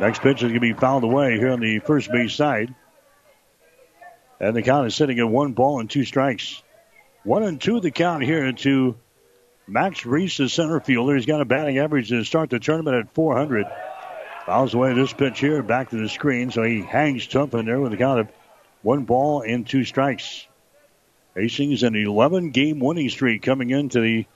[0.00, 2.74] Next pitch is going to be fouled away here on the first base side.
[4.40, 6.62] And the count is sitting at one ball and two strikes.
[7.24, 8.96] One and two the count here to
[9.70, 13.14] Max Reese, the center fielder, he's got a batting average to start the tournament at
[13.14, 13.66] 400.
[14.44, 17.78] Fouls away this pitch here, back to the screen, so he hangs tough in there
[17.78, 18.28] with a count of
[18.82, 20.44] one ball and two strikes.
[21.36, 24.26] Hastings an 11 game winning streak coming into the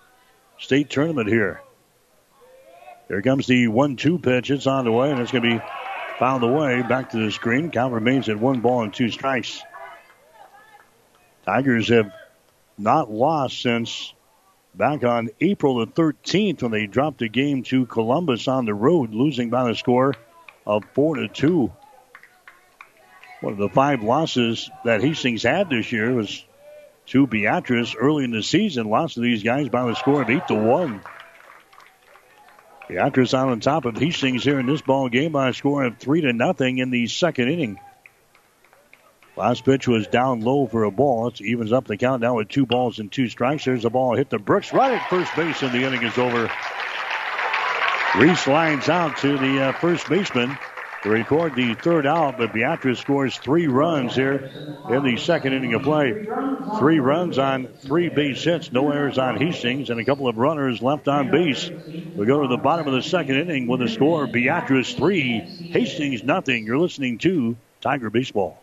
[0.58, 1.60] state tournament here.
[3.08, 4.52] Here comes the 1 2 pitch.
[4.52, 5.64] It's on the way, and it's going to be
[6.20, 6.82] fouled away.
[6.82, 7.72] Back to the screen.
[7.72, 9.60] Count remains at one ball and two strikes.
[11.44, 12.12] Tigers have
[12.78, 14.14] not lost since
[14.76, 19.14] back on April the 13th when they dropped a game to Columbus on the road,
[19.14, 20.14] losing by the score
[20.66, 21.72] of 4 to 2.
[23.40, 26.44] One of the five losses that Hastings had this year was
[27.06, 28.88] to Beatrice early in the season.
[28.88, 31.02] Lost to these guys by the score of 8 to 1.
[32.88, 35.98] Beatrice out on top of Hastings here in this ball game by a score of
[35.98, 37.78] 3 to nothing in the second inning.
[39.36, 41.26] Last pitch was down low for a ball.
[41.26, 43.64] It evens up the count now with two balls and two strikes.
[43.64, 46.48] There's a ball hit to Brooks right at first base, and the inning is over.
[48.16, 50.56] Reese lines out to the uh, first baseman
[51.02, 54.50] to record the third out, but Beatrice scores three runs here
[54.88, 56.26] in the second inning of play.
[56.78, 60.80] Three runs on three base hits, no errors on Hastings, and a couple of runners
[60.80, 61.68] left on base.
[61.68, 66.22] We go to the bottom of the second inning with a score Beatrice three, Hastings
[66.22, 66.66] nothing.
[66.66, 68.62] You're listening to Tiger Baseball.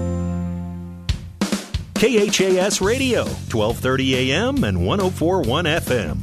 [2.01, 6.17] KHAS Radio, 1230 AM and 1041 FM.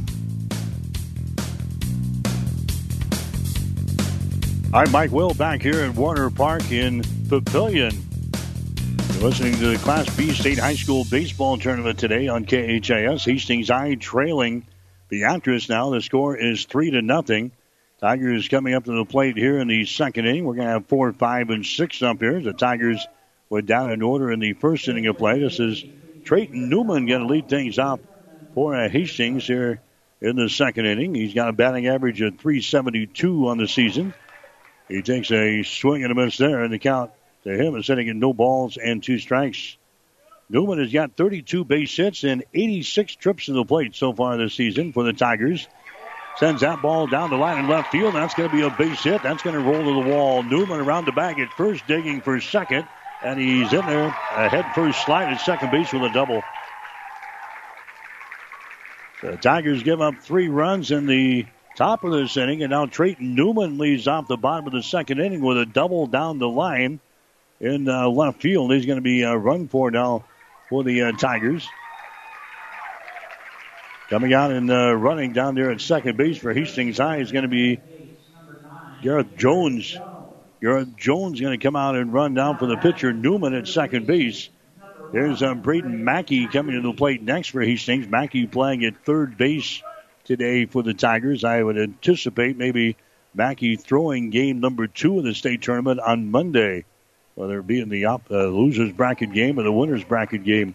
[4.74, 7.96] I'm Mike Will back here at Werner Park in Papillion.
[9.12, 13.24] You're listening to the Class B State High School Baseball Tournament today on KHAS.
[13.24, 14.66] Hastings High trailing
[15.08, 15.90] Beatrice now.
[15.90, 17.52] The score is 3 to nothing.
[18.00, 20.44] Tigers coming up to the plate here in the second inning.
[20.44, 22.40] We're going to have four, five, and six up here.
[22.40, 23.06] The Tigers
[23.50, 25.40] were down in order in the first inning of play.
[25.40, 25.84] This is
[26.24, 28.00] Trayton Newman going to lead things off
[28.54, 29.80] for Hastings here
[30.20, 31.14] in the second inning.
[31.14, 34.14] He's got a batting average of 372 on the season.
[34.88, 37.10] He takes a swing and a miss there, and the count
[37.44, 39.76] to him is sitting at no balls and two strikes.
[40.50, 44.54] Newman has got 32 base hits and 86 trips to the plate so far this
[44.54, 45.68] season for the Tigers.
[46.38, 48.14] Sends that ball down the line in left field.
[48.14, 49.22] That's going to be a base hit.
[49.22, 50.42] That's going to roll to the wall.
[50.42, 52.86] Newman around the bag at first, digging for second.
[53.22, 54.06] And he's in there.
[54.06, 56.42] A head first slide at second base with a double.
[59.22, 61.46] The Tigers give up three runs in the
[61.76, 62.62] top of this inning.
[62.62, 66.06] And now Trayton Newman leads off the bottom of the second inning with a double
[66.06, 67.00] down the line
[67.60, 68.72] in uh, left field.
[68.72, 70.24] He's going to be uh, run for now
[70.68, 71.66] for the uh, Tigers.
[74.10, 77.42] Coming out and uh, running down there at second base for Hastings High is going
[77.42, 77.80] to be
[79.02, 79.98] Gareth Jones.
[80.60, 84.48] Jones going to come out and run down for the pitcher Newman at second base.
[85.12, 88.08] There's um, Braden Mackey coming to the plate next for Hastings.
[88.08, 89.82] Mackey playing at third base
[90.24, 91.44] today for the Tigers.
[91.44, 92.96] I would anticipate maybe
[93.34, 96.84] Mackey throwing game number two of the state tournament on Monday,
[97.36, 100.74] whether it be in the op- uh, losers bracket game or the winners bracket game.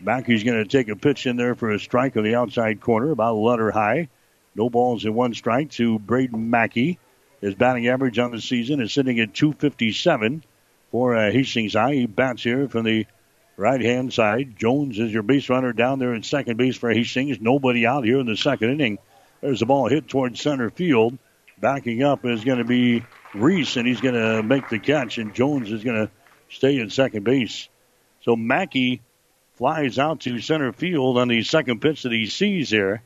[0.00, 3.10] Mackey's going to take a pitch in there for a strike on the outside corner,
[3.10, 4.08] about a letter high.
[4.54, 6.98] No balls in one strike to Braden Mackey.
[7.42, 10.44] His batting average on the season is sitting at 257
[10.92, 11.94] for uh, Hastings High.
[11.94, 13.04] He bats here from the
[13.56, 14.56] right hand side.
[14.56, 17.40] Jones is your base runner down there at second base for Hastings.
[17.40, 18.98] Nobody out here in the second inning.
[19.40, 21.18] There's a ball hit towards center field.
[21.60, 23.04] Backing up is going to be
[23.34, 26.12] Reese, and he's going to make the catch, and Jones is going to
[26.48, 27.68] stay at second base.
[28.22, 29.00] So Mackey
[29.54, 33.02] flies out to center field on the second pitch that he sees there.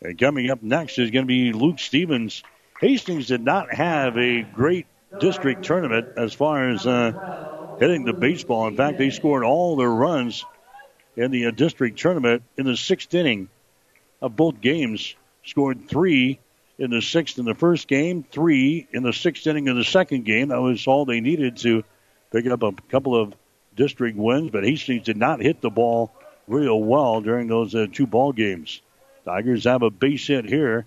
[0.00, 2.42] And coming up next is going to be Luke Stevens.
[2.82, 4.86] Hastings did not have a great
[5.20, 8.66] district tournament as far as uh, hitting the baseball.
[8.66, 10.44] In fact, they scored all their runs
[11.16, 13.48] in the uh, district tournament in the sixth inning
[14.20, 15.14] of both games.
[15.44, 16.40] Scored three
[16.76, 20.24] in the sixth in the first game, three in the sixth inning of the second
[20.24, 20.48] game.
[20.48, 21.84] That was all they needed to
[22.32, 23.32] pick up a couple of
[23.76, 26.10] district wins, but Hastings did not hit the ball
[26.48, 28.80] real well during those uh, two ball games.
[29.24, 30.84] Tigers have a base hit here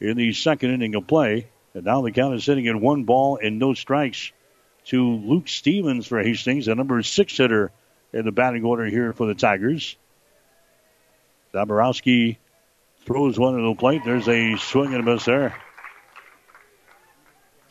[0.00, 3.38] in the second inning of play, and now the count is sitting at one ball
[3.42, 4.32] and no strikes
[4.86, 7.72] to Luke Stevens for Hastings, the number six hitter
[8.12, 9.96] in the batting order here for the Tigers.
[11.52, 12.36] Zaborowski
[13.04, 14.02] throws one to the plate.
[14.04, 15.56] There's a swing and a miss there.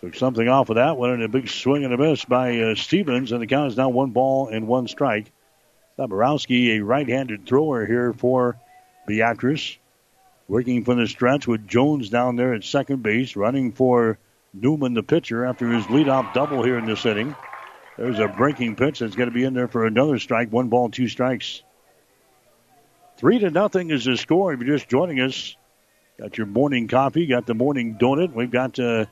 [0.01, 2.75] Took something off of that one and a big swing and a miss by uh,
[2.75, 5.31] Stevens, and the count is now one ball and one strike.
[5.97, 8.57] Zaborowski, a right-handed thrower here for
[9.07, 9.77] Beatrice.
[10.47, 14.19] Working from the stretch with Jones down there at second base, running for
[14.53, 17.35] Newman, the pitcher, after his leadoff double here in this inning.
[17.97, 20.51] There's a breaking pitch that's going to be in there for another strike.
[20.51, 21.63] One ball, two strikes.
[23.17, 24.53] Three to nothing is the score.
[24.53, 25.55] If you're just joining us,
[26.19, 28.33] got your morning coffee, got the morning donut.
[28.33, 29.05] We've got uh,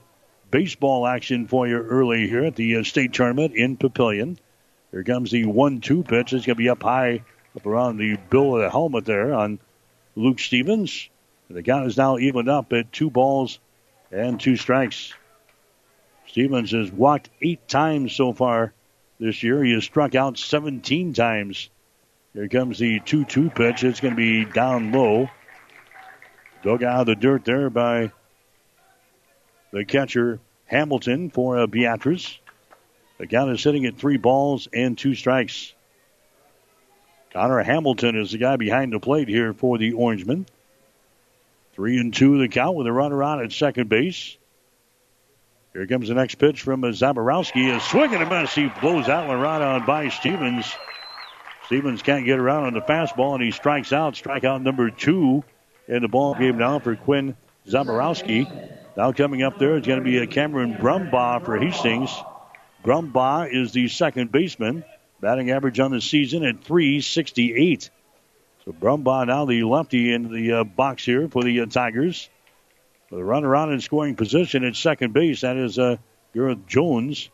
[0.52, 4.38] baseball action for you early here at the uh, state tournament in Papillion.
[4.92, 6.34] Here comes the one-two pitch.
[6.34, 7.24] It's going to be up high,
[7.56, 9.60] up around the bill of the helmet there on
[10.16, 11.10] Luke Stevens.
[11.50, 13.60] The count is now evened up at two balls
[14.12, 15.14] and two strikes.
[16.28, 18.74] Stevens has walked eight times so far
[19.20, 19.64] this year.
[19.64, 21.70] He has struck out 17 times.
[22.34, 23.84] Here comes the 2 2 pitch.
[23.84, 25.30] It's going to be down low.
[26.64, 28.12] Dug out of the dirt there by
[29.72, 32.40] the catcher Hamilton for uh, Beatrice.
[33.18, 35.74] The count is sitting at three balls and two strikes.
[37.32, 40.46] Connor Hamilton is the guy behind the plate here for the Orangemen.
[41.74, 44.38] Three and two the count with a runner on at second base.
[45.74, 47.76] Here comes the next pitch from Zaborowski.
[47.76, 48.54] A swing and a miss.
[48.54, 50.72] He blows that one right on by Stevens.
[51.66, 54.14] Stevens can't get around on the fastball, and he strikes out.
[54.14, 55.44] Strikeout number two
[55.88, 57.36] in the ball game now for Quinn
[57.68, 58.72] Zaborowski.
[58.96, 62.16] Now coming up there is going to be a Cameron Brumbaugh for Hastings.
[62.84, 64.84] Brumbaugh is the second baseman.
[65.22, 67.90] Batting average on the season at 368.
[68.66, 72.30] So Brumbaugh now the lefty in the uh, box here for the uh, Tigers.
[73.10, 75.98] With a runner on in scoring position at second base, that is uh,
[76.34, 77.30] Gareth Jones.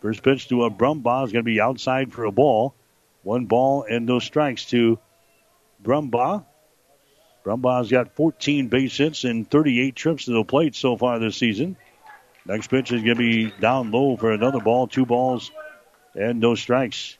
[0.00, 2.74] First pitch to a Brumbaugh is going to be outside for a ball.
[3.22, 4.98] One ball and no strikes to
[5.82, 6.44] Brumbaugh.
[7.44, 11.76] Brumbaugh's got 14 base hits and 38 trips to the plate so far this season.
[12.44, 15.50] Next pitch is going to be down low for another ball, two balls
[16.14, 17.16] and no strikes.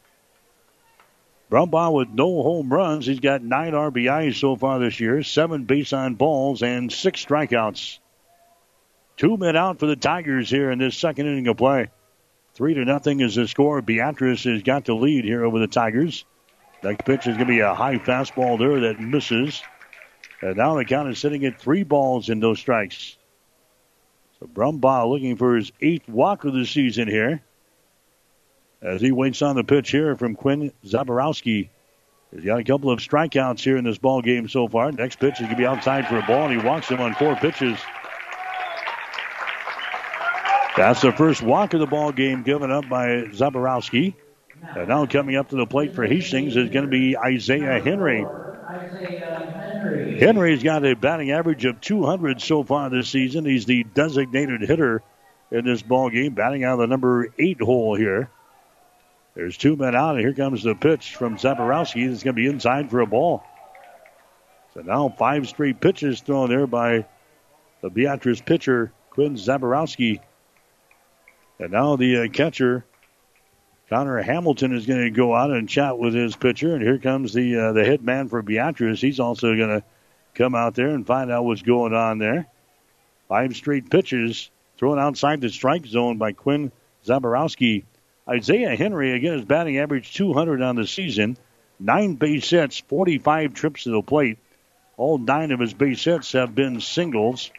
[1.53, 3.05] Brumbaugh with no home runs.
[3.05, 7.99] He's got nine RBIs so far this year, seven base on balls, and six strikeouts.
[9.19, 11.91] Two men out for the Tigers here in this second inning of play.
[12.55, 13.83] Three to nothing is the score.
[13.83, 16.24] Beatrice has got the lead here over the Tigers.
[16.83, 19.62] Next pitch is going to be a high fastball there that misses.
[20.41, 23.19] And now the count is sitting at three balls and no strikes.
[24.41, 27.43] So Brumbaugh looking for his eighth walk of the season here
[28.82, 31.68] as he waits on the pitch here from Quinn Zaborowski.
[32.32, 34.90] He's got a couple of strikeouts here in this ball game so far.
[34.90, 37.14] Next pitch is going to be outside for a ball, and he walks him on
[37.14, 37.78] four pitches.
[40.76, 44.14] That's the first walk of the ball game given up by Zaborowski.
[44.74, 48.24] And now coming up to the plate for Hastings is going to be Isaiah Henry.
[50.18, 53.44] Henry's got a batting average of 200 so far this season.
[53.44, 55.02] He's the designated hitter
[55.50, 58.30] in this ball game, batting out of the number eight hole here.
[59.34, 62.10] There's two men out, and here comes the pitch from Zaborowski.
[62.10, 63.42] It's going to be inside for a ball.
[64.74, 67.06] So now five straight pitches thrown there by
[67.80, 70.20] the Beatrice pitcher, Quinn Zaborowski.
[71.59, 72.84] And now the uh, catcher,
[73.88, 76.74] Connor Hamilton, is going to go out and chat with his pitcher.
[76.74, 79.00] And here comes the uh, the head man for Beatrice.
[79.00, 79.84] He's also going to
[80.34, 82.46] come out there and find out what's going on there.
[83.28, 86.72] Five straight pitches thrown outside the strike zone by Quinn
[87.04, 87.84] Zaborowski.
[88.28, 91.36] Isaiah Henry, again, is batting average 200 on the season.
[91.81, 94.39] Nine base hits, 45 trips to the plate.
[94.97, 97.51] All nine of his base hits have been singles.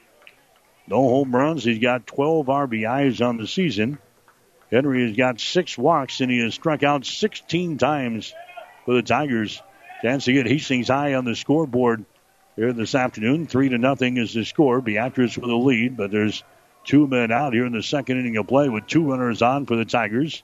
[0.88, 1.66] No home runs.
[1.66, 3.98] He's got 12 RBIs on the season.
[4.72, 8.34] Henry has got six walks, and he has struck out 16 times
[8.86, 9.62] for the Tigers.
[10.02, 12.06] Chance to get Hastings high on the scoreboard
[12.56, 13.48] here this afternoon.
[13.48, 14.80] Three to nothing is the score.
[14.80, 16.42] Beatrice with the lead, but there's
[16.86, 19.76] two men out here in the second inning of play with two runners on for
[19.76, 20.42] the Tigers.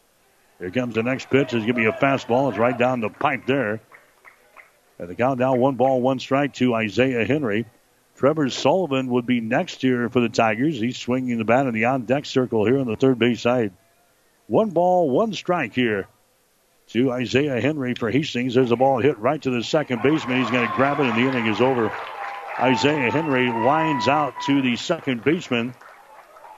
[0.59, 1.53] Here comes the next pitch.
[1.53, 2.49] It's going to be a fastball.
[2.49, 3.79] It's right down the pipe there.
[4.99, 7.65] And the countdown one ball, one strike to Isaiah Henry.
[8.17, 10.77] Trevor Sullivan would be next here for the Tigers.
[10.77, 13.71] He's swinging the bat in the on deck circle here on the third base side.
[14.47, 16.07] One ball, one strike here
[16.87, 18.55] to Isaiah Henry for Hastings.
[18.55, 20.41] There's a ball hit right to the second baseman.
[20.41, 21.93] He's going to grab it, and the inning is over.
[22.59, 25.73] Isaiah Henry lines out to the second baseman,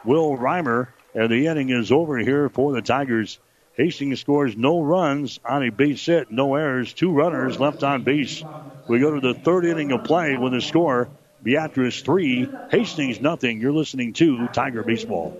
[0.03, 3.37] Will Reimer, and the inning is over here for the Tigers.
[3.75, 8.43] Hastings scores no runs on a base hit, no errors, two runners left on base.
[8.87, 11.09] We go to the third inning of play with the score
[11.43, 13.59] Beatrice 3, Hastings nothing.
[13.59, 15.35] You're listening to Tiger Baseball.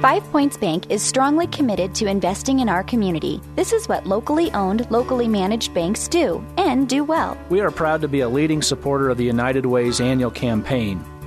[0.00, 3.40] Five Points Bank is strongly committed to investing in our community.
[3.54, 7.36] This is what locally owned, locally managed banks do, and do well.
[7.48, 11.04] We are proud to be a leading supporter of the United Way's annual campaign.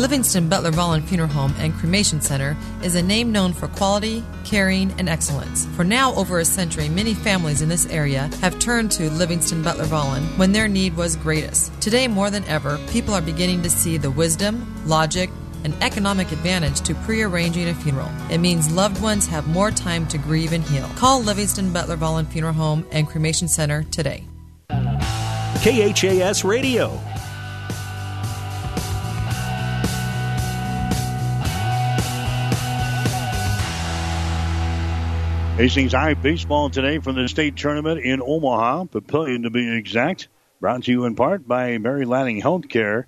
[0.00, 4.90] Livingston Butler Volland Funeral Home and Cremation Center is a name known for quality, caring,
[4.92, 5.66] and excellence.
[5.76, 9.84] For now over a century, many families in this area have turned to Livingston Butler
[9.84, 11.78] Volland when their need was greatest.
[11.82, 15.28] Today, more than ever, people are beginning to see the wisdom, logic,
[15.64, 18.08] and economic advantage to pre-arranging a funeral.
[18.30, 20.88] It means loved ones have more time to grieve and heal.
[20.96, 24.24] Call Livingston Butler Volland Funeral Home and Cremation Center today.
[24.70, 26.98] KHAS Radio.
[35.60, 40.28] Hastings High baseball today from the state tournament in Omaha, Papillion to be exact.
[40.58, 43.04] Brought to you in part by Mary Lanning Healthcare.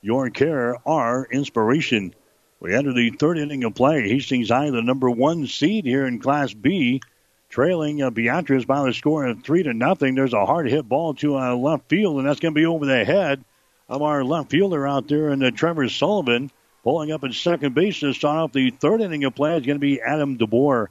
[0.00, 2.14] Your care, our inspiration.
[2.58, 4.08] We enter the third inning of play.
[4.08, 7.02] Hastings High, the number one seed here in Class B,
[7.50, 10.14] trailing uh, Beatrice by the score of three to nothing.
[10.14, 12.86] There's a hard hit ball to uh, left field, and that's going to be over
[12.86, 13.44] the head
[13.90, 16.50] of our left fielder out there, and uh, Trevor Sullivan
[16.82, 19.76] pulling up at second base to start off the third inning of play is going
[19.76, 20.86] to be Adam DeBoer.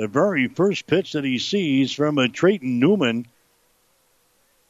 [0.00, 3.26] The very first pitch that he sees from a Trayton Newman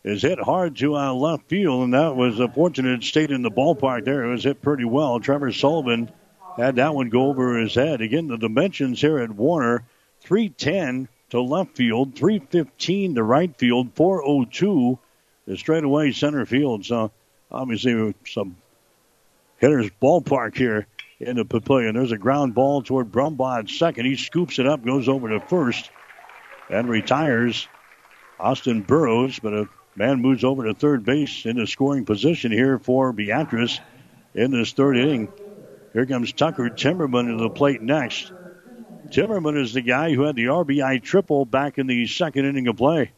[0.02, 3.50] is hit hard to uh, left field, and that was a fortunate state in the
[3.50, 4.24] ballpark there.
[4.24, 5.20] It was hit pretty well.
[5.20, 6.10] Trevor Sullivan
[6.56, 8.00] had that one go over his head.
[8.00, 9.84] Again, the dimensions here at Werner
[10.22, 14.98] 310 to left field, 315 to right field, 402
[15.46, 16.84] to straightaway center field.
[16.84, 17.12] So
[17.52, 18.56] obviously some
[19.58, 20.88] hitters ballpark here
[21.20, 21.94] in the pavilion.
[21.94, 24.06] There's a ground ball toward Brumbaugh at second.
[24.06, 25.90] He scoops it up, goes over to first,
[26.70, 27.68] and retires.
[28.38, 32.78] Austin Burrows, but a man moves over to third base in the scoring position here
[32.78, 33.78] for Beatrice
[34.34, 35.30] in this third inning.
[35.92, 38.32] Here comes Tucker Timmerman to the plate next.
[39.10, 42.76] Timmerman is the guy who had the RBI triple back in the second inning of
[42.76, 43.10] play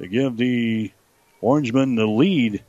[0.00, 0.90] to give the
[1.42, 2.62] Orangemen the lead.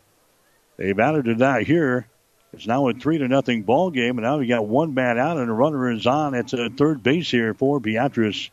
[0.77, 2.07] They've added to that here.
[2.53, 5.37] It's now a three to nothing ball game, and now we got one man out
[5.37, 6.33] and a runner is on.
[6.33, 8.49] It's a third base here for Beatrice.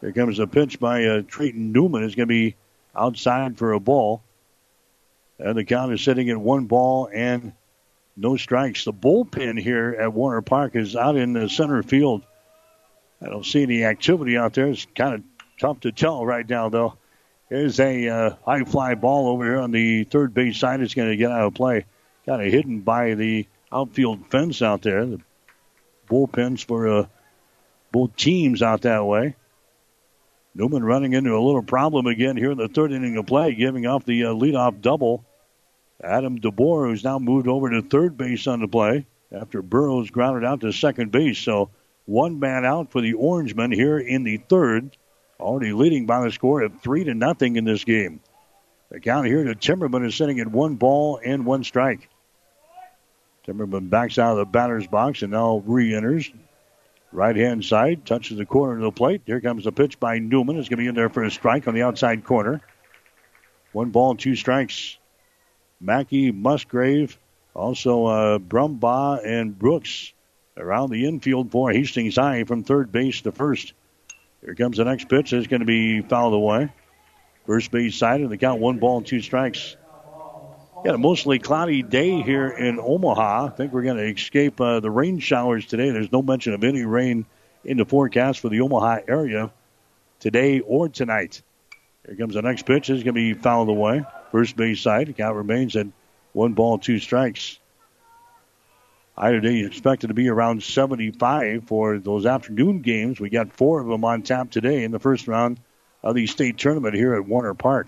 [0.00, 2.04] Here comes a pitch by uh, Trayton Newman.
[2.04, 2.54] It's going to be
[2.94, 4.22] outside for a ball.
[5.38, 7.52] And the count is sitting at one ball and
[8.16, 8.84] no strikes.
[8.84, 12.24] The bullpen here at Werner Park is out in the center field.
[13.20, 14.68] I don't see any activity out there.
[14.68, 15.22] It's kind of
[15.58, 16.94] tough to tell right now, though.
[17.48, 20.80] Here's a uh, high fly ball over here on the third base side.
[20.80, 21.84] It's going to get out of play.
[22.26, 25.04] Kind of hidden by the outfield fence out there.
[25.04, 25.20] The
[26.08, 27.06] bullpens for uh,
[27.92, 29.36] both teams out that way.
[30.54, 33.86] Newman running into a little problem again here in the third inning of play, giving
[33.86, 35.24] off the uh, leadoff double.
[36.02, 40.44] Adam DeBoer, who's now moved over to third base on the play after Burrows grounded
[40.44, 41.38] out to second base.
[41.38, 41.70] So
[42.04, 44.96] one man out for the Orangemen here in the third,
[45.40, 48.20] already leading by the score of three to nothing in this game.
[48.90, 52.08] The count here to Timmerman is sitting at one ball and one strike.
[53.46, 56.30] Timmerman backs out of the batter's box and now re-enters.
[57.12, 59.22] Right hand side, touches the corner of the plate.
[59.26, 60.56] Here comes the pitch by Newman.
[60.56, 62.60] It's going to be in there for a strike on the outside corner.
[63.72, 64.98] One ball, two strikes.
[65.80, 67.16] Mackey, Musgrave,
[67.54, 70.12] also uh, Brumbaugh and Brooks
[70.56, 73.74] around the infield for Hastings High from third base to first.
[74.44, 75.32] Here comes the next pitch.
[75.32, 76.72] It's going to be fouled away.
[77.46, 79.76] First base side of the count, one ball and two strikes.
[80.84, 83.46] Got a mostly cloudy day here in Omaha.
[83.46, 85.88] I think we're going to escape uh, the rain showers today.
[85.88, 87.24] There's no mention of any rain
[87.64, 89.50] in the forecast for the Omaha area
[90.20, 91.40] today or tonight.
[92.04, 92.90] Here comes the next pitch.
[92.90, 94.04] It's going to be fouled away.
[94.30, 95.16] First base side.
[95.16, 95.86] Count remains at
[96.34, 97.58] one ball, two strikes.
[99.16, 103.18] High today expected to be around 75 for those afternoon games.
[103.18, 105.60] We got four of them on tap today in the first round
[106.02, 107.86] of the state tournament here at Werner Park.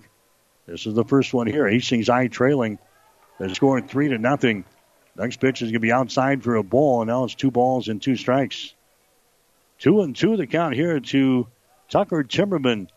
[0.65, 1.67] This is the first one here.
[1.67, 2.79] Hastings High trailing.
[3.39, 4.65] They're scoring three to nothing.
[5.15, 7.87] Next pitch is going to be outside for a ball, and now it's two balls
[7.87, 8.73] and two strikes.
[9.79, 11.47] Two and two the count here to
[11.89, 12.87] Tucker Timmerman,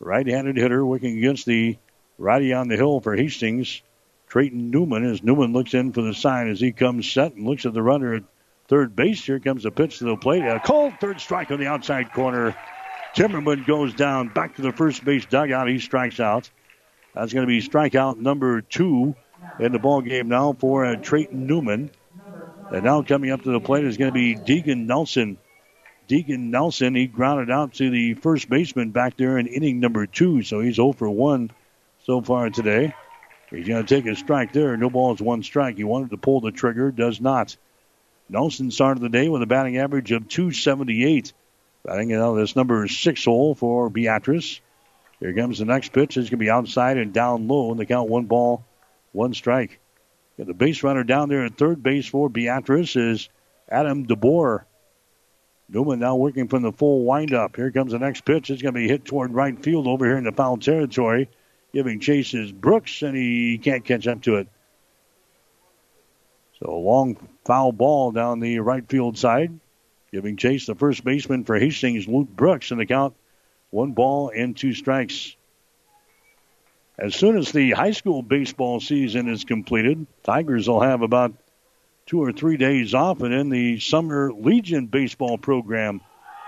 [0.00, 1.78] right-handed hitter working against the
[2.18, 3.82] righty on the hill for Hastings.
[4.28, 7.66] Trayton Newman as Newman looks in for the sign as he comes set and looks
[7.66, 8.24] at the runner at
[8.66, 9.24] third base.
[9.24, 10.42] Here comes the pitch to the plate.
[10.42, 12.56] A cold third strike on the outside corner.
[13.14, 15.68] Timmerman goes down back to the first base dugout.
[15.68, 16.50] He strikes out.
[17.14, 19.14] That's going to be strikeout number two
[19.58, 21.90] in the ball game now for uh, Trayton Newman.
[22.70, 25.38] And now coming up to the plate is going to be Deegan Nelson.
[26.08, 30.42] Deegan Nelson, he grounded out to the first baseman back there in inning number two,
[30.42, 31.50] so he's 0 for 1
[32.04, 32.94] so far today.
[33.50, 34.76] He's going to take a strike there.
[34.76, 35.76] No balls, one strike.
[35.76, 37.56] He wanted to pull the trigger, does not.
[38.28, 41.32] Nelson started the day with a batting average of 278.
[41.84, 44.60] Batting out this number six hole for Beatrice.
[45.20, 46.16] Here comes the next pitch.
[46.16, 48.64] It's going to be outside and down low, and they count one ball,
[49.14, 49.80] one strike.
[50.36, 53.28] the base runner down there at third base for Beatrice is
[53.68, 54.64] Adam DeBoer.
[55.68, 57.56] Newman now working from the full windup.
[57.56, 58.50] Here comes the next pitch.
[58.50, 61.28] It's going to be hit toward right field over here in the foul territory
[61.74, 64.48] giving chase is Brooks, and he can't catch up to it.
[66.60, 69.58] So a long foul ball down the right field side,
[70.12, 73.14] giving chase the first baseman for Hastings, Luke Brooks, in the count
[73.70, 75.34] one ball and two strikes.
[76.98, 81.32] As soon as the high school baseball season is completed, Tigers will have about
[82.06, 86.00] two or three days off, and then the summer Legion baseball program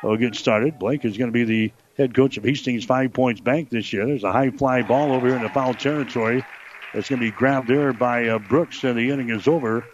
[0.02, 0.78] will get started.
[0.78, 4.06] Blake is going to be the head coach of Hastings Five Points Bank this year.
[4.06, 6.44] There's a high fly ball over here in the foul territory.
[6.94, 9.84] It's going to be grabbed there by uh, Brooks, and the inning is over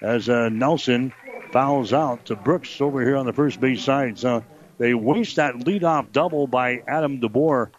[0.00, 1.12] as uh, Nelson
[1.50, 4.18] fouls out to Brooks over here on the first base side.
[4.18, 4.44] So
[4.78, 7.70] They waste that leadoff double by Adam DeBoer.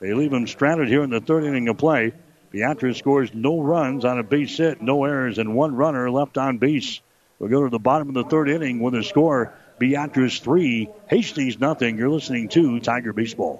[0.00, 2.12] They leave him stranded here in the third inning of play.
[2.50, 6.58] Beatrice scores no runs on a base hit, no errors, and one runner left on
[6.58, 7.00] base.
[7.38, 11.58] We'll go to the bottom of the third inning with a score Beatrice 3, Hastings
[11.58, 11.98] nothing.
[11.98, 13.58] You're listening to Tiger Baseball.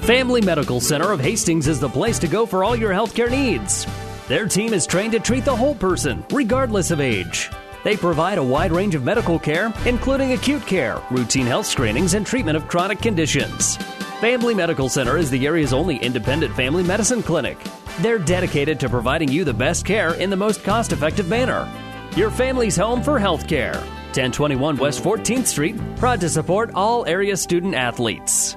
[0.00, 3.86] Family Medical Center of Hastings is the place to go for all your healthcare needs.
[4.28, 7.50] Their team is trained to treat the whole person, regardless of age.
[7.84, 12.26] They provide a wide range of medical care, including acute care, routine health screenings, and
[12.26, 13.78] treatment of chronic conditions.
[14.24, 17.58] Family Medical Center is the area's only independent family medicine clinic.
[18.00, 21.70] They're dedicated to providing you the best care in the most cost effective manner.
[22.16, 23.74] Your family's home for health care.
[24.14, 28.56] 1021 West 14th Street, proud to support all area student athletes.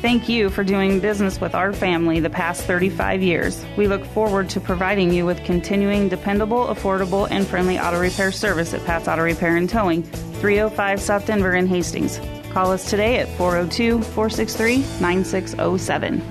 [0.00, 3.66] Thank you for doing business with our family the past 35 years.
[3.76, 8.72] We look forward to providing you with continuing dependable, affordable, and friendly auto repair service
[8.74, 12.20] at Pat's Auto Repair and Towing, 305 South Denver in Hastings.
[12.52, 16.22] Call us today at 402 463 9607.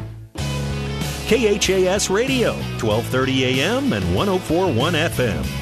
[1.27, 5.56] KHAS Radio, 1230 AM and 1041 FM.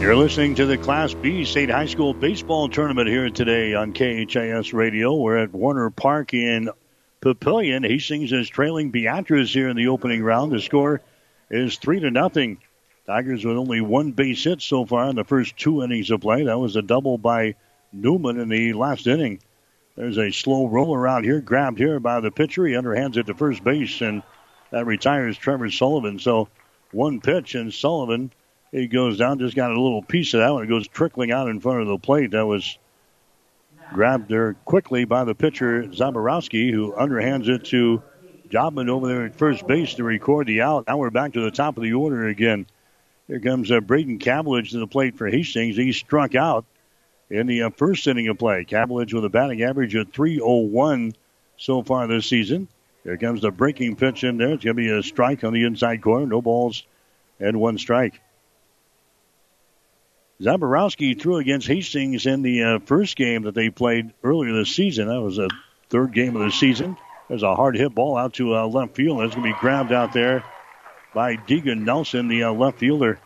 [0.00, 4.72] You're listening to the Class B State High School Baseball Tournament here today on KHAS
[4.72, 5.16] Radio.
[5.16, 6.70] We're at Werner Park in
[7.20, 7.84] Papillion.
[7.84, 10.52] Hastings is trailing Beatrice here in the opening round.
[10.52, 11.00] The score
[11.50, 12.58] is three to nothing.
[13.06, 16.44] Tigers with only one base hit so far in the first two innings of play.
[16.44, 17.56] That was a double by
[17.92, 19.40] Newman in the last inning.
[19.96, 22.64] There's a slow roll around here, grabbed here by the pitcher.
[22.64, 24.22] He underhands it to first base, and
[24.70, 26.20] that retires Trevor Sullivan.
[26.20, 26.48] So
[26.92, 28.30] one pitch, and Sullivan
[28.72, 30.64] he goes down, just got a little piece of that one.
[30.64, 32.32] It goes trickling out in front of the plate.
[32.32, 32.78] That was
[33.92, 38.02] grabbed there quickly by the pitcher, Zaborowski, who underhands it to
[38.50, 40.86] Jobman over there at first base to record the out.
[40.86, 42.66] Now we're back to the top of the order again.
[43.26, 45.76] Here comes uh, Braden Cavillage to the plate for Hastings.
[45.76, 46.64] He struck out
[47.30, 48.64] in the uh, first inning of play.
[48.64, 51.14] Cavillage with a batting average of 301
[51.58, 52.68] so far this season.
[53.04, 54.52] Here comes the breaking pitch in there.
[54.52, 56.26] It's going to be a strike on the inside corner.
[56.26, 56.84] No balls
[57.38, 58.20] and one strike.
[60.40, 65.08] Zaborowski threw against Hastings in the uh, first game that they played earlier this season.
[65.08, 65.50] That was the
[65.90, 66.96] third game of the season.
[67.28, 69.20] There's a hard hit ball out to uh, left field.
[69.20, 70.44] That's going to be grabbed out there
[71.12, 73.18] by Deegan Nelson, the uh, left fielder.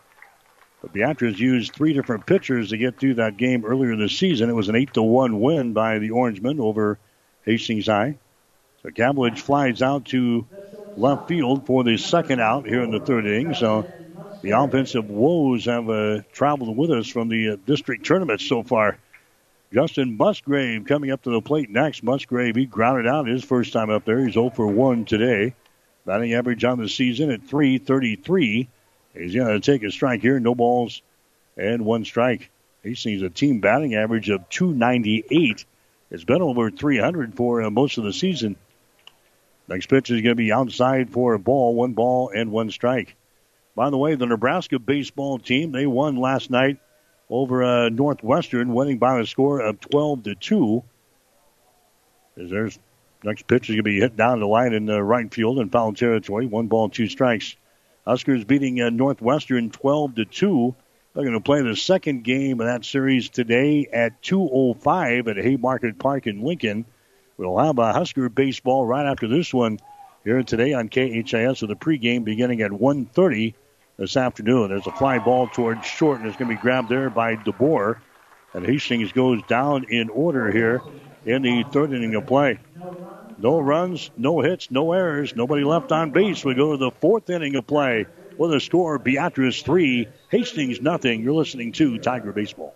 [0.81, 4.49] But Beatrice used three different pitchers to get through that game earlier this season.
[4.49, 6.97] It was an 8 to 1 win by the Orangemen over
[7.43, 8.17] Hastings High.
[8.81, 10.47] So Cavillage flies out to
[10.97, 13.53] left field for the second out here in the third inning.
[13.53, 13.87] So
[14.43, 18.97] the offensive woes have uh, traveled with us from the uh, district tournament so far.
[19.73, 22.03] Justin Musgrave coming up to the plate next.
[22.03, 24.23] Musgrave, he grounded out his first time up there.
[24.23, 25.55] He's 0 for 1 today.
[26.05, 28.67] Batting average on the season at 333.
[29.13, 30.37] He's going to take a strike here.
[30.41, 31.01] No balls
[31.55, 32.51] and one strike.
[32.83, 35.63] He sees a team batting average of 298.
[36.11, 38.57] It's been over 300 for uh, most of the season.
[39.69, 43.15] Next pitch is going to be outside for a ball, one ball and one strike.
[43.75, 46.77] By the way, the Nebraska baseball team they won last night
[47.29, 50.83] over uh, Northwestern, winning by a score of 12 to two.
[52.37, 52.77] As there's
[53.23, 55.69] next pitch is going to be hit down the line in the right field in
[55.69, 56.45] foul territory.
[56.45, 57.55] One ball, two strikes.
[58.05, 60.75] Huskers beating uh, Northwestern 12 to two.
[61.13, 65.97] They're going to play the second game of that series today at 2:05 at Haymarket
[65.97, 66.85] Park in Lincoln.
[67.37, 69.79] We'll have a Husker baseball right after this one
[70.23, 73.55] here today on KHAS with a pregame beginning at 1:30
[73.97, 74.69] this afternoon.
[74.69, 77.97] There's a fly ball towards short, and it's going to be grabbed there by DeBoer.
[78.53, 80.81] And Hastings goes down in order here
[81.25, 82.59] in the third inning of play.
[83.37, 86.45] No runs, no hits, no errors, nobody left on base.
[86.45, 88.05] We go to the fourth inning of play
[88.37, 91.21] with a score Beatrice 3, Hastings nothing.
[91.21, 92.75] You're listening to Tiger Baseball.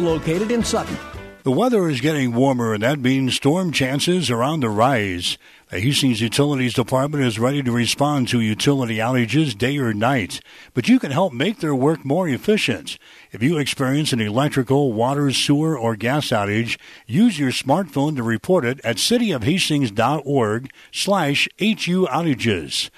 [0.00, 0.96] located in Sutton.
[1.42, 5.38] The weather is getting warmer, and that means storm chances are on the rise.
[5.70, 10.40] The Hastings Utilities Department is ready to respond to utility outages day or night,
[10.74, 12.98] but you can help make their work more efficient.
[13.32, 18.66] If you experience an electrical, water, sewer, or gas outage, use your smartphone to report
[18.66, 22.90] it at cityofhastings.org slash HU outages.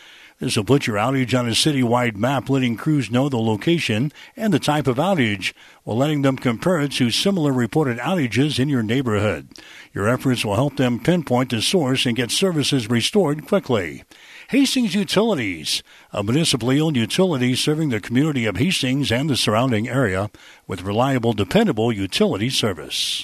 [0.43, 4.52] This will put your outage on a citywide map, letting crews know the location and
[4.52, 5.52] the type of outage,
[5.85, 9.51] while letting them compare it to similar reported outages in your neighborhood.
[9.94, 14.02] Your efforts will help them pinpoint the source and get services restored quickly.
[14.48, 20.28] Hastings Utilities, a municipally owned utility serving the community of Hastings and the surrounding area
[20.66, 23.23] with reliable, dependable utility service.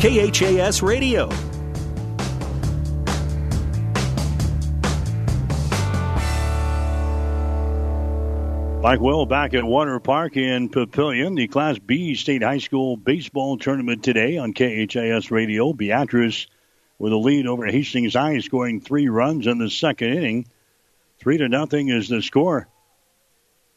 [0.00, 1.30] KHAS Radio.
[8.82, 13.58] Mike Will back at Werner Park in Papillion, the Class B State High School baseball
[13.58, 15.72] tournament today on KHAS Radio.
[15.72, 16.46] Beatrice
[16.98, 20.46] with a lead over Hastings High, scoring three runs in the second inning.
[21.18, 22.68] Three to nothing is the score.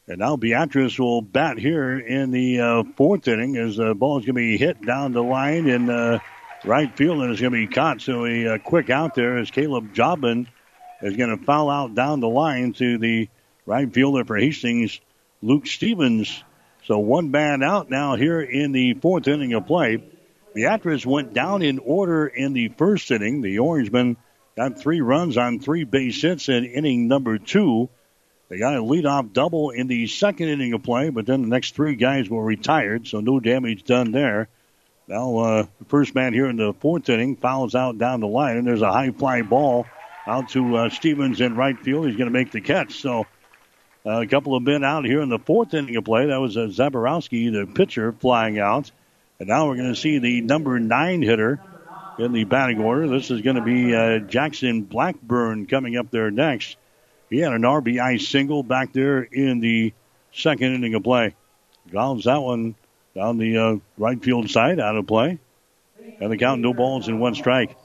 [0.06, 4.24] And now Beatrice will bat here in the uh, fourth inning as the ball is
[4.24, 6.18] going to be hit down the line in uh,
[6.64, 8.00] right field and it's going to be caught.
[8.00, 10.46] So a uh, quick out there as Caleb Jobman
[11.02, 13.28] is going to foul out down the line to the
[13.70, 15.00] right fielder for Hastings,
[15.42, 16.42] Luke Stevens.
[16.86, 20.02] So one man out now here in the fourth inning of play.
[20.52, 23.42] Beatrice went down in order in the first inning.
[23.42, 24.16] The Orangemen
[24.56, 27.88] got three runs on three base hits in inning number two.
[28.48, 31.76] They got a leadoff double in the second inning of play, but then the next
[31.76, 34.48] three guys were retired, so no damage done there.
[35.06, 38.56] Now, uh, the first man here in the fourth inning fouls out down the line,
[38.56, 39.86] and there's a high fly ball
[40.26, 42.08] out to uh, Stevens in right field.
[42.08, 43.00] He's going to make the catch.
[43.00, 43.26] So
[44.04, 46.26] a couple of men out here in the fourth inning of play.
[46.26, 48.90] That was uh, the pitcher, flying out.
[49.38, 51.60] And now we're going to see the number nine hitter
[52.18, 53.08] in the batting order.
[53.08, 56.76] This is going to be uh, Jackson Blackburn coming up there next.
[57.30, 59.92] He had an RBI single back there in the
[60.32, 61.34] second inning of play.
[61.90, 62.74] Grounds that one
[63.14, 65.38] down the uh, right field side out of play.
[66.20, 67.76] And the count no balls and one strike.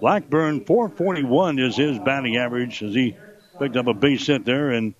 [0.00, 3.16] Blackburn 441 is his batting average as he
[3.58, 4.94] picked up a base hit there and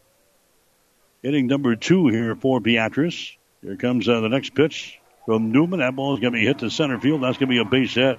[1.23, 3.36] Inning number two here for Beatrice.
[3.62, 5.78] Here comes uh, the next pitch from Newman.
[5.78, 7.23] That ball is going to be hit to center field.
[7.23, 8.19] That's going to be a base hit.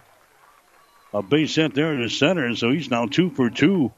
[1.14, 3.92] A base hit there in the center, and so he's now two for two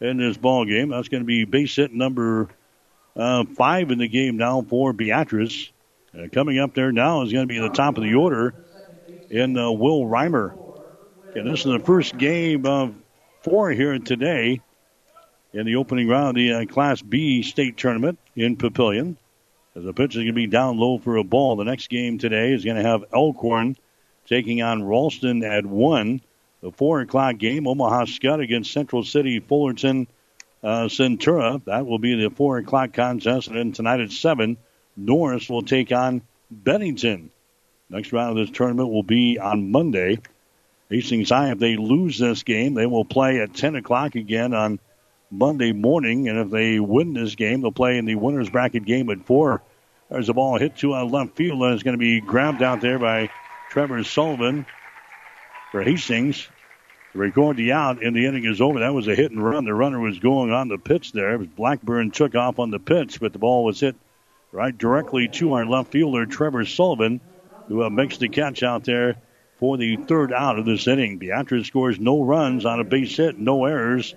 [0.00, 0.88] in this ball game.
[0.88, 2.48] That's going to be base hit number
[3.14, 5.70] uh, five in the game now for Beatrice.
[6.14, 8.54] Uh, coming up there now is going to be the top of the order
[9.28, 10.56] in uh, Will Reimer.
[11.34, 12.94] And this is the first game of
[13.42, 14.62] four here today
[15.52, 19.16] in the opening round of the uh, Class B state tournament in Papillion.
[19.74, 21.56] As the pitch is going to be down low for a ball.
[21.56, 23.76] The next game today is going to have Elkhorn
[24.26, 26.20] taking on Ralston at 1.
[26.62, 30.06] The 4 o'clock game, Omaha Skutt against Central City Fullerton
[30.62, 31.62] uh, Centura.
[31.66, 33.48] That will be the 4 o'clock contest.
[33.48, 34.56] And then tonight at 7,
[34.96, 37.30] Norris will take on Bennington.
[37.90, 40.18] Next round of this tournament will be on Monday.
[40.90, 44.78] Hastings High, if they lose this game, they will play at 10 o'clock again on
[45.30, 46.28] Monday morning.
[46.28, 49.62] And if they win this game, they'll play in the winner's bracket game at four.
[50.10, 52.80] There's a ball hit to a left field, and it's going to be grabbed out
[52.80, 53.30] there by
[53.70, 54.66] Trevor Sullivan
[55.72, 56.48] for Hastings.
[57.12, 58.80] To record the out, and the inning is over.
[58.80, 59.64] That was a hit and run.
[59.64, 61.38] The runner was going on the pitch there.
[61.38, 63.96] Blackburn took off on the pitch, but the ball was hit
[64.52, 67.20] right directly to our left fielder, Trevor Sullivan,
[67.68, 69.16] who uh, makes the catch out there
[69.58, 71.18] for the third out of this inning.
[71.18, 74.14] Beatrice scores no runs on a base hit, no errors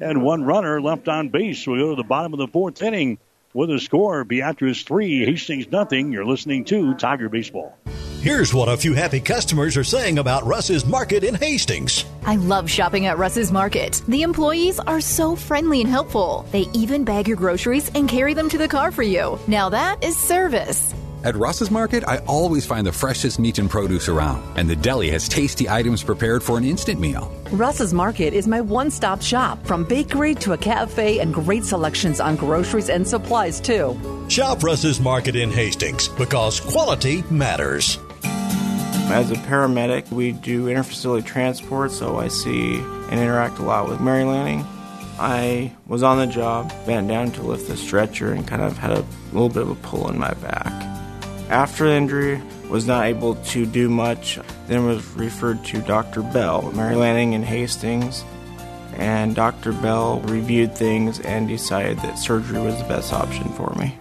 [0.00, 1.66] and one runner left on base.
[1.66, 3.18] We go to the bottom of the fourth inning
[3.54, 6.12] with a score Beatrice 3, Hastings nothing.
[6.12, 7.76] You're listening to Tiger Baseball.
[8.20, 12.04] Here's what a few happy customers are saying about Russ's Market in Hastings.
[12.24, 14.02] I love shopping at Russ's Market.
[14.08, 16.44] The employees are so friendly and helpful.
[16.50, 19.38] They even bag your groceries and carry them to the car for you.
[19.46, 20.92] Now that is service.
[21.26, 25.10] At Russ's Market, I always find the freshest meat and produce around, and the deli
[25.10, 27.34] has tasty items prepared for an instant meal.
[27.50, 32.20] Russ's Market is my one stop shop, from bakery to a cafe and great selections
[32.20, 33.98] on groceries and supplies, too.
[34.28, 37.98] Shop Russ's Market in Hastings because quality matters.
[39.10, 44.00] As a paramedic, we do interfacility transport, so I see and interact a lot with
[44.00, 44.64] Mary Lanning.
[45.18, 48.92] I was on the job, bent down to lift the stretcher, and kind of had
[48.92, 50.95] a little bit of a pull in my back.
[51.48, 56.22] After the injury, was not able to do much, then was referred to Dr.
[56.22, 58.24] Bell, Mary Lanning in Hastings,
[58.94, 59.72] and Dr.
[59.72, 63.96] Bell reviewed things and decided that surgery was the best option for me.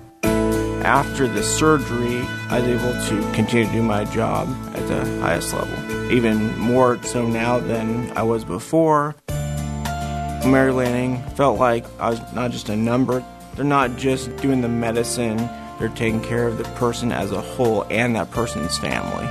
[0.84, 5.53] After the surgery, I was able to continue to do my job at the highest
[5.53, 9.15] level, even more so now than I was before.
[9.27, 13.23] Mary Lanning felt like I was not just a number.
[13.55, 15.38] They're not just doing the medicine,
[15.80, 19.26] they're taking care of the person as a whole and that person's family.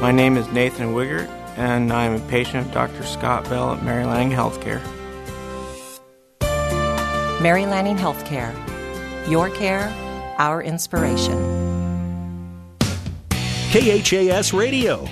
[0.00, 3.02] My name is Nathan Wiggert, and I'm a patient of Dr.
[3.04, 4.82] Scott Bell at Mary Lanning Healthcare.
[7.40, 8.54] Mary Lanning Healthcare.
[9.28, 9.92] Your care,
[10.38, 11.66] our inspiration.
[13.70, 15.08] KHAS Radio.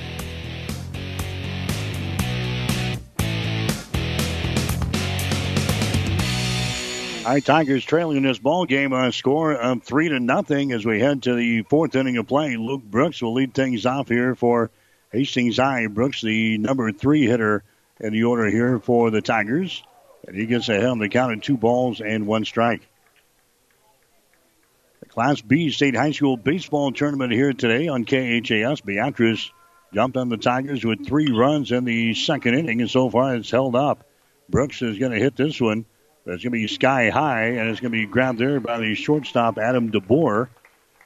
[7.24, 10.72] All right, Tigers trailing in this ball game on a score of three to nothing
[10.72, 12.58] as we head to the fourth inning of play.
[12.58, 14.70] Luke Brooks will lead things off here for
[15.10, 15.86] Hastings High.
[15.86, 17.64] Brooks, the number three hitter
[17.98, 19.82] in the order here for the Tigers,
[20.28, 22.86] and he gets on the count of two balls and one strike.
[25.00, 28.82] The Class B State High School baseball tournament here today on KHAS.
[28.82, 29.50] Beatrice
[29.94, 33.50] jumped on the Tigers with three runs in the second inning, and so far it's
[33.50, 34.04] held up.
[34.50, 35.86] Brooks is going to hit this one.
[36.26, 38.94] It's going to be sky high, and it's going to be grabbed there by the
[38.94, 40.48] shortstop, Adam DeBoer.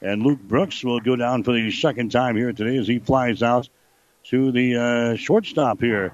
[0.01, 3.43] And Luke Brooks will go down for the second time here today as he flies
[3.43, 3.69] out
[4.24, 6.12] to the uh, shortstop here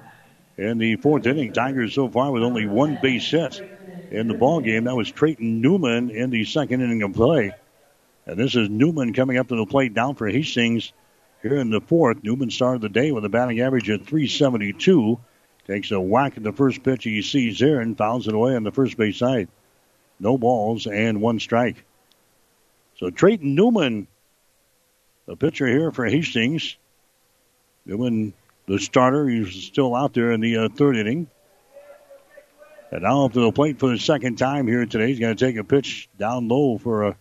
[0.57, 1.53] in the fourth inning.
[1.53, 3.61] Tigers so far with only one base hit
[4.09, 4.85] in the ball game.
[4.85, 7.53] That was Trayton Newman in the second inning of play.
[8.25, 10.93] And this is Newman coming up to the plate down for Hastings
[11.43, 12.23] here in the fourth.
[12.23, 15.19] Newman started the day with a batting average of 372.
[15.67, 18.63] Takes a whack at the first pitch he sees there and fouls it away on
[18.63, 19.47] the first base side.
[20.19, 21.83] No balls and one strike.
[22.97, 24.07] So Trayton Newman,
[25.25, 26.77] the pitcher here for Hastings.
[27.85, 28.33] Newman,
[28.67, 31.27] the starter, he's still out there in the uh, third inning.
[32.91, 35.07] And now up to the plate for the second time here today.
[35.07, 37.17] He's going to take a pitch down low for a,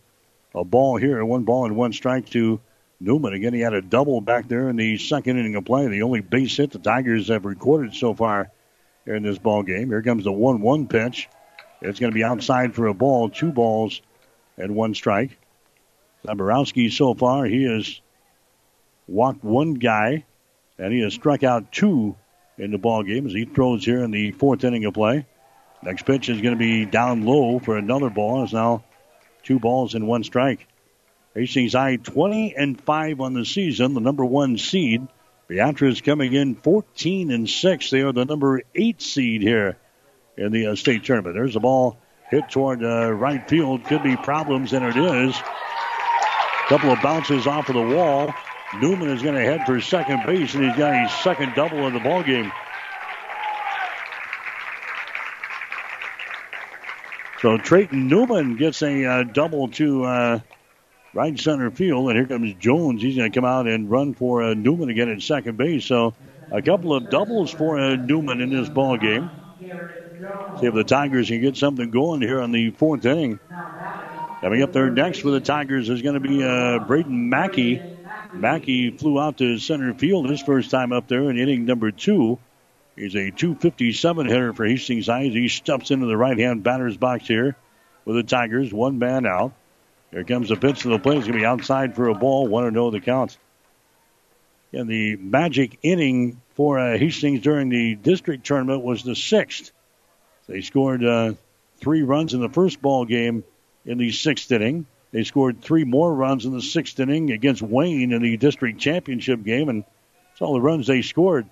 [0.55, 1.25] a ball here.
[1.25, 2.61] One ball and one strike to
[3.05, 3.35] Newman.
[3.35, 5.87] Again, he had a double back there in the second inning of play.
[5.87, 8.51] The only base hit the Tigers have recorded so far
[9.05, 9.89] here in this ball game.
[9.89, 11.29] Here comes the 1 1 pitch.
[11.83, 14.01] It's going to be outside for a ball, two balls
[14.57, 15.39] and one strike.
[16.27, 18.01] Zaborowski so far, he has
[19.07, 20.25] walked one guy
[20.79, 22.17] and he has struck out two
[22.57, 25.27] in the ball game as he throws here in the fourth inning of play.
[25.83, 28.45] Next pitch is going to be down low for another ball.
[28.45, 28.85] It's now
[29.43, 30.67] two balls and one strike.
[31.35, 35.07] Hastings High 20 and 5 on the season, the number one seed.
[35.49, 37.91] Beatrice coming in 14 and 6.
[37.91, 39.77] They are the number eight seed here
[40.39, 41.35] in the uh, state tournament.
[41.35, 41.99] There's the ball
[42.31, 43.85] hit toward uh, right field.
[43.85, 45.37] Could be problems, and it is.
[45.37, 48.33] A couple of bounces off of the wall.
[48.81, 51.95] Newman is going to head for second base, and he's got his second double in
[51.95, 52.51] the ball game.
[57.41, 60.41] So Trayton Newman gets a uh, double to uh,
[61.15, 62.09] right center field.
[62.11, 63.01] And here comes Jones.
[63.01, 65.87] He's going to come out and run for uh, Newman again at second base.
[65.87, 66.15] So
[66.51, 69.31] a couple of doubles for uh, Newman in this ball game.
[69.61, 73.39] See if the Tigers can get something going here on the fourth inning.
[74.41, 77.83] Coming up there next for the Tigers is going to be uh, Braden Mackey.
[78.35, 82.39] Mackey flew out to center field his first time up there in inning number two.
[82.97, 85.25] He's a 257 hitter for Hastings High.
[85.25, 87.57] He steps into the right hand batter's box here
[88.05, 88.73] with the Tigers.
[88.73, 89.55] One man out.
[90.15, 91.19] Here comes the pitch to the plate.
[91.19, 92.47] It's going to be outside for a ball.
[92.47, 93.37] 1 or no the count.
[94.73, 99.73] And the magic inning for uh, Hastings during the district tournament was the sixth.
[100.47, 101.35] They scored uh,
[101.79, 103.43] three runs in the first ball game
[103.85, 104.87] in the sixth inning.
[105.11, 109.43] They scored three more runs in the sixth inning against Wayne in the district championship
[109.43, 111.47] game, and that's all the runs they scored.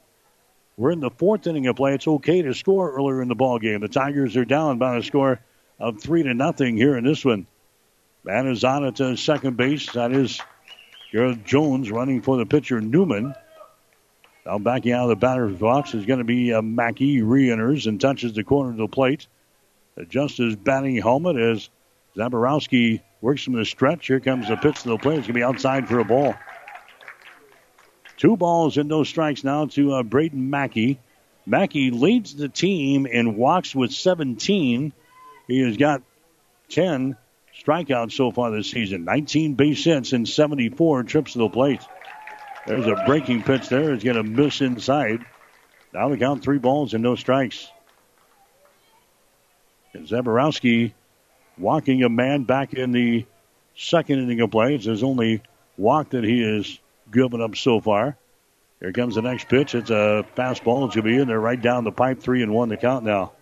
[0.77, 1.95] We're in the fourth inning of play.
[1.95, 3.81] It's okay to score earlier in the ball game.
[3.81, 5.41] The Tigers are down by a score
[5.81, 7.49] of three to nothing here in this one.
[8.25, 9.91] Man is on at uh, second base.
[9.93, 10.41] That is
[11.11, 13.35] Gerald Jones running for the pitcher Newman.
[14.47, 17.23] Now backing out of the batter's box is going to be uh, Mackey.
[17.23, 19.27] Re-enters and touches the corner of the plate.
[19.97, 21.69] Adjusts his batting helmet as
[22.17, 24.07] Zaborowski works from the stretch.
[24.07, 25.19] Here comes the pitch to the plate.
[25.19, 26.35] It's going to be outside for a ball.
[28.17, 31.01] Two balls and no strikes now to uh, Braden Mackey.
[31.45, 34.93] Mackey leads the team in walks with 17.
[35.49, 36.03] He has got
[36.69, 37.17] 10
[37.65, 39.05] strikeouts so far this season.
[39.05, 41.83] 19 base hits and 74 trips to the plate.
[42.67, 43.93] There's a breaking pitch there.
[43.93, 45.25] It's going to miss inside.
[45.93, 47.69] Now the count three balls and no strikes.
[49.93, 50.93] And
[51.59, 53.27] walking a man back in the
[53.77, 54.75] second inning of play.
[54.75, 55.43] It's his only
[55.77, 56.79] walk that he has
[57.11, 58.17] given up so far.
[58.81, 59.75] Here comes the next pitch.
[59.75, 60.87] It's a fastball.
[60.87, 62.21] It's going to be in there right down the pipe.
[62.21, 63.33] Three and one the count now.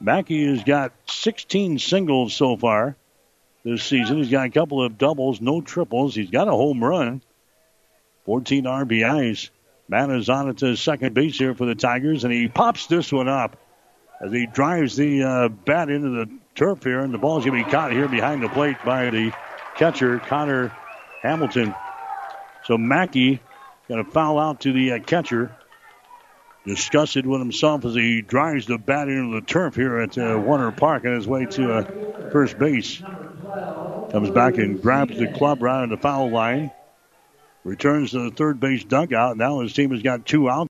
[0.00, 2.96] Mackey has got 16 singles so far.
[3.64, 4.18] this season.
[4.18, 6.14] He's got a couple of doubles, no triples.
[6.14, 7.22] He's got a home run.
[8.26, 9.50] 14 RBIs.
[9.88, 13.12] Man is on at the second base here for the Tigers, and he pops this
[13.12, 13.56] one up
[14.20, 17.64] as he drives the uh, bat into the turf here, and the ball's going to
[17.64, 19.32] be caught here behind the plate by the
[19.76, 20.72] catcher, Connor
[21.22, 21.74] Hamilton.
[22.64, 23.40] So Mackey
[23.88, 25.54] going to foul out to the uh, catcher.
[26.66, 30.72] Disgusted with himself as he drives the bat into the turf here at uh, Werner
[30.72, 33.02] Park on his way to uh, first base.
[34.10, 36.70] Comes back and grabs the club right on the foul line.
[37.64, 39.36] Returns to the third base dugout.
[39.36, 40.62] Now his team has got two outs.